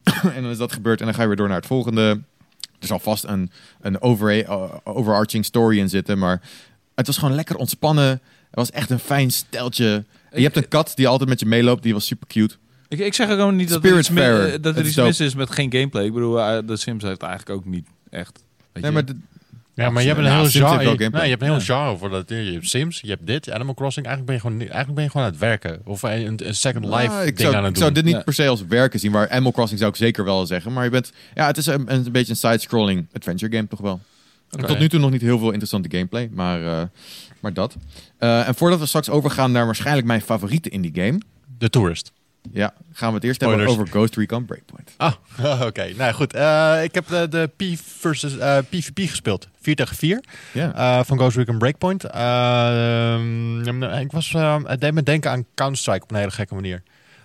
[0.35, 2.21] en dan is dat gebeurd en dan ga je weer door naar het volgende.
[2.83, 6.41] Er zal vast een, een over, eh, overarching story in zitten, maar
[6.95, 8.07] het was gewoon lekker ontspannen.
[8.09, 8.21] Het
[8.61, 10.03] was echt een fijn steltje.
[10.31, 12.55] Je hebt een kat die altijd met je meeloopt, die was super cute.
[12.87, 14.95] Ik, ik zeg ook gewoon niet dat er iets, mi- eh, dat Het er iets
[14.95, 16.05] mis is met geen gameplay.
[16.05, 18.43] Ik bedoel, eh, de Sims heeft eigenlijk ook niet echt.
[18.71, 18.91] Weet Nee, je.
[18.91, 19.15] maar
[19.75, 20.83] Ja, maar je hebt een Nou, heel heeft genre.
[20.83, 22.29] wel Je, hebt een heel genre voor dat.
[22.29, 24.05] Je hebt Sims, je hebt dit, Animal Crossing.
[24.05, 25.81] Eigenlijk ben je gewoon, eigenlijk ben je gewoon aan het werken.
[25.85, 27.83] Of een, een Second Life Nou, ik ding zou, aan het ik doen.
[27.83, 28.21] zou dit niet Ja.
[28.21, 30.73] per se als werken zien, maar Animal Crossing zou ik zeker wel zeggen.
[30.73, 33.99] Maar je bent, ja, het is een, een beetje een side-scrolling adventure game toch wel.
[34.49, 36.81] Tot nu toe nog niet heel veel interessante gameplay, maar, eh,
[37.39, 37.75] maar dat.
[38.17, 41.17] Eh, en voordat we straks overgaan naar waarschijnlijk mijn favoriete indie game,
[41.57, 42.11] The Tourist.
[42.51, 44.91] Ja, gaan we het eerst hebben over Ghost Recon Breakpoint.
[44.97, 45.13] Ah,
[45.67, 45.93] oké.
[45.97, 47.63] Nou goed, Eh, ik heb de, de P
[47.99, 49.47] versus eh, PvP gespeeld.
[49.61, 50.23] 4 tegen 4
[50.53, 50.73] Ja.
[50.99, 52.03] eh, van Ghost Recon Breakpoint.
[52.03, 56.83] Ehm, ik was, eh, het deed me denken aan Counter-Strike op een hele gekke manier.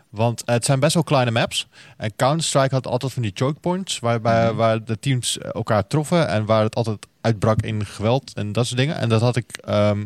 [0.08, 1.68] Want het zijn best wel kleine maps.
[1.96, 3.98] En Counter-Strike had altijd van die choke points.
[3.98, 6.28] Waarbij, waar de teams elkaar troffen.
[6.28, 8.96] En waar het altijd uitbrak in geweld en dat soort dingen.
[8.98, 10.04] En dat had ik ehm,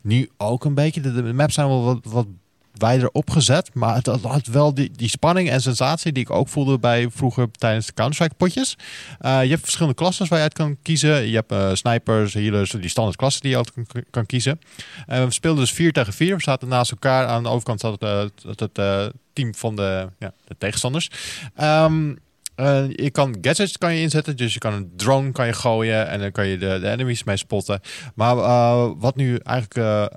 [0.00, 1.00] nu ook een beetje.
[1.00, 2.26] De, de maps zijn wel wat, wat
[2.74, 3.74] wijder opgezet.
[3.74, 7.50] Maar het had wel die, die spanning en sensatie die ik ook voelde bij vroeger
[7.50, 8.76] tijdens de Counter-Strike potjes.
[9.18, 11.28] Eh, je hebt verschillende klassen waar je uit kan kiezen.
[11.28, 14.60] Je hebt eh, snipers, healers, die standaard klassen die je altijd kan, kan kiezen.
[15.06, 16.36] Eh, we speelden dus 4 tegen 4.
[16.36, 17.26] We zaten naast elkaar.
[17.26, 21.10] Aan de overkant zat het, het, team van de, ja, de tegenstanders.
[21.54, 22.14] Ehm,
[22.54, 26.08] Eh, je kan gadgets kan je inzetten, dus je kan een drone kan je gooien
[26.08, 27.80] en dan kan je de, de enemies mee spotten.
[28.14, 29.76] Maar eh, wat nu eigenlijk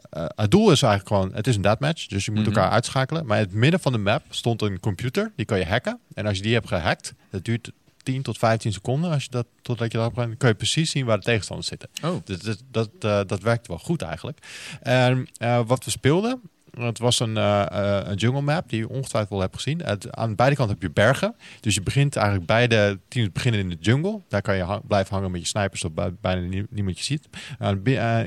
[0.10, 2.50] eh, het doel is eigenlijk gewoon, het is een deathmatch, dus je moet Mhm.
[2.50, 3.26] elkaar uitschakelen.
[3.26, 6.00] Maar in het midden van de map stond een computer, die kan je hacken.
[6.14, 7.72] En als je die hebt gehackt, dat duurt
[8.04, 11.06] 10 tot 15 seconden, als je dat totdat je dat hebt kan je precies zien
[11.06, 11.90] waar de tegenstanders zitten.
[12.04, 12.16] Oh.
[12.26, 12.40] Dus
[12.72, 14.38] dat, dat, dat werkt wel goed eigenlijk.
[14.82, 15.28] En
[15.66, 16.42] wat we speelden,
[16.80, 19.82] het was een, eh, een jungle map die je ongetwijfeld wel hebt gezien.
[20.18, 21.36] Aan beide kanten heb je bergen.
[21.60, 24.22] Dus je begint eigenlijk beide teams beginnen in de jungle.
[24.28, 27.28] Daar kan je blijven hangen met je snipers bij- bijna nie- niemand je ziet.
[27.60, 27.70] Eh,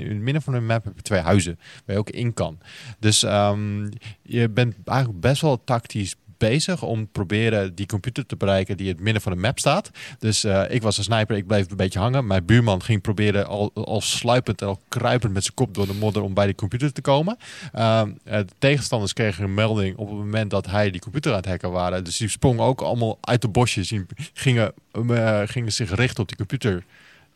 [0.01, 2.59] in het midden van de map heb je twee huizen waar je ook in kan.
[2.99, 3.89] Dus ehm,
[4.23, 9.01] je bent eigenlijk best wel tactisch bezig om proberen die computer te bereiken die het
[9.01, 9.91] midden van de map staat.
[10.19, 12.27] Dus eh, ik was een sniper, ik bleef een beetje hangen.
[12.27, 15.95] Mijn buurman ging proberen al, al sluipend en al kruipend met zijn kop door de
[15.95, 17.37] modder om bij die computer te komen.
[17.73, 21.37] Ehm, eh, de tegenstanders kregen een melding op het moment dat hij die computer aan
[21.37, 22.05] het hacken waren.
[22.05, 23.89] Dus die sprongen ook allemaal uit de bosjes.
[23.89, 26.85] Die gingen, eh, gingen zich richten op die computer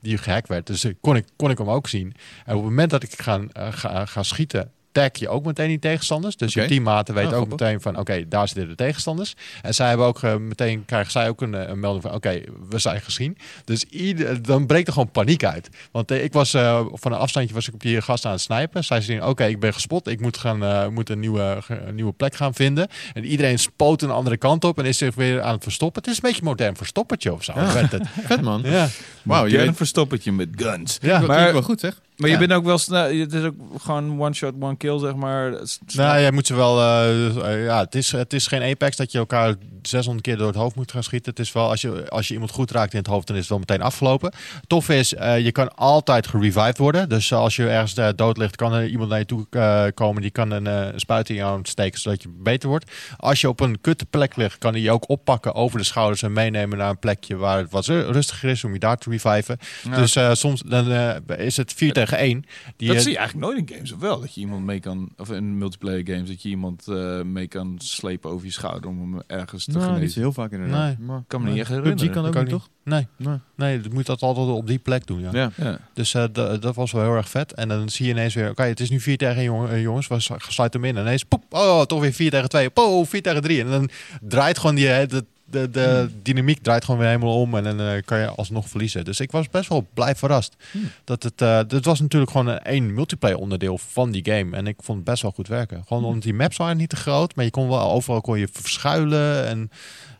[0.04, 0.66] die gehackt werd.
[0.66, 2.14] Dus kon ik, kon ik hem ook zien.
[2.44, 5.68] En op het moment dat ik ga, eh, ga, ga schieten, tag je ook meteen
[5.68, 6.36] die tegenstanders.
[6.36, 9.34] Dus je teammaten weten Oh, ook meteen van, oké, daar zitten de tegenstanders.
[9.62, 12.40] En zij hebben ook eh, meteen, krijgen zij ook een, eh, een melding van, oké,
[12.68, 13.36] we zijn gezien.
[13.64, 15.68] Dus ieder, dan breekt er gewoon paniek uit.
[15.90, 18.40] Want eh, ik was, eh, van een afstandje was ik op die gast aan het
[18.40, 18.84] snijpen.
[18.84, 20.06] Zij zien, oké, ik ben gespot.
[20.08, 22.88] Ik moet, gaan, eh, moet een, nieuwe, een nieuwe plek gaan vinden.
[23.14, 26.02] En iedereen spoot een andere kant op en is zich weer aan het verstoppen.
[26.02, 27.52] Het is een beetje een modern verstoppertje of zo.
[27.54, 27.72] Ja.
[27.72, 28.06] werd het.
[28.26, 28.62] Vet man.
[28.64, 28.88] Ja.
[29.22, 30.98] Wauw, je Modern weet verstoppertje met guns.
[31.00, 31.18] Ja.
[31.18, 32.00] dat maar- wel goed zeg.
[32.16, 33.04] Maar je bent ook wel snel.
[33.18, 35.52] Het is ook gewoon one shot, one kill, zeg maar.
[35.64, 36.80] S- snel- Nou, jij moet ze wel.
[36.80, 40.56] eh, ja, het is, het is geen Apex dat je elkaar 600 keer door het
[40.56, 41.30] hoofd moet gaan schieten.
[41.30, 43.40] Het is wel als je, als je iemand goed raakt in het hoofd, dan is
[43.42, 44.32] het wel meteen afgelopen.
[44.66, 47.08] Tof is, eh, je kan altijd gerevived worden.
[47.08, 49.46] Dus als je ergens eh, dood ligt, kan er iemand naar je toe
[49.94, 50.22] komen.
[50.22, 52.90] Die kan een spuit in jou steken zodat je beter wordt.
[53.16, 56.22] Als je op een kutte plek ligt, kan hij je ook oppakken over de schouders
[56.22, 59.58] en meenemen naar een plekje waar het wat rustiger is om je daar te reviven.
[59.90, 59.96] Ja.
[59.96, 60.92] Dus soms dan,
[61.36, 62.44] is het 4 tegen 1.
[62.76, 64.20] Die, dat eh, zie je eigenlijk nooit in games, of wel?
[64.20, 67.74] Dat je iemand mee kan, of in multiplayer games, dat je iemand eh, mee kan
[67.82, 70.20] slepen over je schouder om hem ergens te Nou, genezen.
[70.20, 70.98] heel vaak inderdaad.
[70.98, 71.06] Nee.
[71.06, 72.12] Maar, kan me niet echt PUBG herinneren.
[72.12, 72.68] kan ook kan niet, toch?
[72.84, 73.36] Nee, Nee.
[73.56, 75.20] nee, dat moet dat altijd op die plek doen.
[75.20, 75.30] Ja.
[75.32, 75.50] Ja.
[75.56, 75.78] Ja.
[75.94, 77.52] Dus eh, d- dat was wel heel erg vet.
[77.54, 79.82] En dan zie je ineens weer, oké, het is nu 4 tegen 1 jong- eh,
[79.82, 80.96] jongens, we slu- sluiten hem in.
[80.96, 83.60] En ineens, poep, oh, toch weer 4 tegen 2, oh, 4 tegen 3.
[83.60, 83.88] En dan
[84.20, 87.54] draait gewoon die, eh, de, de, dynamiek draait gewoon weer helemaal om.
[87.54, 89.04] En dan eh, kan je alsnog verliezen.
[89.04, 90.56] Dus ik was best wel blij verrast.
[90.70, 90.90] Hmm.
[91.04, 94.56] Dat het, eh dit was natuurlijk gewoon een één multiplayer onderdeel van die game.
[94.56, 95.84] En ik vond het best wel goed werken.
[95.86, 98.48] Gewoon omdat die maps waren niet te groot, maar je kon wel overal kon je
[98.52, 99.46] verschuilen.
[99.46, 99.70] En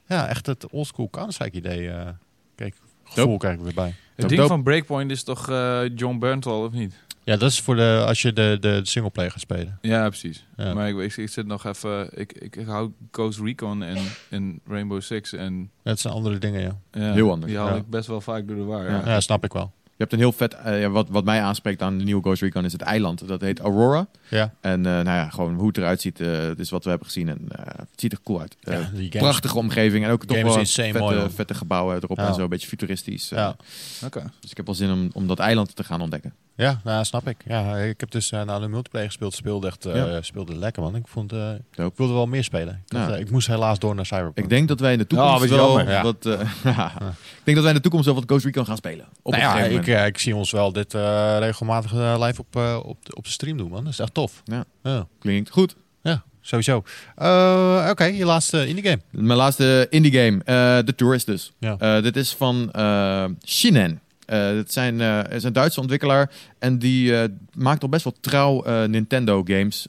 [0.09, 1.91] ja, echt het oldschool Counter-Strike idee.
[1.91, 2.09] eh
[2.55, 3.39] kijk, gevoel Dope.
[3.39, 3.85] krijg ik weer bij.
[3.87, 4.55] Het Dope, ding dope.
[4.55, 6.95] van Breakpoint is toch eh, John Berntal, of niet?
[7.25, 9.79] Ja, dat is voor de, als je de, de singleplayer gaat spelen.
[9.81, 10.47] Ja, precies.
[10.57, 10.75] Ja.
[10.75, 12.09] Maar ik, ik, ik zit nog even...
[12.20, 13.97] Ik, ik, ik hou Ghost Recon en,
[14.31, 15.70] en Rainbow Six en...
[15.83, 16.79] Dat zijn andere dingen, ja.
[16.93, 17.75] Ja, Heel anders, Die haal ja.
[17.75, 18.85] ik best wel vaak door de war.
[18.85, 18.91] Ja.
[18.91, 19.03] Ja.
[19.07, 19.72] Ja, snap ik wel.
[19.85, 22.64] Je hebt een heel vet, ja, wat, wat mij aanspreekt aan de nieuwe Ghost Recon
[22.64, 23.29] is het eiland.
[23.29, 24.07] Dat heet Aurora.
[24.29, 26.89] Ja, En eh, nou ja, gewoon hoe het eruit ziet, eh het is wat we
[26.89, 27.29] hebben gezien.
[27.29, 28.57] En eh, het ziet er cool uit.
[28.61, 29.27] Eh, ja die games.
[29.29, 32.27] prachtige omgeving en ook toch wel vette, mooi, vette gebouwen erop Ja.
[32.27, 32.43] en zo.
[32.43, 33.29] Een beetje futuristisch.
[33.29, 33.57] Ja.
[34.05, 34.31] Oké.
[34.41, 36.35] Dus ik heb wel zin om, om dat eiland te gaan ontdekken.
[36.57, 37.36] Ja, nou, snap ik.
[37.46, 39.34] Ja, ik heb dus uh, nou, de multiplayer gespeeld.
[39.34, 40.22] Speelde echt uh, Ja.
[40.22, 40.96] speelde lekker, man.
[40.96, 41.38] Ik, vond, uh,
[41.70, 41.90] Dope.
[41.90, 42.74] ik wilde wel meer spelen.
[42.84, 43.14] Ik, dacht, Ja.
[43.14, 44.38] eh, ik moest helaas door naar Cyberpunk.
[44.38, 47.68] Ik denk dat wij in de toekomst Oh, wel wat, eh, ik denk dat wij
[47.68, 49.07] in de toekomst wel wat Ghost Recon gaan spelen.
[49.22, 52.57] Op Nou ja, ik, eh, ik zie ons wel dit eh, regelmatig eh, live op,
[52.57, 53.84] eh, op, de, op de stream doen, man.
[53.84, 54.42] Dat is echt tof.
[54.44, 54.64] Ja.
[54.82, 55.76] Ja, Klinkt goed.
[56.02, 56.82] ja sowieso.
[57.22, 59.00] Uh, Oké, je laatste indie game.
[59.11, 61.52] Mijn laatste indie game, eh The Tourist dus.
[61.59, 61.76] Ja.
[61.78, 64.00] Eh, dit is van eh Shinen.
[64.27, 68.16] Uh, het zijn, uh, is een Duitse ontwikkelaar en die uh, maakt al best wel
[68.20, 69.87] trouw Nintendo games.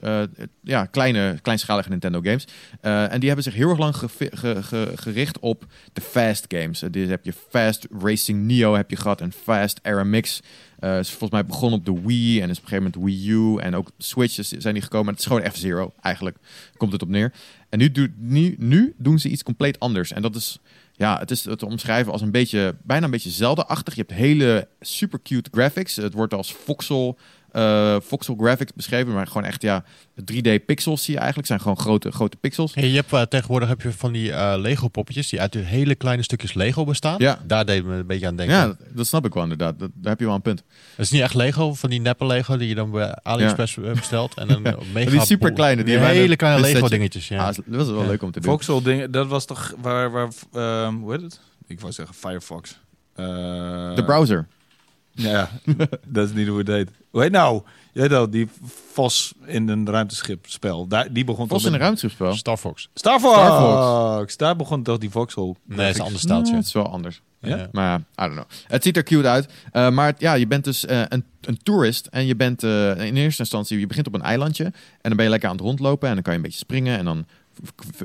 [0.62, 2.48] Ja, kleine, kleinschalige Nintendo games.
[2.82, 6.84] En die hebben zich heel erg lang ge ge ge gericht op de fast games.
[6.92, 10.42] Dus heb je Fast Racing Neo heb je gehad en Fast Aramix.
[10.80, 13.30] Uh, is volgens mij begonnen op de Wii en is op een gegeven moment Wii
[13.30, 15.14] U en ook Switch zijn die gekomen.
[15.14, 16.38] Het is gewoon F-Zero eigenlijk,
[16.78, 17.34] komt het op neer.
[17.70, 20.12] En nu, nu, nu doen ze iets compleet anders.
[20.12, 20.60] En dat is
[20.98, 23.96] ja, het is te omschrijven als een beetje, bijna een beetje Zelda-achtig.
[23.96, 25.96] Je hebt hele super cute graphics.
[25.96, 27.18] Het wordt als voxel,
[27.56, 29.84] uh, voxel graphics beschreven, maar gewoon echt ja,
[30.22, 31.48] 3D pixels zie je eigenlijk.
[31.48, 32.76] Zijn gewoon grote, grote pixels.
[32.76, 35.96] Hey, je hebt, uh, tegenwoordig heb je van die uh, Lego poppetjes die uit hele
[35.96, 37.16] kleine stukjes Lego bestaan.
[37.18, 37.40] Ja.
[37.44, 38.56] Daar deed me een beetje aan denken.
[38.56, 39.80] Ja, dat, dat snap ik wel inderdaad.
[39.80, 40.64] Dat, daar heb je wel een punt.
[40.96, 43.92] Het is niet echt Lego, van die neppe Lego die je dan bij AliExpress ja.
[43.92, 44.34] bestelt.
[44.34, 44.76] En dan ja.
[44.94, 47.28] mega die super kleine, die, hele kleine Lego dingetjes.
[47.28, 47.48] Ja.
[47.48, 48.08] Ah, dat was wel ja.
[48.08, 48.52] leuk om te doen.
[48.52, 50.30] Voxel dingen, dat was toch waar, waar
[50.86, 51.40] um, hoe heet het?
[51.68, 52.80] Ik wou zeggen Firefox.
[53.16, 53.26] Uh,
[53.96, 54.48] de browser.
[55.16, 55.50] Ja,
[56.08, 56.90] dat is niet hoe het deed.
[57.10, 57.62] Hoe heet nou?
[57.94, 58.48] Je weet wel, die
[58.92, 60.88] Vos in een ruimteschip spel.
[60.88, 62.34] Daar, die begon toch in een ruimteschipspel?
[62.34, 62.90] Star Fox.
[62.94, 64.34] Star Fox!
[64.34, 65.56] Star Daar begon toch die Vauxhall.
[65.66, 66.56] Nee, het is een ander Ja, staaltje.
[66.56, 67.22] het is wel anders.
[67.40, 67.58] Ja?
[67.58, 67.68] Ja.
[67.72, 68.46] Maar I don't know.
[68.68, 69.48] Het ziet er cute uit.
[69.72, 72.06] Eh, maar ja, je bent dus eh, een, een toerist.
[72.06, 74.64] En je bent eh, in eerste instantie, je begint op een eilandje.
[74.64, 76.08] En dan ben je lekker aan het rondlopen.
[76.08, 76.98] En dan kan je een beetje springen.
[76.98, 77.26] En dan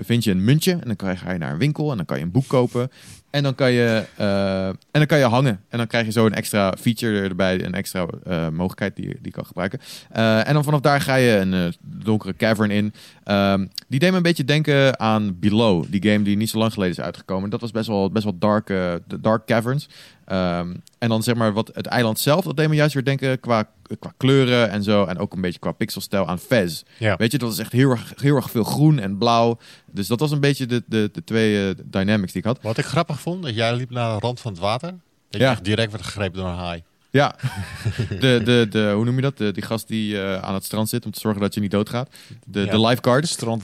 [0.00, 0.72] vind je een muntje.
[0.72, 1.90] En dan kan je, ga je naar een winkel.
[1.90, 2.90] En dan kan je een boek kopen.
[3.30, 5.60] En dan kan je, eh, en dan kan je hangen.
[5.68, 7.64] En dan krijg je zo een extra feature erbij.
[7.64, 9.80] Een extra eh, mogelijkheid die, die je kan gebruiken.
[10.10, 12.92] Eh, en dan vanaf daar ga je een donkere cavern in.
[13.24, 15.84] Ehm, die deed me een beetje denken aan Below.
[15.88, 17.50] Die game die niet zo lang geleden is uitgekomen.
[17.50, 18.72] Dat was best wel, best wel dark,
[19.20, 19.88] dark caverns.
[20.30, 22.44] Ehm, en dan zeg maar wat het eiland zelf.
[22.44, 25.04] Dat deed me juist weer denken qua, qua kleuren en zo.
[25.04, 26.82] En ook een beetje qua pixelstijl aan Fez.
[26.98, 27.16] Ja.
[27.16, 29.58] Weet je, dat is echt heel erg, heel erg veel groen en blauw.
[29.90, 32.58] Dus dat was een beetje de, de, de twee eh, dynamics die ik had.
[32.62, 34.88] Wat ik grappig vond, dat jij liep naar de rand van het water.
[35.30, 35.46] Dat Ja.
[35.46, 36.82] je echt direct werd gegrepen door een haai.
[37.12, 37.34] Ja,
[38.20, 39.38] de, de, de, hoe noem je dat?
[39.38, 41.70] De, die gast die eh, aan het strand zit om te zorgen dat je niet
[41.70, 42.08] doodgaat.
[42.46, 42.64] De, Ja.
[42.64, 42.70] de.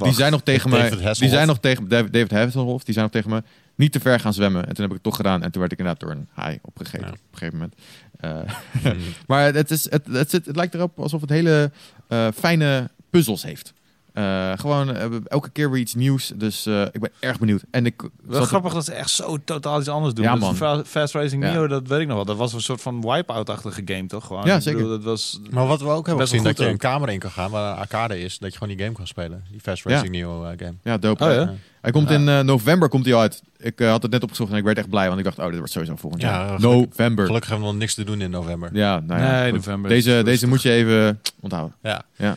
[0.04, 1.06] Die zijn nog tegen David mij.
[1.06, 1.18] Hasselhoff.
[1.18, 2.84] Die zijn nog tegen David David Hasselhoff.
[2.84, 3.42] Die zijn nog tegen me
[3.76, 4.60] niet te ver gaan zwemmen.
[4.66, 5.42] En toen heb ik het toch gedaan.
[5.42, 7.12] En toen werd ik inderdaad door een haai opgegeten Ja.
[7.12, 7.74] op een gegeven moment.
[8.20, 8.92] Eh,
[9.26, 11.70] maar het, is, het, het, zit, het lijkt erop alsof het hele
[12.08, 13.72] eh, fijne puzzels heeft.
[14.16, 16.32] Eh, gewoon eh, elke keer weer iets nieuws.
[16.34, 17.62] Dus eh, ik ben erg benieuwd.
[17.70, 20.24] En ik Wel grappig dat ze echt zo totaal iets anders doen.
[20.24, 20.56] Ja, Dat man.
[20.56, 21.52] Fa- Fast Racing Ja.
[21.52, 22.24] Neo, dat weet ik nog wel.
[22.24, 24.26] Dat was een soort van wipeout-achtige game, toch?
[24.26, 24.46] Gewoon.
[24.46, 24.78] Ja, zeker.
[24.80, 25.40] bedoel, dat was...
[25.50, 27.78] Maar wat we ook hebben gezien, dat je een kamer in kan gaan waar een
[27.78, 28.38] arcade is.
[28.38, 29.44] Dat je gewoon die game kan spelen.
[29.50, 30.74] Die Fast Racing Neo eh, game.
[30.82, 31.24] Ja, dope.
[31.24, 31.54] Oh, ja?
[31.80, 32.14] Hij komt Ja.
[32.14, 33.42] in eh, november komt hij uit.
[33.58, 35.06] Ik had het net opgezocht en ik werd echt blij.
[35.06, 36.60] Want ik dacht, oh, dit wordt sowieso volgend Ja, jaar.
[36.60, 37.26] November.
[37.26, 38.70] Gelukkig hebben we nog niks te doen in november.
[38.72, 39.40] Ja, nou ja.
[39.40, 41.74] Nee, november Deze, deze moet je even onthouden.
[41.82, 42.02] Ja.
[42.16, 42.36] Ja.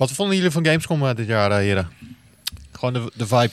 [0.00, 1.88] Wat vonden jullie van Gamescom eh, dit jaar, eh, heren?
[2.72, 3.50] Gewoon de, de vibe.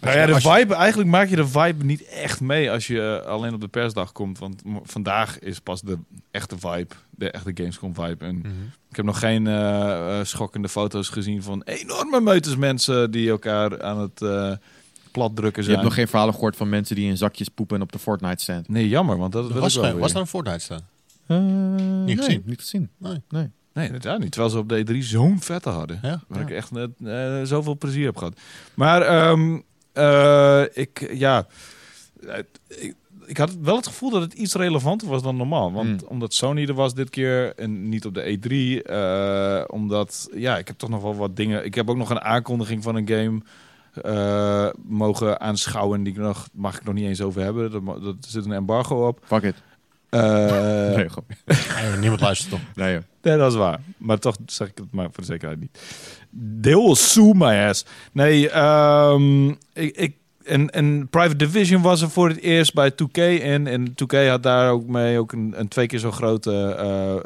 [0.00, 3.20] Nou ja, de je- vibe, eigenlijk maak je de vibe niet echt mee als je
[3.22, 4.38] eh, alleen op de persdag komt.
[4.38, 5.98] Want vandaag is pas de
[6.30, 8.24] echte vibe, de echte Gamescom vibe.
[8.24, 8.46] En Mhm.
[8.90, 9.46] ik heb nog geen
[10.26, 14.52] schokkende foto's gezien van enorme meutes mensen die elkaar aan het eh
[15.10, 15.76] plat drukken Je zijn.
[15.76, 18.68] hebt nog geen verhalen gehoord van mensen die in zakjes poepen op de Fortnite stand.
[18.68, 20.80] Nee, jammer, want dat, Was, wel er, was er een Fortnite staan?
[21.26, 22.42] niet Niet gezien?
[22.44, 22.88] Niet gezien.
[22.98, 23.20] Nee.
[23.28, 23.50] Nee.
[23.72, 24.30] Nee, inderdaad niet.
[24.32, 25.98] Terwijl ze op de E3 zo'n vette hadden.
[26.02, 26.20] Ja?
[26.28, 28.40] Waar ik echt net, eh, zoveel plezier heb gehad.
[28.74, 29.58] Maar ehm,
[29.92, 31.46] eh, ik, ja,
[32.26, 32.38] eh,
[32.68, 32.94] ik,
[33.26, 35.72] ik had wel het gevoel dat het iets relevanter was dan normaal.
[35.72, 36.08] Want Hmm.
[36.10, 38.82] omdat Sony er was dit keer en niet op de E3.
[38.82, 41.64] eh, omdat, ja, ik heb toch nog wel wat dingen.
[41.64, 43.40] Ik heb ook nog een aankondiging van een game
[44.82, 46.02] mogen aanschouwen.
[46.02, 47.84] Die ik nog, mag ik nog niet eens over hebben.
[48.02, 49.20] Dat zit een embargo op.
[49.24, 49.54] Fuck it.
[50.10, 51.08] Eh, nee,
[51.98, 52.60] niemand luistert toch?
[52.74, 53.02] Nee, joh.
[53.22, 53.80] Nee, dat is waar.
[53.96, 55.78] Maar toch zeg ik het maar voor de zekerheid niet.
[56.60, 57.84] Will sue my ass.
[58.12, 60.14] Nee, ehm, ik, ik,
[60.44, 63.66] en, en Private Division was er voor het eerst bij 2K in.
[63.66, 66.74] En 2K had daar ook mee ook een, een twee keer zo grote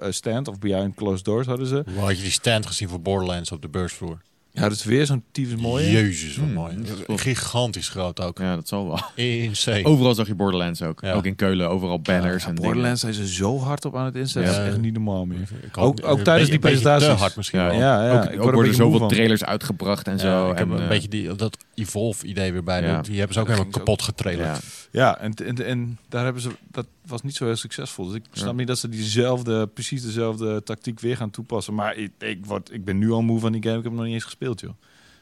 [0.01, 0.48] eh, stand.
[0.48, 1.85] Of Behind Closed Doors hadden ze.
[1.94, 4.19] Hoe had je die stand gezien voor Borderlands op de beursvloer?
[4.56, 5.90] Ja, dat is weer zo'n tyfus mooie.
[5.90, 6.76] Jezus, wat Hmm, mooi.
[6.76, 7.18] dat is cool.
[7.18, 8.39] Gigantisch groot ook.
[8.39, 9.01] Ja, dat zal wel.
[9.26, 9.85] Insane.
[9.85, 11.01] Overal zag je Borderlands ook.
[11.01, 11.12] Ja.
[11.12, 14.14] Ook in Keulen, overal banners Ja, en Borderlands zijn ze zo hard op aan het
[14.16, 14.52] inzetten.
[14.52, 14.59] Ja.
[14.59, 15.48] Dat is echt niet normaal meer.
[15.78, 17.09] Ook- ook tijdens die presentaties.
[17.09, 17.78] te hard misschien Ja, wel.
[17.78, 18.12] Ja, ja.
[18.12, 19.09] ook ik ook er worden moe zoveel van.
[19.09, 20.51] trailers uitgebracht en Ja, zo.
[20.51, 22.82] ik heb en, een eh, beetje die, dat Evolve-idee weer bij.
[22.82, 23.01] Ja.
[23.02, 24.47] Die hebben ze ook Dat helemaal kapot getrailerd.
[24.56, 24.59] ja.
[24.90, 28.06] Ja, en, en, en daar hebben ze, dat was niet zo heel succesvol.
[28.06, 31.74] Dus ik snap niet dat ze diezelfde, precies dezelfde tactiek weer gaan toepassen.
[31.74, 33.76] Maar ik, ik, word, ik ben nu al moe van die game.
[33.78, 34.70] Ik heb nog niet eens gespeeld, joh.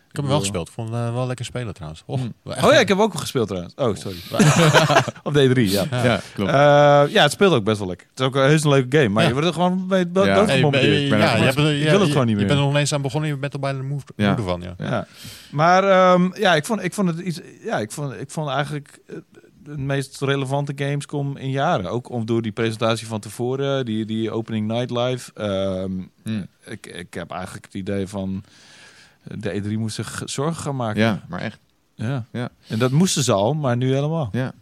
[0.08, 0.68] Ik heb hem wel gespeeld.
[0.68, 2.02] Ik vond het eh, wel lekker spelen trouwens.
[2.06, 2.34] Och, Hmm.
[2.44, 3.74] echt- Oh ja, ik heb ook gespeeld trouwens.
[3.76, 4.18] Oh, sorry.
[5.22, 5.84] Op D3, ja.
[5.90, 6.50] Ja, klopt.
[6.50, 6.54] Eh,
[7.14, 8.06] ja, het speelt ook best wel lekker.
[8.10, 9.28] Het is ook een heus een leuke game, maar Ja.
[9.28, 10.34] je wordt er gewoon mee dood Ja.
[10.36, 10.44] ja.
[10.46, 10.80] Hey, ben-
[11.18, 12.36] ja, je, hebt, Ik wil het gewoon niet Je meer.
[12.36, 13.30] bent er nog ineens aan begonnen.
[13.30, 14.36] Je bent er bijna de moe, Ja.
[14.38, 14.60] van.
[14.62, 14.74] Ja.
[14.78, 15.06] Ja.
[15.50, 17.40] Maar ehm, ja, ik vond, ik vond het iets.
[17.64, 19.16] Ja, ik vond, ik vond eigenlijk eh,
[19.64, 21.90] de meest relevante Gamescom in jaren.
[21.90, 25.30] Ook om door die presentatie van tevoren, die, die opening night live.
[25.34, 25.90] Ehm,
[26.22, 26.46] Hmm.
[26.64, 28.52] ik, ik heb eigenlijk het idee van eh,
[29.22, 31.00] de E3 moest zich zorgen gaan maken.
[31.00, 31.58] ja, maar echt.
[31.94, 32.26] Ja.
[32.32, 32.50] Ja.
[32.68, 34.28] En dat moesten ze al, maar nu helemaal.
[34.32, 34.52] Ja.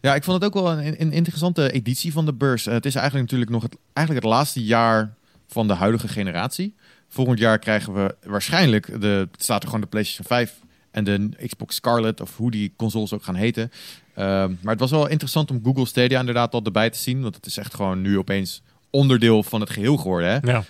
[0.00, 2.66] Ja, ik vond het ook wel een, een interessante editie van de beurs.
[2.66, 5.14] Eh, het is eigenlijk natuurlijk nog het, eigenlijk het laatste jaar
[5.46, 6.74] van de huidige generatie.
[7.08, 10.60] Volgend jaar krijgen we waarschijnlijk, de, staat er gewoon de PlayStation 5
[10.90, 13.70] en de Xbox Scarlet, of hoe die consoles ook gaan heten.
[14.14, 17.34] Ehm, maar het was wel interessant om Google Stadia inderdaad al erbij te zien, want
[17.34, 20.28] het is echt gewoon nu opeens onderdeel van het geheel geworden.
[20.30, 20.50] Hè?
[20.52, 20.64] Ja.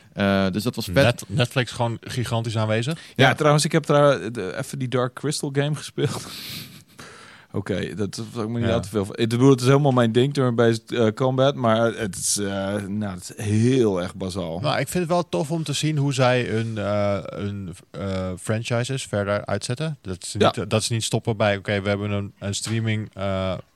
[0.46, 0.94] Eh, dus dat was vet.
[0.94, 2.98] Net, Netflix gewoon gigantisch aanwezig.
[3.16, 3.34] Ja, Ja.
[3.34, 6.26] trouwens, ik heb daar de- even die Dark Crystal game gespeeld.
[7.52, 8.72] Oké, dat is ook niet Ja.
[8.72, 9.06] al te veel.
[9.10, 13.14] Ik bedoel, het is helemaal mijn ding, turn-based eh, combat, maar het is, eh, nou,
[13.14, 14.60] het is heel erg bazaal.
[14.60, 18.30] Nou, ik vind het wel tof om te zien hoe zij hun, eh, hun eh,
[18.40, 19.98] franchises verder uitzetten.
[20.02, 23.10] Dat ze niet, dat ze niet stoppen bij, oké, we hebben een, een streaming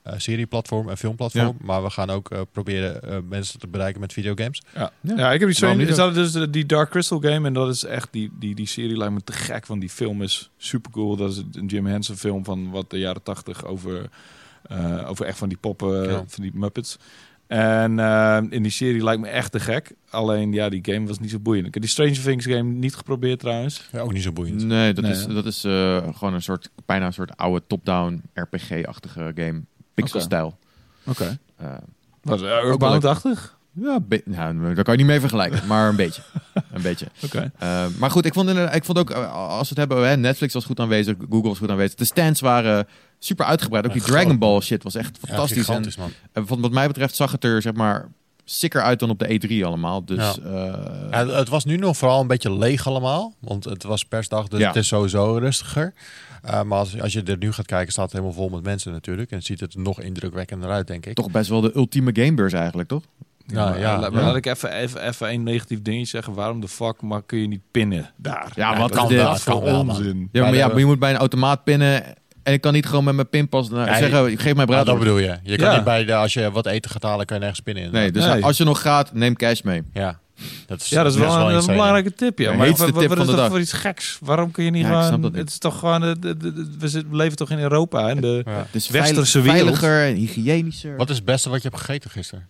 [0.02, 1.56] eh, serieplatform en filmplatform.
[1.60, 4.62] Maar we gaan ook eh, proberen eh, mensen te bereiken met videogames.
[4.74, 4.92] Ja.
[5.00, 5.16] Ja.
[5.16, 5.32] Ja.
[5.32, 8.08] ik heb die, ze hadden dus de- die Dark Crystal game en dat is echt,
[8.10, 11.16] die, die, die serie lijkt me te gek, want die film is super cool.
[11.16, 14.08] Dat is een Jim Henson film van wat de jaren tachtig over,
[14.62, 16.24] eh, over echt van die poppen, Ja.
[16.26, 16.98] van die Muppets.
[17.46, 17.98] En
[18.50, 19.92] in die serie lijkt me echt te gek.
[20.10, 21.66] Alleen ja, die game was niet zo boeiend.
[21.66, 23.88] Ik heb die Stranger Things game niet geprobeerd trouwens.
[23.92, 24.64] Ja, ook niet zo boeiend.
[24.64, 28.22] Nee, dat Nee, is, dat is eh, gewoon een soort, bijna een soort oude top-down
[28.34, 29.62] RPG-achtige game.
[30.00, 30.58] Pixel-stijl.
[31.04, 31.38] Oké.
[31.56, 31.66] Eh,
[32.22, 33.58] Was uh, wel Earthbound-achtig?
[33.72, 36.22] ja, nou, daar kan je niet mee vergelijken, maar een beetje.
[36.72, 37.06] Een beetje.
[37.24, 37.50] Oké.
[37.58, 40.54] Eh, maar goed, ik vond, ik vond ook, eh, als we het hebben, hè, Netflix
[40.54, 41.94] was goed aanwezig, Google was goed aanwezig.
[41.94, 42.86] De stands waren
[43.18, 43.86] super uitgebreid.
[43.86, 44.38] Ook die Dragon.
[44.38, 45.68] Ball shit was echt Ja, fantastisch.
[45.96, 48.08] en, en van wat mij betreft zag het er, zeg maar,
[48.50, 50.04] sicker uit dan op de E3 allemaal.
[50.04, 50.42] Dus Ja.
[50.44, 53.34] eh, Ja, het was nu nog vooral een beetje leeg allemaal.
[53.38, 54.66] Want het was persdag, dus Ja.
[54.66, 55.92] het is sowieso rustiger.
[56.46, 58.92] Uh, maar als, als je er nu gaat kijken, staat het helemaal vol met mensen
[58.92, 59.30] natuurlijk.
[59.30, 61.14] En ziet het er nog indrukwekkender uit, denk ik.
[61.14, 63.02] toch best wel de ultieme gamebeurs eigenlijk, toch?
[63.46, 66.32] Ja, maar, ja, laat, ik even, even, even een negatief dingetje zeggen.
[66.34, 68.52] Waarom de fuck maar kun je niet pinnen daar?
[68.54, 70.28] Ja, wat kan wel, voor onzin?
[70.32, 72.04] Ja, maar, Maar ja, de- maar je moet bij een automaat pinnen
[72.50, 74.86] en ik kan niet gewoon met mijn pinpas nou, Ja, zeggen, geef mij bruid.
[74.86, 75.38] dat bedoel je.
[75.42, 75.74] Je kan Ja.
[75.74, 77.92] niet bij de, als je wat eten gaat halen, kan je nergens pinnen.
[77.92, 78.44] nee, dus Nee.
[78.44, 79.82] als je nog gaat, neem cash mee.
[79.92, 80.18] Ja,
[80.66, 82.38] dat is, Ja, dat is wel, een, belangrijke tip.
[82.38, 82.52] Ja.
[82.52, 84.18] Maar wat, wat tip is dat voor iets geks?
[84.20, 85.20] Waarom kun je niet Ja, gewoon...
[85.20, 85.40] dat niet.
[85.40, 86.00] Het is toch gewoon...
[86.00, 88.42] de- de- de- de- we zitten- we leven toch in Europa en de...
[88.46, 88.52] Ja.
[88.52, 89.60] Het is Westerse wereld.
[89.62, 90.96] veiliger en hygiënischer.
[90.96, 92.48] Wat is het beste wat je hebt gegeten gisteren?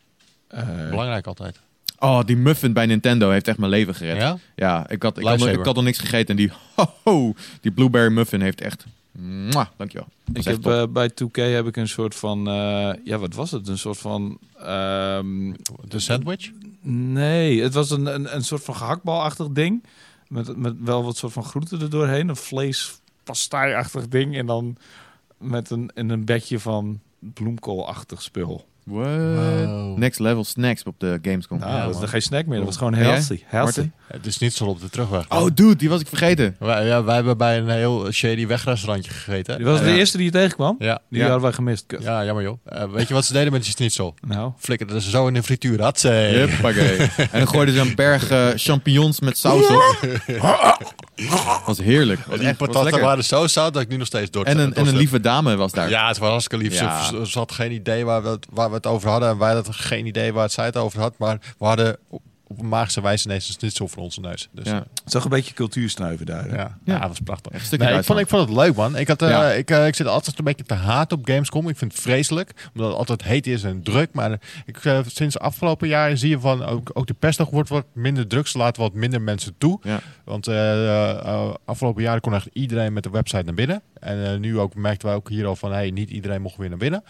[0.48, 1.60] eh, Belangrijk altijd.
[1.98, 4.16] Oh, die muffin bij Nintendo heeft echt mijn leven gered.
[4.16, 4.84] Ja, Ja?
[4.88, 5.58] ik, had, ik, had, Lifesaver.
[5.58, 8.84] ik had nog niks gegeten en die, ho, ho, die blueberry muffin heeft echt...
[9.12, 10.08] Mwah, dankjewel.
[10.24, 12.48] Dat ik heb eh, bij 2K heb ik een soort van...
[12.48, 13.68] eh, ja, wat was het?
[13.68, 14.38] Een soort van...
[14.58, 15.52] ehm,
[15.88, 16.50] De sandwich?
[16.82, 19.84] nee, het was een, een, een soort van gehaktbalachtig ding.
[20.28, 22.28] Met, met wel wat soort van groenten er doorheen.
[22.28, 24.36] Een vleespastei-achtig ding.
[24.36, 24.76] En dan
[25.38, 28.66] met een, in een bedje van bloemkoolachtig spul.
[28.90, 29.06] What?
[29.66, 29.96] Wow.
[29.98, 31.58] Next level snacks op de Gamescom.
[31.58, 32.02] Nou, Ja, dat is man.
[32.02, 32.56] er geen snack meer.
[32.56, 33.08] Dat was gewoon En jij?
[33.10, 33.40] healthy.
[33.46, 33.90] healthy.
[34.06, 35.24] Het is niet zo op de terugweg.
[35.28, 36.56] Oh, dude, die was ik vergeten.
[36.58, 39.56] Wij, ja, wij hebben bij een heel shady wegrestaurantje gegeten.
[39.56, 39.94] Die was de Ja.
[39.94, 40.76] eerste die je tegenkwam.
[40.78, 41.24] Ja, Die Ja.
[41.24, 41.84] hadden wij gemist.
[41.86, 42.02] Kut.
[42.02, 42.58] ja jammer joh.
[42.64, 44.14] Eh, weet je wat ze deden met die schnitzel?
[44.26, 45.82] Nou, Flikkerden ze zo in de frituur.
[45.82, 46.08] Had ze.
[47.32, 49.98] En dan gooiden ze een berg eh, champignons met saus op.
[51.66, 52.20] was heerlijk.
[52.26, 54.58] Was Die echt, was patatten waren zo zout dat ik nu nog steeds door En
[54.58, 55.88] een, en een lieve dame was daar.
[55.90, 56.74] Ja, het was hartstikke lief.
[56.76, 57.02] Ze- Ja.
[57.04, 59.28] Ze, ze had geen idee waar we, het, waar we over hadden.
[59.28, 61.18] En wij hadden geen idee waar het zij het over had.
[61.18, 61.98] Maar we hadden
[62.50, 64.48] op, een magische wijze ineens een schnitzel voor onze neus.
[64.52, 64.74] Dus Ja.
[64.74, 66.44] het zag een beetje cultuursnuiven daar.
[66.48, 66.56] hè?
[66.56, 66.78] ja.
[66.84, 66.98] Ja.
[66.98, 67.52] dat was prachtig.
[67.52, 68.96] Echt een stukje Nee, ik, vond, ik vond het leuk, man.
[68.96, 69.50] Ik, had, eh, Ja.
[69.50, 71.68] ik, eh, ik zit altijd een beetje te haat op Gamescom.
[71.68, 72.68] Ik vind het vreselijk.
[72.74, 74.12] Omdat het altijd heet is en druk.
[74.12, 76.64] Maar ik, eh, sinds afgelopen jaar zie je van...
[76.64, 78.46] Ook, ook de persdag wordt wat minder druk.
[78.46, 79.78] Ze laten wat minder mensen toe.
[79.82, 80.00] Ja.
[80.24, 83.82] Want eh, eh, afgelopen jaren kon echt iedereen met de website naar binnen.
[84.00, 85.72] En eh, nu ook merkten wij ook hier al van...
[85.72, 87.04] Hey, niet iedereen mocht weer naar binnen.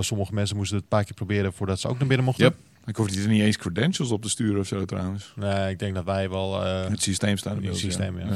[0.00, 1.52] Sommige mensen moesten het een paar keer proberen...
[1.52, 2.44] voordat ze ook naar binnen mochten.
[2.44, 2.54] Yep.
[2.86, 5.32] Ik hoefde er niet eens credentials op te sturen of zo trouwens.
[5.36, 6.64] Nee, ik denk dat wij wel...
[6.64, 8.24] eh, Het systeem staat in het systeem, ja.
[8.24, 8.30] op,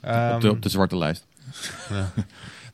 [0.00, 1.24] de, ehm, op de zwarte lijst.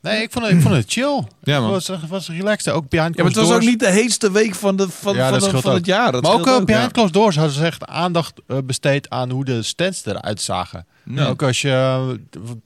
[0.01, 1.23] Nee, ik vond het, ik vond het chill.
[1.43, 1.73] Ja, man.
[1.73, 2.73] Het was, was relaxed.
[2.73, 5.21] Ook behind Ja, maar het was ook niet de heetste week van, de, van, Ja,
[5.23, 5.77] van, dat de- scheelt van ook.
[5.77, 6.11] het jaar.
[6.11, 6.91] Dat maar ook, scheelt uh, behind ja.
[6.91, 10.85] closed doors hadden ze echt aandacht eh, besteed aan hoe de stands eruit zagen.
[11.13, 11.27] Ja.
[11.27, 12.09] Ook als je, eh,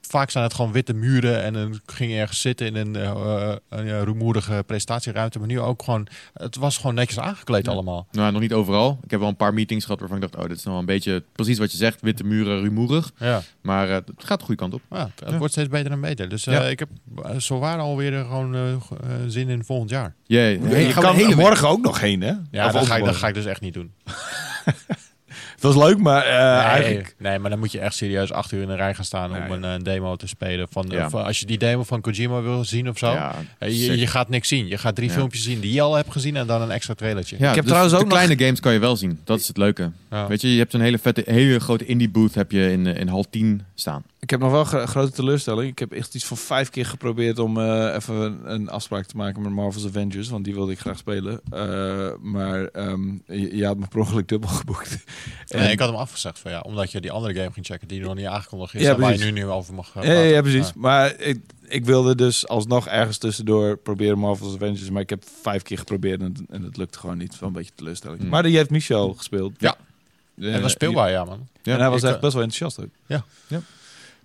[0.00, 3.10] vaak zijn het gewoon witte muren en dan ging je ergens zitten in een, eh,
[3.10, 5.38] eh, een rumoerige presentatieruimte.
[5.38, 7.72] Maar nu ook gewoon, het was gewoon netjes aangekleed Ja.
[7.72, 8.06] allemaal.
[8.12, 8.98] Nou, nog niet overal.
[9.04, 10.84] Ik heb wel een paar meetings gehad waarvan ik dacht, oh, dit is nou een
[10.86, 12.00] beetje precies wat je zegt.
[12.00, 13.10] Witte muren, rumoerig.
[13.18, 14.80] Ja, Maar eh, het gaat de goede kant op.
[14.90, 15.38] ja het, Ja.
[15.38, 16.28] wordt steeds beter en beter.
[16.28, 16.62] Dus eh, Ja.
[16.62, 16.88] ik heb
[17.24, 18.82] uh, zo waar alweer gewoon
[19.26, 20.14] zin in volgend jaar.
[20.26, 20.60] Jee.
[20.60, 22.32] Je Hey, kan er morgen ook nog heen, hè?
[22.50, 23.14] Ja, Of dat ga, ik, dat overmorgen.
[23.20, 23.92] ga ik dus echt niet doen.
[25.64, 27.14] Het was leuk, maar eh, nee, eigenlijk...
[27.18, 29.42] nee, maar dan moet je echt serieus acht uur in de rij gaan staan Nee.
[29.42, 30.66] om een, eh, demo te spelen.
[30.70, 31.06] Van, Ja.
[31.06, 34.06] of, als je die demo van Kojima wil zien of zo, Ja, eh, je, je
[34.06, 34.66] gaat niks zien.
[34.68, 35.14] Je gaat drie Ja.
[35.14, 37.36] filmpjes zien die je al hebt gezien en dan een extra trailertje.
[37.38, 39.20] Ja, Ik heb dus trouwens de ook nog- kleine games kan je wel zien.
[39.24, 39.90] Dat is het leuke.
[40.10, 40.26] Ja.
[40.26, 43.08] Weet je, je hebt een hele vette, hele grote indie booth heb je in, in
[43.08, 44.02] hal 10 staan.
[44.24, 45.70] Ik heb nog wel een grote teleurstelling.
[45.70, 49.16] Ik heb echt iets van vijf keer geprobeerd om eh, even een, een afspraak te
[49.16, 50.28] maken met Marvel's Avengers.
[50.28, 51.40] Want die wilde ik graag spelen.
[51.50, 55.04] Eh, maar ehm, je, je had me per ongeluk dubbel geboekt.
[55.48, 58.00] Nee, ik had hem afgezegd van ja, omdat je die andere game ging checken die
[58.00, 58.82] nog niet aangekondigd is.
[58.82, 60.32] Ja, waar je nu, nu over mag eh, Ja, ja, praten.
[60.32, 60.72] ja, precies.
[60.72, 64.90] Maar ik, ik wilde dus alsnog ergens tussendoor proberen Marvel's Avengers.
[64.90, 67.38] Maar ik heb vijf keer geprobeerd en, en het lukte gewoon niet.
[67.38, 68.20] Wel een beetje teleurstelling.
[68.20, 68.30] Hmm.
[68.30, 69.52] Maar die heeft Michel gespeeld.
[69.58, 69.76] Ja.
[70.38, 71.48] En dat was speelbaar, ja man.
[71.62, 72.94] Ja, en hij was ik, echt best wel enthousiast ook.
[73.06, 73.24] Ja.
[73.46, 73.60] Ja.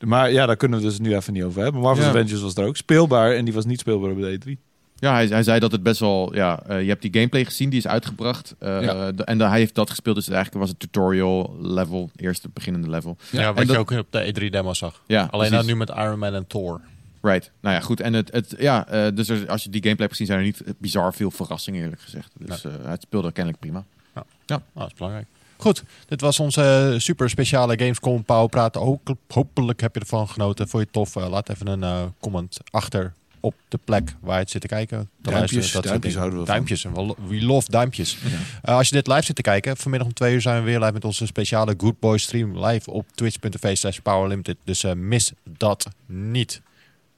[0.06, 1.82] Maar ja, daar kunnen we dus nu even niet over hebben.
[1.82, 2.12] Marvel's Ja.
[2.12, 2.78] Avengers was er ook.
[2.78, 4.52] Speelbaar en die was niet speelbaar op de E3.
[4.96, 6.36] Ja, hij, hij zei dat het best wel...
[6.36, 8.56] Ja, eh, je hebt die gameplay gezien, die is uitgebracht.
[8.60, 9.12] Eh, Ja.
[9.12, 12.10] de- en de- hij heeft dat gespeeld, dus eigenlijk was het tutorial level.
[12.16, 13.18] Eerste beginnende level.
[13.32, 15.02] Ja, wat en je dat- ook op de E3 demo zag.
[15.08, 16.82] Ja, Alleen dan nu met Iron Man en Thor.
[17.22, 17.52] Right.
[17.62, 18.00] Nou ja, goed.
[18.00, 20.46] En het, het, ja, eh, dus er- als je die gameplay hebt gezien, zijn er
[20.46, 22.32] niet bizar veel verrassingen, eerlijk gezegd.
[22.38, 23.84] Dus eh, het speelde kennelijk prima.
[24.16, 25.26] Oh, dat is belangrijk.
[25.62, 28.76] Goed, dit was onze eh, super speciale Gamescom Power Praat.
[28.76, 30.68] Hoop- Hopelijk heb je ervan genoten.
[30.68, 31.24] Vond je het tof?
[31.24, 34.68] Eh, laat even een eh, comment achter op de plek waar je het zit te
[34.68, 35.10] kijken.
[35.22, 36.54] Te Duimpjes, dat duimpjes houden we van.
[36.54, 36.94] Duimpjes, en
[37.28, 38.18] we- love duimpjes.
[38.62, 40.80] Eh, als je dit live zit te kijken, vanmiddag om twee uur zijn we weer
[40.80, 44.58] live met onze speciale Good Boy stream live op twitch.tv slash powerlimited.
[44.64, 46.62] Dus eh, mis dat niet.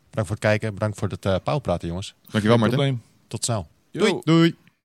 [0.09, 2.13] Bedankt voor het kijken, bedankt voor het eh Power praten jongens.
[2.30, 2.77] Dankjewel, Martin.
[2.77, 3.01] Probleem.
[3.27, 3.68] Tot snel.
[3.91, 4.22] Yo.
[4.23, 4.55] Doei.